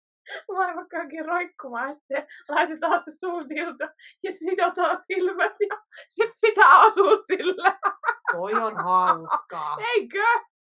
vaan 0.48 0.76
vaikka 0.76 0.96
johonkin 0.96 1.24
roikkumaan, 1.24 1.96
sitten 1.96 2.26
laitetaan 2.48 3.00
se 3.04 3.10
suuntilta 3.20 3.88
ja 4.22 4.32
sidotaan 4.32 4.98
silmät 5.06 5.52
ja 5.70 5.82
se 6.08 6.32
pitää 6.42 6.80
asua 6.80 7.14
sillä. 7.26 7.78
Toi 8.32 8.54
on 8.54 8.76
hauskaa. 8.76 9.76
Eikö? 9.94 10.24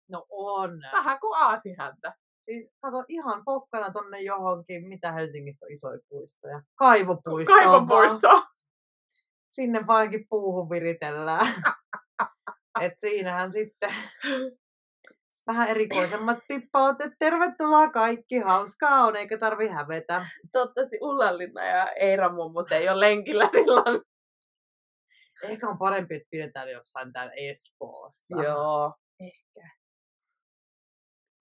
No 0.09 0.25
on. 0.29 0.71
Vähän 0.91 1.19
kuin 1.19 1.37
aasihäntä. 1.37 2.13
Siis 2.45 2.71
kato 2.81 3.03
ihan 3.07 3.43
pokkana 3.45 3.91
tonne 3.91 4.21
johonkin, 4.21 4.87
mitä 4.87 5.11
Helsingissä 5.11 5.65
on 5.65 5.71
isoja 5.71 5.99
puistoja. 6.09 6.61
Kaivopuisto. 6.75 7.53
Kaivopuisto. 7.53 8.43
Sinne 9.59 9.87
vainkin 9.87 10.25
puuhun 10.29 10.69
viritellään. 10.69 11.47
Et 12.81 12.93
siinähän 12.99 13.51
sitten 13.51 13.93
vähän 15.47 15.69
erikoisemmat 15.69 16.37
pippalot, 16.47 17.01
että 17.01 17.15
tervetuloa 17.19 17.89
kaikki, 17.89 18.37
hauskaa 18.37 19.05
on, 19.05 19.15
eikä 19.15 19.37
tarvi 19.37 19.67
hävetä. 19.67 20.27
Toivottavasti 20.51 20.97
Ullanlinna 21.01 21.65
ja 21.65 21.91
Eira 21.91 22.33
mummut 22.33 22.71
ei 22.71 22.89
ole 22.89 22.99
lenkillä 22.99 23.49
silloin. 23.51 24.01
Ehkä 25.43 25.69
on 25.69 25.77
parempi, 25.77 26.15
että 26.15 26.27
pidetään 26.31 26.71
jossain 26.71 27.13
täällä 27.13 27.33
Espoossa. 27.35 28.43
Joo, 28.43 28.93
ehkä. 29.19 29.69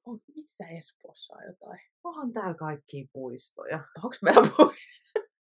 On, 0.07 0.21
missä 0.37 0.65
Espoossa 0.69 1.35
on 1.37 1.43
jotain? 1.47 1.81
Onhan 2.05 2.33
täällä 2.33 2.55
kaikki 2.55 3.09
puistoja. 3.13 3.85
Onko 3.97 4.17
meillä 4.23 4.49
pui- 4.57 4.75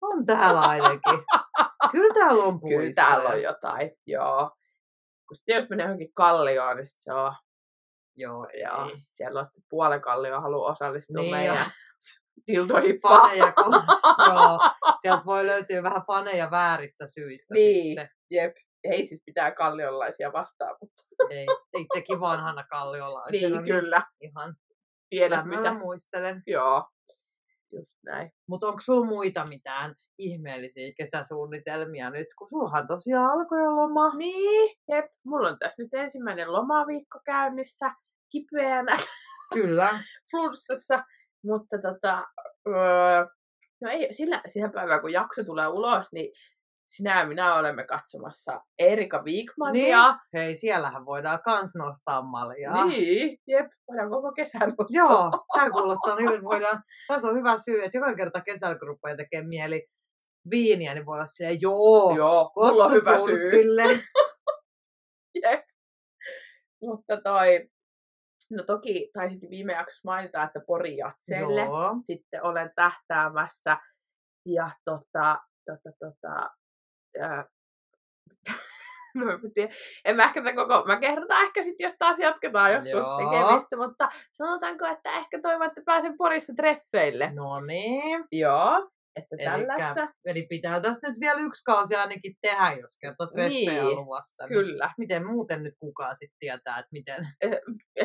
On 0.01 0.25
täällä 0.25 0.61
ainakin. 0.61 1.25
Kyllä 1.91 2.13
täällä 2.13 2.43
on 2.43 2.59
puistoja. 2.59 2.79
Kyllä 2.81 2.93
täällä 2.95 3.29
on 3.29 3.41
jotain, 3.41 3.91
joo. 4.07 4.51
Kun 5.27 5.35
sitten 5.35 5.55
jos 5.55 5.69
menee 5.69 5.83
johonkin 5.83 6.13
kallioon, 6.13 6.77
niin 6.77 6.87
sit 6.87 6.99
se 6.99 7.13
on, 7.13 7.33
Joo, 8.15 8.47
joo, 8.63 8.89
ei. 8.89 9.01
siellä 9.11 9.39
on 9.39 9.45
sitten 9.45 9.63
puolen 9.69 10.01
kallio 10.01 10.41
haluaa 10.41 10.71
osallistua 10.71 11.21
Niin, 11.21 11.35
meidän 11.35 11.55
ja- 11.55 11.65
dildohippaan. 12.47 13.21
Faneja, 13.21 13.51
kun, 13.51 13.73
joo, 14.27 14.59
sieltä 15.01 15.25
voi 15.25 15.45
löytyä 15.45 15.83
vähän 15.83 16.03
faneja 16.07 16.51
vääristä 16.51 17.07
syistä 17.07 17.53
Niin. 17.53 17.85
sitten. 17.87 18.09
Jep, 18.31 18.55
ei 18.83 19.05
siis 19.07 19.21
pitää 19.25 19.51
kallionlaisia 19.51 20.33
vastaan, 20.33 20.75
mutta 20.81 21.03
Ei, 21.29 21.45
itsekin 21.77 22.19
vanhana 22.19 22.63
kalliolaisena. 22.69 23.61
niin, 23.61 23.65
kyllä, 23.65 24.03
Ihan 24.21 24.55
tiedät 25.09 25.45
mitä. 25.45 25.73
muistelen. 25.73 26.43
Joo, 26.47 26.87
just 27.73 27.91
näin. 28.05 28.31
Mutta 28.47 28.67
onko 28.67 28.79
sulla 28.81 29.05
muita 29.05 29.45
mitään 29.45 29.95
ihmeellisiä 30.17 30.93
kesäsuunnitelmia 30.97 32.09
nyt, 32.09 32.27
kun 32.37 32.47
sulhan 32.47 32.87
tosiaan 32.87 33.31
alkoi 33.31 33.59
jo 33.59 33.75
loma. 33.75 34.15
Niin, 34.15 34.77
jep, 34.87 35.05
mulla 35.25 35.49
on 35.49 35.59
tässä 35.59 35.83
nyt 35.83 35.93
ensimmäinen 35.93 36.53
lomaviikko 36.53 37.19
käynnissä, 37.25 37.91
kipeänä. 38.31 38.97
Kyllä. 39.53 39.89
flunssassa, 40.31 41.03
mutta 41.43 41.77
tota, 41.81 42.27
öö, 42.67 43.25
no 43.81 43.89
ei, 43.89 44.13
sillä, 44.13 44.41
siihen 44.47 44.71
päivään 44.71 45.01
kun 45.01 45.13
jakso 45.13 45.43
tulee 45.43 45.67
ulos, 45.67 46.07
niin 46.11 46.33
sinä 46.89 47.19
ja 47.19 47.27
minä 47.27 47.55
olemme 47.55 47.83
katsomassa 47.83 48.61
Erika 48.79 49.23
Wigmania. 49.23 50.07
Niin. 50.07 50.19
Hei, 50.33 50.55
siellähän 50.55 51.05
voidaan 51.05 51.39
kans 51.43 51.75
nostaa 51.75 52.21
maljaa. 52.21 52.85
Niin, 52.85 53.37
jep, 53.47 53.67
voidaan 53.87 54.09
koko 54.09 54.31
kesän 54.31 54.61
nostaa. 54.61 54.87
Joo, 54.89 55.31
tämä 55.53 55.69
kuulostaa 55.69 56.15
niin, 56.15 56.29
että 56.29 56.43
voidaan, 56.43 56.83
tässä 57.07 57.27
on 57.27 57.35
hyvä 57.35 57.57
syy, 57.57 57.83
että 57.83 57.97
joka 57.97 58.15
kerta 58.15 58.41
kesällä 58.41 58.79
kun 58.79 58.87
rupeaa 58.87 59.17
tekemään 59.17 59.49
mieli 59.49 59.87
viiniä, 60.49 60.93
niin 60.93 61.05
voi 61.05 61.15
olla 61.15 61.25
silleen, 61.25 61.61
joo, 61.61 62.15
Joo, 62.15 62.51
mulla 62.55 62.85
on 62.85 62.91
hyvä 62.91 63.19
syy. 63.19 63.63
Jep. 65.43 65.63
Mutta 66.81 67.21
toi, 67.23 67.69
no 68.51 68.63
toki 68.63 69.09
taisinkin 69.13 69.49
viime 69.49 69.73
jaksossa 69.73 70.01
mainita, 70.03 70.43
että 70.43 70.59
Pori 70.67 70.97
Jatseille 70.97 71.61
Joo. 71.61 71.95
sitten 72.01 72.43
olen 72.43 72.71
tähtäämässä. 72.75 73.77
Ja 74.45 74.71
tota, 74.85 75.39
tota, 75.65 75.91
tota, 75.99 76.49
ää, 77.21 77.45
no, 79.15 79.25
en 80.05 80.15
mä 80.15 80.23
ehkä 80.23 80.53
koko, 80.55 80.83
mä 80.87 80.99
kerrotaan 80.99 81.43
ehkä 81.43 81.63
sitten, 81.63 81.83
jos 81.85 81.93
taas 81.99 82.19
jatketaan 82.19 82.71
joskus 82.73 82.89
Joo. 82.91 83.17
tekemistä, 83.17 83.77
mutta 83.77 84.09
sanotaanko, 84.31 84.85
että 84.85 85.11
ehkä 85.11 85.39
toivon, 85.41 85.67
että 85.67 85.81
pääsen 85.85 86.17
Porissa 86.17 86.53
treffeille. 86.55 87.31
No 87.33 87.61
niin. 87.61 88.25
Joo, 88.31 88.89
että 89.15 89.35
Elikkä- 89.39 89.51
tällaista. 89.77 90.13
Eli 90.25 90.45
pitää 90.49 90.81
tässä 90.81 91.09
nyt 91.09 91.19
vielä 91.19 91.41
yksi 91.41 91.63
kausi 91.63 91.95
ainakin 91.95 92.35
tehdä, 92.41 92.71
jos 92.81 92.97
kerta 93.01 93.27
treffejä 93.27 93.83
Niin, 93.83 93.95
luvassa. 93.95 94.43
niin 94.45 94.49
Kyllä. 94.59 94.91
Miten 94.97 95.25
muuten 95.25 95.63
nyt 95.63 95.73
kukaan 95.79 96.15
sitten 96.15 96.39
tietää, 96.39 96.79
että 96.79 96.89
miten 96.91 97.27
Eh, 97.41 97.51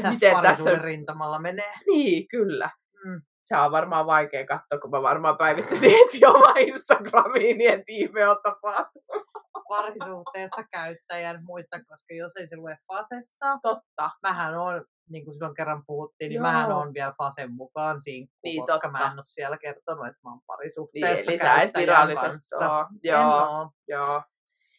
tässä 0.03 0.11
Miten 0.11 0.43
tässä 0.43 0.75
rintamalla 0.75 1.39
menee? 1.39 1.73
Niin, 1.87 2.29
kyllä. 2.29 2.71
Mm. 3.05 3.23
Se 3.45 3.57
on 3.57 3.73
varmaan 3.73 4.07
vaikea 4.07 4.47
katsoa, 4.47 4.79
kun 4.81 4.91
mä 4.91 5.03
varmaan 5.03 5.37
päivittäisin 5.37 5.91
heti 6.07 6.27
omaa 6.27 6.55
Instagramiin, 6.59 7.59
niin 7.59 7.71
että 7.71 7.85
ihme 7.89 8.29
on 8.29 8.37
tapahtunut. 8.43 9.25
parisuhteessa 9.69 10.65
käyttäjän, 10.73 11.45
muista, 11.45 11.77
koska 11.89 12.15
jos 12.15 12.37
ei 12.37 12.47
se 12.47 12.57
lue 12.57 12.79
fasessa, 12.87 13.47
Totta. 13.63 14.11
mähän 14.23 14.59
on, 14.61 14.85
niin 15.11 15.25
kuin 15.25 15.35
silloin 15.35 15.55
kerran 15.55 15.83
puhuttiin, 15.87 16.29
niin 16.29 16.35
Joo. 16.37 16.43
mähän 16.43 16.73
on 16.73 16.95
vielä 16.95 17.15
fasen 17.19 17.53
mukaan 17.53 18.01
sinkku, 18.01 18.35
Niin, 18.45 18.61
koska 18.61 18.73
totta. 18.73 18.91
mä 18.91 19.07
en 19.07 19.13
ole 19.13 19.21
siellä 19.23 19.59
kertonut, 19.59 20.07
että 20.07 20.19
mä 20.25 20.31
oon 20.31 20.39
Niin, 20.39 20.45
parisuhteessa 20.47 21.31
eli 21.31 21.39
sä 21.39 21.55
et 21.55 21.61
käyttäjän 21.73 22.09
virallisesti 22.09 22.55
Joo, 23.03 23.59
oo. 23.59 23.71
joo. 23.89 24.23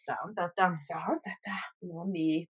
Tää 0.06 0.18
on 0.24 0.36
tätä. 0.36 0.72
Se 0.88 0.94
on 1.10 1.20
tätä. 1.22 1.56
No 1.84 2.04
niin. 2.12 2.48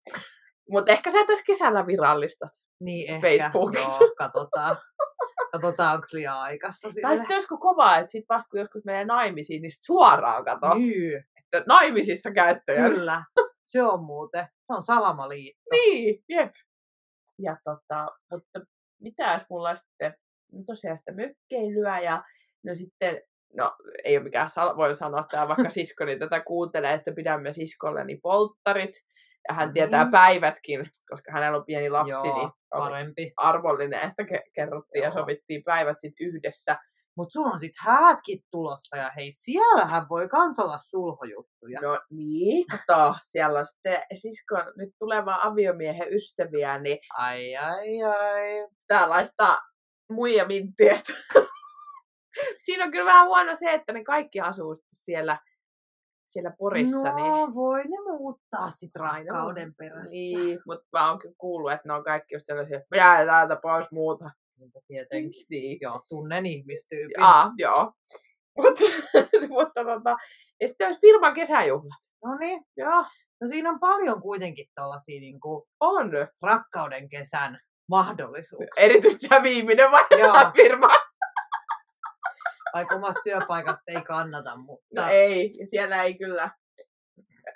Mutta 0.71 0.93
ehkä 0.93 1.11
sä 1.11 1.19
tässä 1.27 1.45
kesällä 1.47 1.87
virallistat. 1.87 2.53
Niin 2.81 3.11
ehkä. 3.15 3.29
Facebookissa. 3.29 4.05
Joo, 4.05 4.15
katsotaan. 4.19 4.77
Katsotaan, 5.53 5.95
onko 5.95 6.07
liian 6.13 6.37
aikaista 6.39 6.91
sille. 6.91 7.03
Tai 7.09 7.17
sitten 7.17 7.35
olisiko 7.37 7.59
kovaa, 7.59 7.99
että 7.99 8.11
sit 8.13 8.25
vasta 8.29 8.51
kun 8.51 8.61
joskus 8.61 8.85
menee 8.85 9.05
naimisiin, 9.05 9.63
niin 9.63 9.71
sit 9.71 9.83
suoraan 9.83 10.45
kato, 10.45 10.75
Niin, 10.75 11.25
että 11.37 11.63
naimisissa 11.69 12.31
käyttäjä. 12.31 12.89
kyllä. 12.89 13.23
Se 13.63 13.83
on 13.83 14.05
muuten. 14.05 14.45
Se 14.45 14.73
on 14.73 14.83
salamaliitto. 14.83 15.63
Niin, 15.73 16.25
jep. 16.29 16.55
Ja 17.39 17.57
tota, 17.65 18.07
mutta 18.33 18.61
mitä 19.01 19.33
jos 19.33 19.43
mulla 19.51 19.75
sitten 19.75 20.15
no 20.53 20.63
tosiaan 20.67 20.99
sitä 20.99 21.13
mökkeilyä 21.13 22.01
ja 22.01 22.25
no 22.65 22.75
sitten, 22.75 23.23
no 23.57 23.73
ei 24.05 24.17
ole 24.17 24.25
mikään, 24.25 24.49
sal- 24.51 24.77
voin 24.77 24.97
sanoa 24.97 25.27
tää 25.31 25.49
vaikka 25.49 25.71
siskoni 25.71 26.19
tätä 26.19 26.41
kuuntelee, 26.41 26.95
että 26.95 27.13
pidämme 27.13 27.53
siskolleni 27.53 28.17
polttarit. 28.23 29.05
Ja 29.49 29.55
hän 29.55 29.73
tietää 29.73 30.05
Mm. 30.05 30.11
päivätkin, 30.11 30.91
koska 31.11 31.33
hänellä 31.33 31.59
on 31.59 31.65
pieni 31.65 31.91
lapsi, 31.91 32.11
Joo, 32.11 32.39
niin 32.39 32.51
parempi. 32.71 33.33
arvollinen, 33.37 34.01
että 34.11 34.23
ke- 34.23 34.51
kerrottiin 34.55 35.03
ja 35.03 35.09
Joo. 35.09 35.13
sovittiin 35.13 35.63
päivät 35.65 35.97
sitten 36.01 36.27
yhdessä. 36.27 36.79
Mutta 37.17 37.33
sulla 37.33 37.51
on 37.51 37.59
sit 37.59 37.73
häätkin 37.81 38.41
tulossa 38.51 38.97
ja 38.97 39.11
hei, 39.17 39.33
siellähän 39.33 40.09
voi 40.09 40.29
kans 40.29 40.59
olla 40.59 40.79
sulhojuttuja. 40.79 41.81
No 41.81 42.01
niin, 42.11 42.65
kato, 42.67 43.15
siellä 43.23 43.59
on 43.59 43.67
sitten 43.67 44.03
siskon 44.15 44.65
nyt 44.77 44.89
tuleva 44.99 45.39
aviomiehen 45.43 46.13
ystäviä, 46.15 46.79
niin 46.79 46.99
Ai, 47.17 47.57
ai, 47.57 48.03
ai. 48.03 48.69
tää 48.89 49.09
laittaa 49.11 49.59
muija 50.13 50.47
minttiä. 50.47 50.99
Siinä 52.65 52.85
on 52.85 52.91
kyllä 52.91 53.05
vähän 53.05 53.27
huono 53.27 53.57
se, 53.57 53.73
että 53.73 53.93
ne 53.93 54.05
kaikki 54.05 54.41
asuu 54.41 54.75
sitten 54.75 54.99
siellä, 54.99 55.39
siellä 56.39 56.57
Porissa. 56.59 56.97
no, 57.13 57.15
niin, 57.15 57.55
voi 57.55 57.85
ne 57.85 57.97
muuttaa 58.19 58.71
sit 58.71 58.97
rakkauden 58.97 59.75
perässä. 59.75 60.11
niin, 60.13 60.61
mutta 60.67 60.87
mä 60.93 61.11
oon 61.11 61.19
kyllä 61.19 61.35
kuullut, 61.39 61.73
että 61.73 61.89
ne 61.89 61.95
on 61.95 62.05
kaikki 62.05 62.35
just 62.35 62.47
sellaisia, 62.47 62.77
että 62.77 62.89
minä 62.91 63.27
täältä 63.27 63.57
pois 63.63 63.91
muuta. 63.91 64.31
Niinpä 64.59 64.81
Tietenkin. 64.87 65.47
Niin. 65.51 65.79
Joo, 65.81 66.03
tunnen 66.09 66.47
ihmistyypin. 66.47 67.23
Aa, 67.23 67.53
joo. 67.59 67.93
Mutta, 68.57 68.85
mutta 69.49 69.85
tota, 69.85 70.17
ja 70.61 70.69
sitten 70.69 70.87
olisi 70.87 71.01
firman 71.01 71.35
kesäjuhlat. 71.35 72.01
No 72.25 72.39
niin. 72.39 72.65
Joo, 72.77 73.05
No 73.41 73.49
siinä 73.49 73.71
on 73.71 73.81
paljon 73.81 74.23
kuitenkin 74.23 74.67
tällaisia 74.75 75.21
niin 75.21 75.41
kuin 75.41 75.65
on. 75.81 76.11
rakkauden 76.43 77.09
kesän 77.09 77.61
mahdollisuuksia. 77.89 78.85
Erityisesti 78.85 79.29
tämä 79.29 79.43
viimeinen 79.43 79.87
Joo. 80.19 80.35
firma. 80.57 80.89
Vaikka 82.75 82.95
omasta 82.95 83.21
työpaikasta 83.25 83.83
ei 83.87 84.03
kannata, 84.03 84.57
mutta... 84.57 85.03
No 85.03 85.09
ei, 85.11 85.51
siellä 85.71 86.03
ei 86.03 86.15
kyllä, 86.15 86.51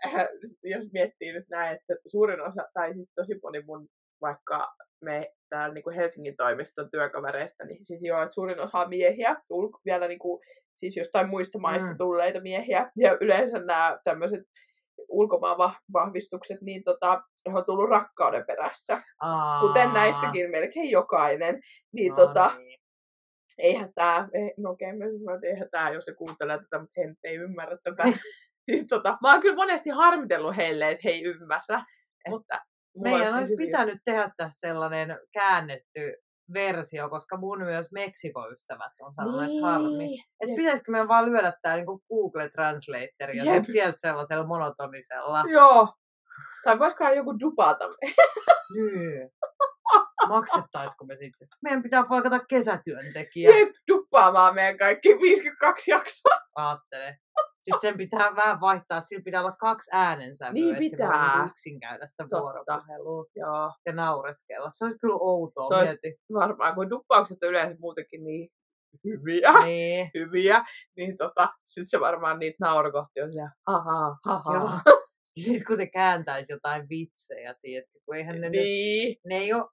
äh, 0.07 0.29
jos 0.63 0.93
miettii 0.93 1.33
nyt 1.33 1.49
näin, 1.51 1.77
että 1.77 1.95
suurin 2.07 2.41
osa, 2.41 2.69
tai 2.75 2.95
siis 2.95 3.13
tosi 3.15 3.39
moni 3.43 3.63
mun 3.67 3.89
vaikka 4.23 4.75
me 5.05 5.33
täällä 5.49 5.75
niin 5.75 5.85
kuin 5.85 5.97
Helsingin 5.97 6.37
toimiston 6.37 6.91
työkavereista, 6.91 7.65
niin 7.65 7.85
siis 7.85 8.03
joo, 8.03 8.23
että 8.23 8.35
suurin 8.35 8.61
osa 8.61 8.79
on 8.79 8.89
miehiä, 8.89 9.37
ulko, 9.51 9.81
vielä 9.85 10.09
niin 10.09 10.19
kuin, 10.19 10.43
siis 10.75 10.97
jostain 10.97 11.29
muista 11.29 11.59
maista 11.59 11.91
Mm. 11.91 11.99
tulleita 11.99 12.41
miehiä, 12.41 12.91
ja 12.97 13.17
yleensä 13.21 13.59
nämä 13.59 13.99
tämmöiset 14.05 14.41
ulkomaan 15.09 15.57
vah- 15.57 15.81
vahvistukset, 15.93 16.61
niin 16.61 16.85
tota, 16.85 17.23
he 17.53 17.59
on 17.59 17.65
tullut 17.65 17.91
rakkauden 17.91 18.47
perässä, 18.47 19.03
Aa, 19.21 19.61
kuten 19.61 19.93
näistäkin 19.93 20.51
melkein 20.51 20.91
jokainen, 20.91 21.61
niin 21.93 22.11
no 22.11 22.17
tota, 22.17 22.55
niin. 22.59 22.81
Eihän 23.59 23.93
tämä, 23.95 24.29
no 24.57 24.71
okei, 24.71 24.89
okay, 24.89 24.99
mä 24.99 25.05
sanoin, 25.19 25.37
että 25.37 25.47
eihän 25.47 25.69
tämä, 25.71 25.91
jos 25.91 26.07
ne 26.07 26.15
kuuntelee 26.15 26.59
tätä, 26.59 26.79
mutta 26.79 27.01
he 27.01 27.15
ei 27.25 27.37
ymmärrä 27.37 27.77
tätä. 27.85 28.05
Niin. 28.05 28.19
siis 28.71 28.87
tota, 28.87 29.19
mä 29.23 29.33
oon 29.33 29.41
kyllä 29.41 29.57
monesti 29.57 29.91
harmitellut 29.91 30.57
heille, 30.57 30.91
että 30.91 31.03
he 31.05 31.11
ei 31.11 31.23
ymmärrä. 31.23 31.85
Että 32.25 32.61
mulla 32.97 33.19
Meidän 33.19 33.35
olisi 33.35 33.53
hyvin- 33.53 33.67
pitänyt 33.67 33.99
tehdä 34.05 34.31
tässä 34.37 34.69
sellainen 34.69 35.19
käännetty 35.33 36.17
versio, 36.53 37.09
koska 37.09 37.37
mun 37.37 37.63
myös 37.63 37.93
Meksiko-ystävät 37.93 38.93
on 39.01 39.15
sanonut, 39.15 39.43
että 39.43 39.67
harmi. 39.67 39.99
Niin. 39.99 40.25
Että 40.41 40.57
pitäisikö 40.57 40.91
meidän 40.91 41.09
vaan 41.09 41.27
lyödä 41.27 41.53
tää 41.63 41.77
niinku 41.77 42.03
Google 42.09 42.51
Translator 42.51 43.31
ja 43.35 43.65
sieltä 43.65 43.99
sellaisella 43.99 44.47
monotonisella. 44.47 45.45
Joo. 45.49 45.95
Tai 46.65 46.79
voisikohan 46.79 47.17
joku 47.17 47.41
dupata 47.41 47.89
me. 47.89 47.97
Niin. 48.75 49.31
Maksettaisiko 50.29 51.05
me 51.05 51.17
sitten? 51.17 51.49
Meidän 51.63 51.83
pitää 51.83 52.05
palkata 52.09 52.39
kesätyöntekijä. 52.49 53.59
Jep, 53.59 53.69
duppaamaan 53.91 54.55
meidän 54.55 54.79
kaikki 54.79 55.09
52 55.09 55.91
jaksoa. 55.91 56.39
Aattele. 56.57 57.17
Sitten 57.59 57.81
sen 57.81 57.97
pitää 57.97 58.37
vähän 58.37 58.61
vaihtaa, 58.61 59.01
sillä 59.01 59.23
pitää 59.25 59.41
olla 59.41 59.57
kaksi 59.61 59.91
äänensävyä, 59.93 60.53
Niin 60.53 60.69
että 60.75 60.97
se 60.97 61.03
voi 61.03 61.09
pitää. 61.09 61.35
niinku 61.37 61.51
yksin 61.51 61.81
käydä 61.81 62.07
sitä 62.07 62.25
vuoropuhelua 62.31 63.25
Joo, 63.37 63.73
ja 63.87 63.93
naureskella. 63.93 64.71
Se 64.73 64.85
olisi 64.85 64.99
kyllä 64.99 65.17
outoa, 65.21 65.69
Se 65.69 65.75
olisi- 65.75 65.99
mieti. 66.03 66.21
varmaan 66.35 66.75
kun 66.75 66.91
duppaukset 66.91 67.43
on 67.43 67.49
yleensä 67.49 67.77
muutenkin 67.81 68.25
niin 68.25 68.49
hyviä, 69.05 69.53
Niin. 69.65 70.11
hyviä, 70.15 70.65
niin 70.97 71.17
tota, 71.17 71.49
sit 71.67 71.91
se 71.91 72.01
varmaan 72.01 72.39
niitä 72.39 72.57
naurukohti 72.61 73.21
on 73.23 73.33
siellä, 73.33 73.51
haha, 73.67 74.17
haha. 74.25 74.55
Joo. 74.55 74.71
Sitten 75.41 75.65
kun 75.67 75.77
se 75.77 75.87
kääntäisi 75.87 76.53
jotain 76.53 76.89
vitsejä, 76.89 77.55
tiedätkö, 77.63 77.99
kun 78.07 78.17
eihän 78.17 78.41
ne, 78.41 78.49
nyt, 78.51 78.61
Niin. 78.61 79.17
ne 79.27 79.37
ei 79.37 79.53
ole, 79.53 79.65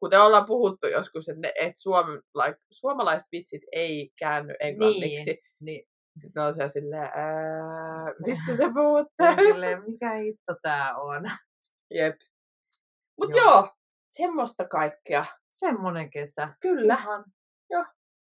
kuten 0.00 0.20
ollaan 0.20 0.46
puhuttu 0.46 0.86
joskus, 0.86 1.28
että, 1.28 1.40
ne, 1.40 1.52
että 1.54 1.80
suomi, 1.80 2.12
like, 2.34 2.58
suomalaiset 2.70 3.28
vitsit 3.32 3.62
ei 3.72 4.10
käänny 4.18 4.54
englanniksi. 4.60 5.40
niin, 5.60 5.86
Sitten 6.18 6.32
ne 6.36 6.42
on 6.42 6.54
siellä 6.54 6.68
silleen, 6.68 7.02
ää, 7.14 8.04
mistä 8.26 8.56
te 8.56 8.64
puhutte? 8.74 9.24
niin 9.36 9.38
silleen, 9.54 9.82
mikä 9.90 10.12
hitto 10.12 10.54
tää 10.62 10.96
on. 10.96 11.30
Jep. 11.94 12.16
Mut 13.18 13.30
Joo. 13.30 13.40
joo. 13.40 13.68
semmoista 14.10 14.64
kaikkea. 14.68 15.24
Semmonen 15.50 16.10
kesä. 16.10 16.48
Kyllä. 16.60 16.94
Ihan. 16.94 17.24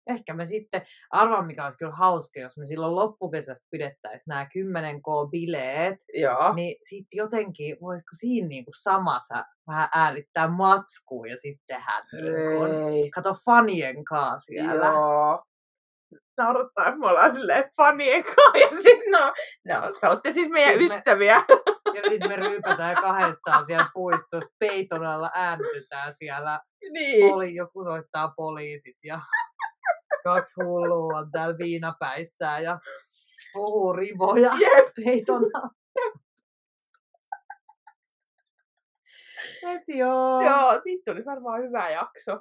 Ehkä 0.07 0.33
me 0.33 0.45
sitten, 0.45 0.81
arvaan 1.11 1.45
mikä 1.45 1.63
olisi 1.65 1.77
kyllä 1.77 1.95
hauska, 1.95 2.39
jos 2.39 2.57
me 2.57 2.65
silloin 2.67 2.95
loppukesästä 2.95 3.67
pidettäisiin 3.71 4.23
nämä 4.27 4.43
10K-bileet, 4.43 5.97
Joo. 6.13 6.53
niin 6.53 6.75
sitten 6.83 7.17
jotenkin, 7.17 7.77
voisiko 7.81 8.09
siinä 8.13 8.47
niinku 8.47 8.71
samassa 8.81 9.45
vähän 9.67 9.89
äänittää 9.93 10.47
matskua 10.47 11.27
ja 11.27 11.37
sitten 11.37 11.65
tehdä 11.67 12.03
niin 12.11 13.03
Ei. 13.03 13.09
kato 13.09 13.35
fanien 13.45 14.05
kanssa 14.05 14.45
siellä. 14.45 14.85
Joo. 14.85 15.43
Naurattaa, 16.37 16.85
että 16.87 16.99
me 16.99 17.07
ollaan 17.07 17.33
silleen 17.33 17.71
fanien 17.77 18.23
kanssa. 18.23 18.57
Ja 18.59 18.67
sit 18.83 18.99
no, 19.11 19.33
no, 19.67 19.91
te 20.01 20.07
olette 20.07 20.31
siis 20.31 20.49
meidän 20.49 20.77
me- 20.77 20.83
ystäviä. 20.85 21.43
Ja 21.95 22.01
sitten 22.09 22.29
me 22.29 22.35
ryypätään 22.35 22.95
kahdestaan 22.95 23.65
siellä 23.65 23.89
puistossa, 23.93 24.55
peiton 24.59 25.05
alla 25.05 25.31
äänitetään 25.33 26.13
siellä. 26.13 26.59
niin. 26.91 27.29
Poli, 27.29 27.55
joku 27.55 27.83
soittaa 27.83 28.33
poliisit 28.37 28.95
ja 29.03 29.19
kaksi 30.25 30.53
hullua 30.63 31.17
on 31.17 31.31
täällä 31.31 31.57
viinapäissään 31.57 32.63
ja 32.63 32.79
puhuu 33.53 33.93
rivoja 33.93 34.51
Jep. 34.61 34.87
peiton 35.05 35.43
alla. 35.53 35.69
Et 39.73 39.83
joo. 39.87 40.41
Joo, 40.41 40.81
siitä 40.83 41.11
tuli 41.11 41.25
varmaan 41.25 41.63
hyvä 41.63 41.89
jakso. 41.89 42.39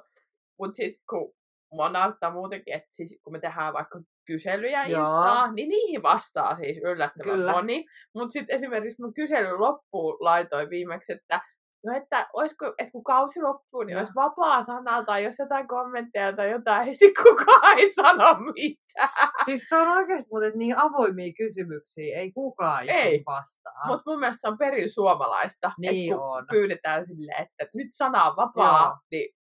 Mutta 0.59 0.75
siis 0.75 1.03
kun 1.09 1.33
mua 1.73 1.89
naurattaa 1.89 2.31
muutenkin, 2.31 2.73
että 2.73 2.89
siis 2.91 3.19
kun 3.23 3.33
me 3.33 3.39
tehdään 3.39 3.73
vaikka 3.73 3.99
kyselyjä 4.25 4.85
Joo. 4.85 5.01
Instaa, 5.01 5.51
niin 5.51 5.69
niihin 5.69 6.03
vastaa 6.03 6.55
siis 6.55 6.77
yllättävän 6.77 7.35
Kyllä. 7.35 7.51
moni. 7.51 7.85
Mutta 8.15 8.33
sitten 8.33 8.55
esimerkiksi 8.55 9.01
mun 9.01 9.13
kyselyn 9.13 9.61
loppuun 9.61 10.17
laitoin 10.19 10.69
viimeksi, 10.69 11.13
että 11.13 11.41
no 11.85 11.97
että 11.97 12.27
olisiko, 12.33 12.65
että 12.77 12.91
kun 12.91 13.03
kausi 13.03 13.41
loppuu, 13.41 13.83
niin 13.83 13.97
olisi 13.97 14.15
vapaa 14.15 14.61
sana 14.63 15.03
tai 15.03 15.23
jos 15.23 15.35
jotain 15.39 15.67
kommentteja 15.67 16.33
tai 16.35 16.51
jotain, 16.51 16.85
niin 16.85 16.95
sit 16.97 17.13
kukaan 17.23 17.77
ei 17.79 17.93
sano 17.93 18.33
mitään. 18.53 19.29
Siis 19.45 19.69
se 19.69 19.77
on 19.77 19.87
oikeasti 19.87 20.27
muuten 20.31 20.51
niin 20.55 20.77
avoimia 20.77 21.33
kysymyksiä, 21.37 22.17
ei 22.19 22.31
kukaan 22.31 22.89
Ei. 22.89 22.95
ei. 22.97 23.23
vastaa. 23.25 23.87
Mutta 23.87 24.03
mun 24.11 24.19
mielestä 24.19 24.41
se 24.41 24.47
on 24.47 24.57
perin 24.57 24.89
suomalaista, 24.93 25.71
Niin 25.77 26.13
että 26.13 26.17
kun 26.17 26.37
on. 26.37 26.45
pyydetään 26.51 27.05
silleen, 27.05 27.43
että 27.59 27.77
nyt 27.77 27.87
sana 27.91 28.23
on 28.29 28.35
vapaa, 28.35 28.83
Joo. 28.85 28.97
niin 29.11 29.35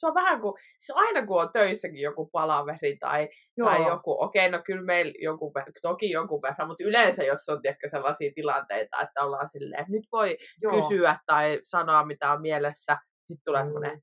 se 0.00 0.06
on 0.06 0.14
vähän 0.14 0.40
kuin, 0.40 0.54
se 0.78 0.92
aina 0.96 1.26
kun 1.26 1.42
on 1.42 1.52
töissäkin 1.52 2.00
joku 2.00 2.26
palaveri 2.32 2.96
tai, 3.00 3.28
tai 3.64 3.86
joku, 3.86 4.16
okei, 4.22 4.48
okay, 4.48 4.58
no 4.58 4.62
kyllä 4.64 4.82
meillä 4.82 5.12
jonkun 5.18 5.52
toki 5.82 6.10
jonkun 6.10 6.42
verran, 6.42 6.68
mutta 6.68 6.84
yleensä 6.84 7.24
jos 7.24 7.48
on 7.48 7.62
tiedätkö, 7.62 7.88
sellaisia 7.88 8.32
tilanteita, 8.34 9.00
että 9.00 9.24
ollaan 9.24 9.48
silleen, 9.52 9.80
että 9.80 9.92
nyt 9.92 10.04
voi 10.12 10.36
Joo. 10.62 10.72
kysyä 10.72 11.18
tai 11.26 11.58
sanoa 11.62 12.04
mitä 12.06 12.32
on 12.32 12.40
mielessä, 12.42 12.98
sitten 13.26 13.44
tulee 13.44 13.62
Mm. 13.62 13.66
semmoinen, 13.66 14.02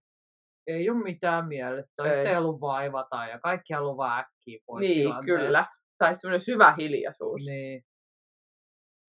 Ei 0.67 0.89
ole 0.89 1.03
mitään 1.03 1.47
mielessä. 1.47 1.93
Toista 1.95 2.19
Ei. 2.21 2.27
ei 2.27 2.37
ollut 2.37 2.61
vaivata 2.61 3.25
ja 3.25 3.39
kaikki 3.39 3.73
haluaa 3.73 4.17
äkkiä 4.19 4.59
pois 4.65 4.87
niin 4.89 5.13
kyllä, 5.25 5.65
tai 5.97 6.15
semmoinen 6.15 6.41
syvä 6.41 6.75
hiljaisuus. 6.77 7.45
Niin. 7.45 7.83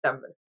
tämmöinen. 0.02 0.47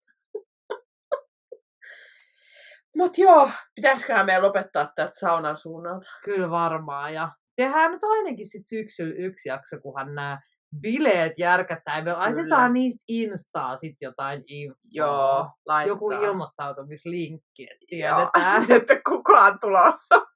Mut 2.97 3.18
joo, 3.18 3.51
pitäisiköhän 3.74 4.26
meidän 4.26 4.43
lopettaa 4.43 4.93
tätä 4.97 5.11
saunan 5.20 5.57
suunnalta? 5.57 6.07
Kyllä 6.24 6.51
varmaan. 6.51 7.14
Ja 7.14 7.32
tehdään 7.57 7.91
nyt 7.91 8.05
ainakin 8.05 8.49
sit 8.49 8.66
syksyllä 8.66 9.14
yksi 9.18 9.49
jakso, 9.49 9.76
kunhan 9.82 10.14
nämä 10.14 10.41
bileet 10.80 11.32
järkättää. 11.39 12.05
Me 12.05 12.12
laitetaan 12.12 12.72
niistä 12.72 13.05
Instaa 13.09 13.76
sit 13.76 13.97
jotain 14.01 14.43
infoa. 14.47 14.78
Joo, 14.84 15.51
laittaa. 15.66 15.95
Joku 15.95 16.11
ilmoittautumislinkki, 16.11 17.62
että 17.62 17.86
tiedetään. 17.89 18.62
että 18.82 19.01
kukaan 19.09 19.61
tulossa. 19.61 20.26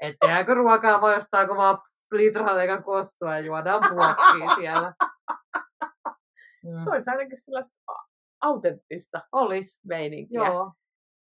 että 0.00 0.16
tehdäänkö 0.20 0.54
ruokaa 0.54 1.00
vai 1.00 1.16
ostaako 1.16 1.56
vaan 1.56 1.78
litran 2.12 2.60
eikä 2.60 2.82
kossua 2.82 3.34
ja 3.34 3.40
juodaan 3.40 3.80
puokkiin 3.88 4.50
siellä. 4.60 4.94
Se 6.84 6.90
olisi 6.90 7.10
ainakin 7.10 7.38
sellaista 7.44 7.76
autenttista 8.40 9.20
Olis. 9.32 9.80
meininkiä. 9.86 10.46
Joo, 10.46 10.72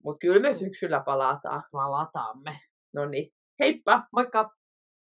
Mutta 0.04 0.20
kyllä 0.20 0.39
me 0.39 0.54
syksyllä 0.54 0.99
palataan. 1.06 1.64
palataamme. 1.72 2.60
No 2.93 3.06
niin, 3.06 3.34
heippa! 3.60 4.08
Moikka! 4.12 4.49